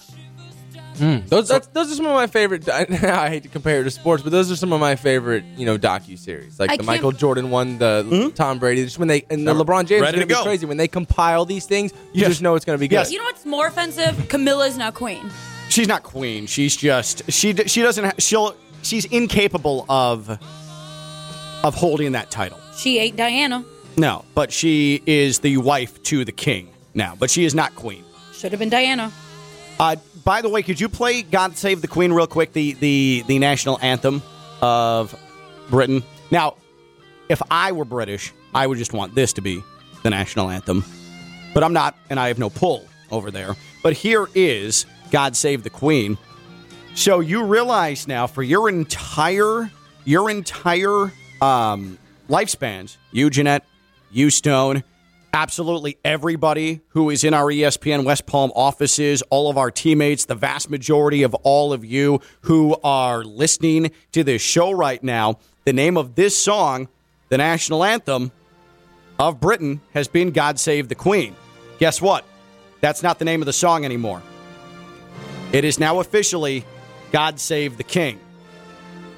[0.98, 1.18] Hmm.
[1.28, 2.70] Those that's, those are some of my favorite.
[2.70, 5.66] I, hate to compare it to sports, but those are some of my favorite, you
[5.66, 6.58] know, docu series.
[6.58, 8.30] Like I the can't- Michael Jordan one, the hmm?
[8.30, 8.86] Tom Brady.
[8.86, 10.44] Just when they and the LeBron James ready are to gonna be go.
[10.44, 11.92] crazy when they compile these things.
[12.14, 12.30] You Yes.
[12.30, 12.96] just know it's going to be good.
[12.96, 13.12] Yes.
[13.12, 14.30] You know what's more offensive?
[14.30, 15.30] Camilla's now queen.
[15.68, 16.46] She's not queen.
[16.48, 20.30] She's just she she doesn't ha- she'll she's incapable of
[21.64, 22.60] of holding that title.
[22.78, 23.66] She ate Diana.
[23.98, 27.16] No, but she is the wife to the king now.
[27.18, 28.04] But she is not queen.
[28.34, 29.12] Should have been Diana.
[29.80, 32.54] Uh, by the way, could you play "God Save the Queen" real quick?
[32.54, 34.22] The the the national anthem
[34.62, 35.16] of
[35.70, 36.04] Britain.
[36.32, 36.56] Now,
[37.30, 39.64] if I were British, I would just want this to be
[40.04, 40.84] the national anthem.
[41.54, 43.56] But I'm not, and I have no pull over there.
[43.84, 46.18] But here is "God Save the Queen."
[46.96, 49.70] So you realize now, for your entire
[50.06, 51.12] your entire
[51.42, 51.98] um,
[52.30, 53.66] lifespans, you Jeanette,
[54.16, 54.82] you Stone,
[55.34, 60.36] absolutely everybody who is in our ESPN West Palm offices, all of our teammates, the
[60.36, 65.74] vast majority of all of you who are listening to this show right now, the
[65.74, 66.88] name of this song,
[67.28, 68.32] the national anthem
[69.20, 71.36] of Britain, has been God Save the Queen.
[71.80, 72.24] Guess what?
[72.80, 74.22] That's not the name of the song anymore.
[75.52, 76.64] It is now officially
[77.12, 78.18] God Save the King.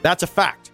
[0.02, 0.67] That's a fact.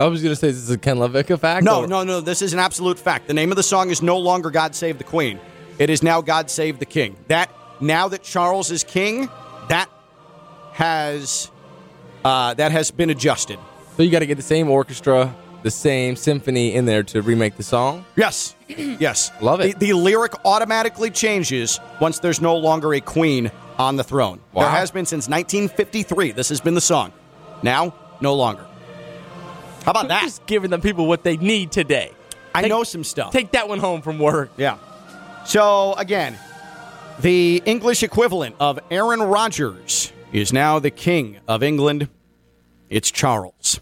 [0.00, 1.62] I was going to say, this is a Ken LaVicka fact?
[1.62, 2.22] No, or- no, no.
[2.22, 3.28] This is an absolute fact.
[3.28, 5.38] The name of the song is no longer God Save the Queen.
[5.78, 7.16] It is now God Save the King.
[7.28, 7.50] That
[7.80, 9.28] now that Charles is king,
[9.68, 9.90] that
[10.72, 11.50] has
[12.24, 13.58] uh, that has been adjusted.
[13.96, 17.56] So you got to get the same orchestra, the same symphony in there to remake
[17.56, 18.06] the song?
[18.16, 18.54] Yes.
[18.68, 19.30] yes.
[19.42, 19.78] Love it.
[19.78, 24.40] The, the lyric automatically changes once there's no longer a queen on the throne.
[24.52, 24.62] Wow.
[24.62, 26.32] There has been since 1953.
[26.32, 27.12] This has been the song.
[27.62, 28.66] Now, no longer.
[29.84, 30.22] How about that?
[30.22, 32.12] Just giving the people what they need today.
[32.54, 33.32] I Take- know some stuff.
[33.32, 34.50] Take that one home from work.
[34.56, 34.78] Yeah.
[35.44, 36.36] So again,
[37.20, 42.08] the English equivalent of Aaron Rodgers is now the king of England.
[42.88, 43.80] It's Charles.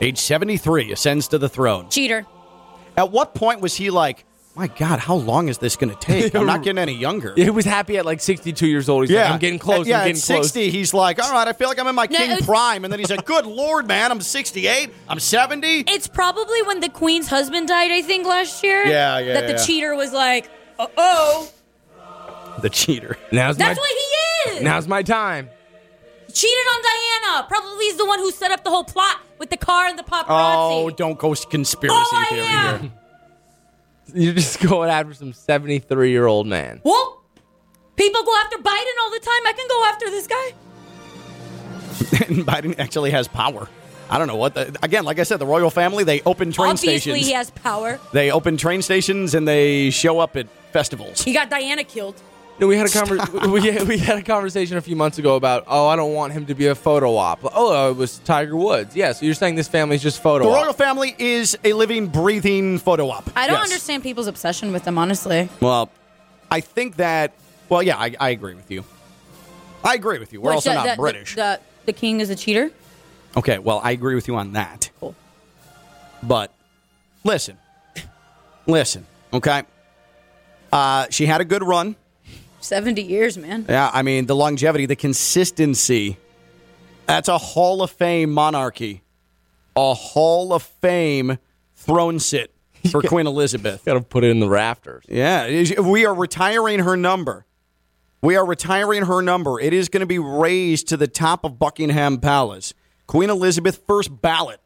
[0.00, 1.88] Age 73 ascends to the throne.
[1.88, 2.26] Cheater.
[2.96, 4.24] At what point was he like,
[4.56, 6.34] my God, how long is this going to take?
[6.34, 7.34] I'm not getting any younger.
[7.34, 9.08] He was happy at like 62 years old.
[9.08, 9.86] He's like, I'm getting close.
[9.86, 10.52] Yeah, I'm at getting close.
[10.52, 12.84] 60, he's like, all right, I feel like I'm in my No, king it's- prime.
[12.84, 14.90] And then he's like, good Lord, man, I'm 68.
[15.08, 15.84] I'm 70.
[15.88, 18.84] It's probably when the queen's husband died, I think, last year.
[18.86, 19.64] Yeah, yeah, That the yeah.
[19.66, 20.48] cheater was like,
[20.78, 21.50] uh oh.
[22.62, 23.18] The cheater.
[23.32, 24.62] Now's That's my, what he is.
[24.62, 25.50] Now's my time.
[26.32, 27.46] Cheated on Diana.
[27.48, 30.02] Probably is the one who set up the whole plot with the car and the
[30.04, 30.26] paparazzi.
[30.28, 32.80] Oh, don't go conspiracy Oh, I theory am.
[32.80, 32.92] here.
[34.14, 36.80] You're just going after some 73 year old man.
[36.84, 37.22] Well,
[37.96, 39.46] people go after Biden all the time.
[39.46, 40.54] I can go after this guy.
[42.34, 43.68] and Biden actually has power.
[44.10, 46.70] I don't know what the again, like I said, the royal family they open train
[46.70, 47.26] Obviously, stations.
[47.26, 47.98] he has power.
[48.12, 51.22] They open train stations and they show up at festivals.
[51.22, 52.20] He got Diana killed.
[52.60, 53.50] No, we had a conver-
[53.82, 56.46] we, we had a conversation a few months ago about oh I don't want him
[56.46, 57.40] to be a photo op.
[57.42, 58.94] Oh, it was Tiger Woods.
[58.94, 60.62] Yeah, so you're saying this family's just photo The op.
[60.62, 63.28] royal family is a living, breathing photo op.
[63.36, 63.64] I don't Yes.
[63.70, 65.48] understand people's obsession with them, honestly.
[65.60, 65.90] Well,
[66.50, 67.32] I think that.
[67.68, 68.84] Well, yeah, I, I agree with you.
[69.82, 70.40] I agree with you.
[70.40, 71.34] We're Which, also uh, not the- the- British.
[71.34, 72.70] The, the king is a cheater.
[73.36, 74.90] okay, well, I agree with you on that.
[75.00, 75.14] Cool.
[76.22, 76.52] But
[77.24, 77.58] listen,
[78.66, 79.64] listen, okay.
[80.72, 81.96] Uh, she had a good run.
[82.64, 83.66] Seventy years, man.
[83.68, 86.16] Yeah, I mean the longevity, the consistency.
[87.04, 89.02] That's a Hall of Fame monarchy,
[89.76, 91.36] a Hall of Fame
[91.76, 92.54] throne sit
[92.90, 93.84] for Queen Elizabeth.
[93.84, 95.04] Got to put it in the rafters.
[95.10, 97.44] Yeah, we are retiring her number.
[98.22, 99.60] We are retiring her number.
[99.60, 102.72] It is going to be raised to the top of Buckingham Palace.
[103.06, 104.60] Queen Elizabeth, first ballot,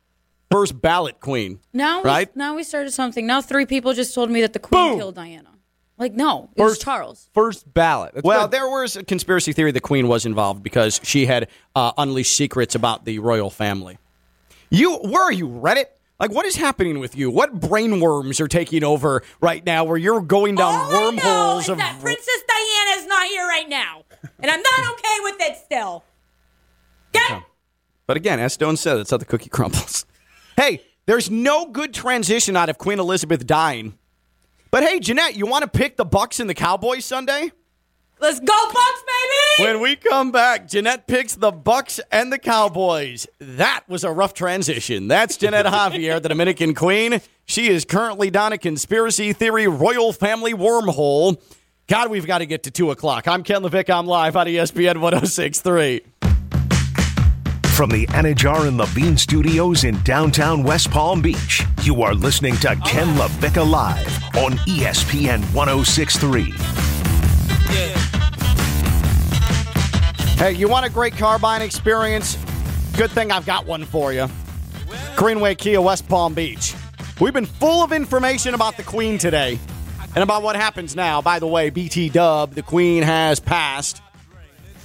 [0.52, 1.58] first ballot queen.
[1.72, 2.32] Now, right?
[2.32, 3.26] we, now we started something.
[3.26, 5.57] Now three people just told me that the queen killed Diana.
[5.98, 7.28] Like, no, it was First- Charles.
[7.34, 8.14] First ballot.
[8.14, 8.52] That's well, good.
[8.52, 12.74] there was a conspiracy theory the Queen was involved because she had uh, unleashed secrets
[12.74, 13.98] about the royal family.
[14.70, 15.86] You, where are you, Reddit?
[16.20, 17.30] Like, what is happening with you?
[17.30, 21.00] What brain worms are taking over right now where you're going down All I know
[21.06, 21.78] wormholes is of.
[21.78, 24.04] that Princess Diana is not here right now,
[24.40, 26.04] and I'm not okay with it still.
[28.06, 30.06] But again, as Stone said, that's how the cookie crumbles.
[30.56, 33.97] hey, there's no good transition out of Queen Elizabeth dying.
[34.70, 37.52] But hey, Jeanette, you want to pick the Bucs and the Cowboys Sunday?
[38.20, 39.70] Let's go, Bucs, baby!
[39.70, 43.26] When we come back, Jeanette picks the Bucs and the Cowboys.
[43.38, 45.08] That was a rough transition.
[45.08, 47.20] That's Jeanette Javier, the Dominican Queen.
[47.46, 51.40] She is currently down a conspiracy theory royal family wormhole.
[51.86, 53.26] God, we've got to get to 2 o'clock.
[53.26, 53.98] I'm Ken LaVicka.
[53.98, 56.02] I'm live on ESPN 1063.
[57.78, 62.74] From the Anidjar and Levine studios in downtown West Palm Beach, you are listening to
[62.84, 66.42] Ken LaVicka Live on ESPN 1063.
[70.38, 72.36] Hey, you want a great car buying experience?
[72.96, 74.26] Good thing I've got one for you.
[75.14, 76.74] Greenway Kia West Palm Beach.
[77.20, 79.56] We've been full of information about the Queen today
[80.16, 81.22] and about what happens now.
[81.22, 84.02] By the way, BT Dub, the Queen has passed.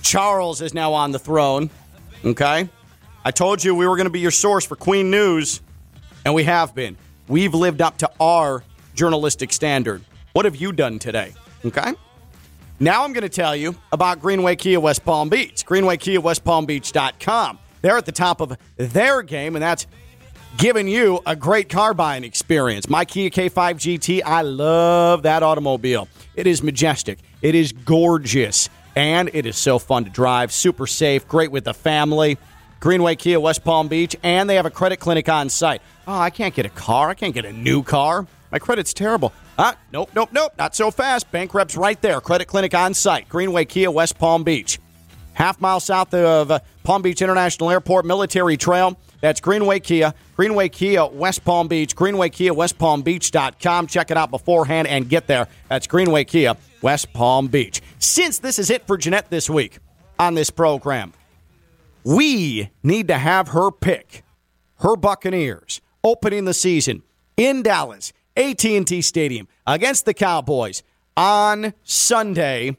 [0.03, 1.71] Charles is now on the throne.
[2.23, 2.69] Okay?
[3.25, 5.61] I told you we were going to be your source for Queen news,
[6.25, 6.97] and we have been.
[7.29, 8.63] We've lived up to our
[8.95, 10.03] journalistic standard.
[10.33, 11.33] What have you done today?
[11.63, 11.93] Okay?
[12.81, 15.65] Now I'm going to tell you about Greenway Kia West Palm Beach.
[15.65, 17.59] Greenway Kia West Palm Beach.com.
[17.81, 19.87] They're at the top of their game, and that's
[20.57, 22.89] giving you a great car buying experience.
[22.89, 26.09] My Kia K5 GT, I love that automobile.
[26.35, 31.25] It is majestic, it is gorgeous, and it is so fun to drive, super safe,
[31.27, 32.37] great with the family.
[32.83, 35.81] Greenway Kia West Palm Beach, and they have a credit clinic on site.
[36.05, 37.07] Oh, I can't get a car.
[37.09, 38.27] I can't get a new car.
[38.51, 39.31] My credit's terrible.
[39.57, 40.51] Ah, nope, nope, nope.
[40.57, 41.31] Not so fast.
[41.31, 42.19] Bank reps right there.
[42.19, 43.29] Credit clinic on site.
[43.29, 44.79] Greenway Kia West Palm Beach.
[45.31, 48.99] Half mile south of uh, Palm Beach International Airport, Military Trail.
[49.21, 50.13] That's Greenway Kia.
[50.35, 51.95] Greenway Kia West Palm Beach.
[51.95, 53.87] Greenway Kia West Palm Beach.com.
[53.87, 55.47] Check it out beforehand and get there.
[55.69, 57.81] That's Greenway Kia West Palm Beach.
[57.99, 59.77] Since this is it for Jeanette this week
[60.19, 61.13] on this program,
[62.03, 64.23] We need to have her pick
[64.79, 67.03] her Buccaneers opening the season
[67.37, 70.83] in Dallas, AT&T Stadium against the Cowboys
[71.15, 72.77] on Sunday.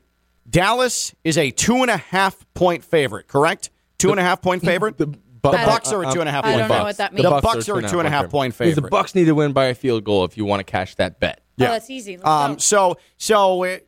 [0.48, 3.70] Dallas is a two and a half point favorite, correct?
[3.98, 4.98] Two and a half point favorite.
[4.98, 7.22] The, Bucs are a two and a half I point don't know what that means.
[7.24, 7.42] The means.
[7.42, 8.90] Bucs are a two and a half point Because favorite.
[8.90, 11.20] The Bucs need to win by a field goal if you want to cash that
[11.20, 11.40] bet.
[11.60, 12.18] Oh, that's easy.
[12.18, 13.78] Um, so, so uh,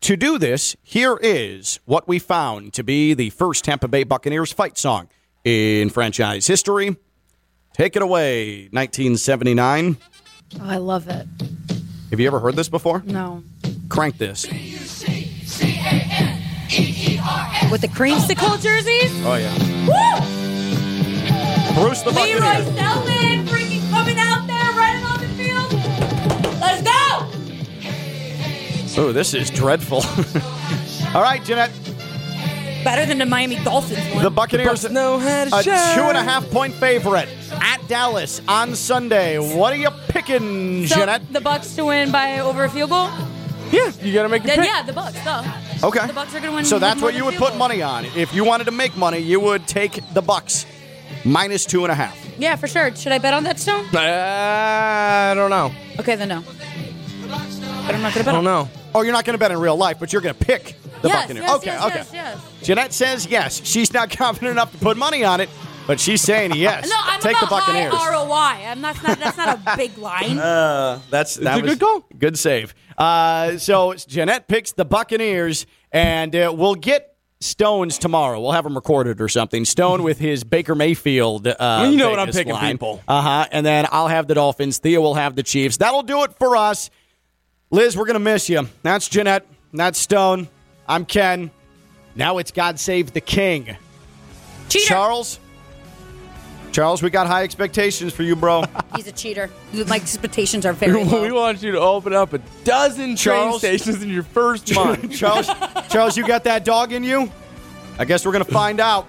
[0.00, 4.52] to do this, here is what we found to be the first Tampa Bay Buccaneers
[4.52, 5.08] fight song
[5.44, 6.96] in franchise history.
[7.72, 9.96] Take it away, 1979.
[10.60, 11.26] Oh, I love it.
[12.10, 13.02] Have you ever heard this before?
[13.04, 13.42] No.
[13.88, 14.46] Crank this.
[17.70, 19.10] With the creamsicle jerseys?
[19.24, 19.52] Oh yeah.
[19.86, 21.82] Woo!
[21.82, 22.62] Bruce the Leroy Buccaneer.
[22.72, 23.46] Selmon
[28.98, 29.98] Oh, this is dreadful.
[31.14, 31.70] All right, Jeanette.
[32.82, 34.22] Better than the Miami Dolphins one.
[34.22, 35.98] The Buccaneers a know how to two shine.
[36.08, 39.38] and a half point favorite at Dallas on Sunday.
[39.38, 41.32] What are you picking, so, Jeanette?
[41.32, 43.08] the Bucs to win by over a field goal?
[43.72, 44.66] Yeah, you got to make a Then pick.
[44.66, 45.22] yeah, the Bucs.
[45.24, 45.86] Duh.
[45.88, 46.06] Okay.
[46.06, 46.64] The Bucs are going to win.
[46.64, 47.58] So with that's more what than you would field put goal.
[47.58, 48.04] money on.
[48.04, 50.64] If you wanted to make money, you would take the Bucs
[51.24, 52.16] minus two and a half.
[52.38, 52.94] Yeah, for sure.
[52.94, 53.84] Should I bet on that stone?
[53.92, 55.72] Uh, I don't know.
[55.98, 56.44] Okay, then no.
[57.26, 58.68] But I'm not going to bet I don't on know.
[58.96, 61.08] Oh, you're not going to bet in real life, but you're going to pick the
[61.08, 61.44] yes, Buccaneers.
[61.44, 61.94] Yes, okay, yes, okay.
[61.96, 62.40] yes, yes.
[62.62, 63.60] Jeanette says yes.
[63.62, 65.50] She's not confident enough to put money on it,
[65.86, 66.88] but she's saying yes.
[66.88, 67.92] No, I'm take the about Buccaneers.
[67.94, 68.66] high ROI.
[68.70, 69.18] I'm not, not.
[69.18, 70.38] That's not a big line.
[70.38, 72.06] Uh, that's that a was good call.
[72.18, 72.74] Good save.
[72.96, 78.40] Uh, so Jeanette picks the Buccaneers, and uh, we'll get Stones tomorrow.
[78.40, 79.66] We'll have him recorded or something.
[79.66, 81.46] Stone with his Baker Mayfield.
[81.46, 82.72] Uh, You know what I'm picking, line.
[82.76, 83.02] people.
[83.06, 83.46] Uh huh.
[83.52, 84.78] And then I'll have the Dolphins.
[84.78, 85.76] Theo will have the Chiefs.
[85.76, 86.88] That'll do it for us.
[87.70, 88.68] Liz, we're gonna miss you.
[88.82, 89.46] That's Jeanette.
[89.72, 90.48] That's Stone.
[90.88, 91.50] I'm Ken.
[92.14, 93.76] Now it's God Save the King.
[94.68, 94.86] Cheater.
[94.86, 95.40] Charles.
[96.72, 98.62] Charles, we got high expectations for you, bro.
[98.96, 99.50] He's a cheater.
[99.88, 101.22] My expectations are very low.
[101.22, 105.10] we want you to open up a dozen train stations in your first month.
[105.18, 105.48] Charles,
[105.88, 107.30] Charles, you got that dog in you?
[107.98, 109.08] I guess we're gonna find out.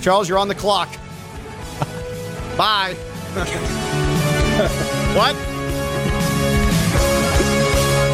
[0.00, 0.88] Charles, you're on the clock.
[2.56, 2.94] Bye.
[5.14, 5.51] what?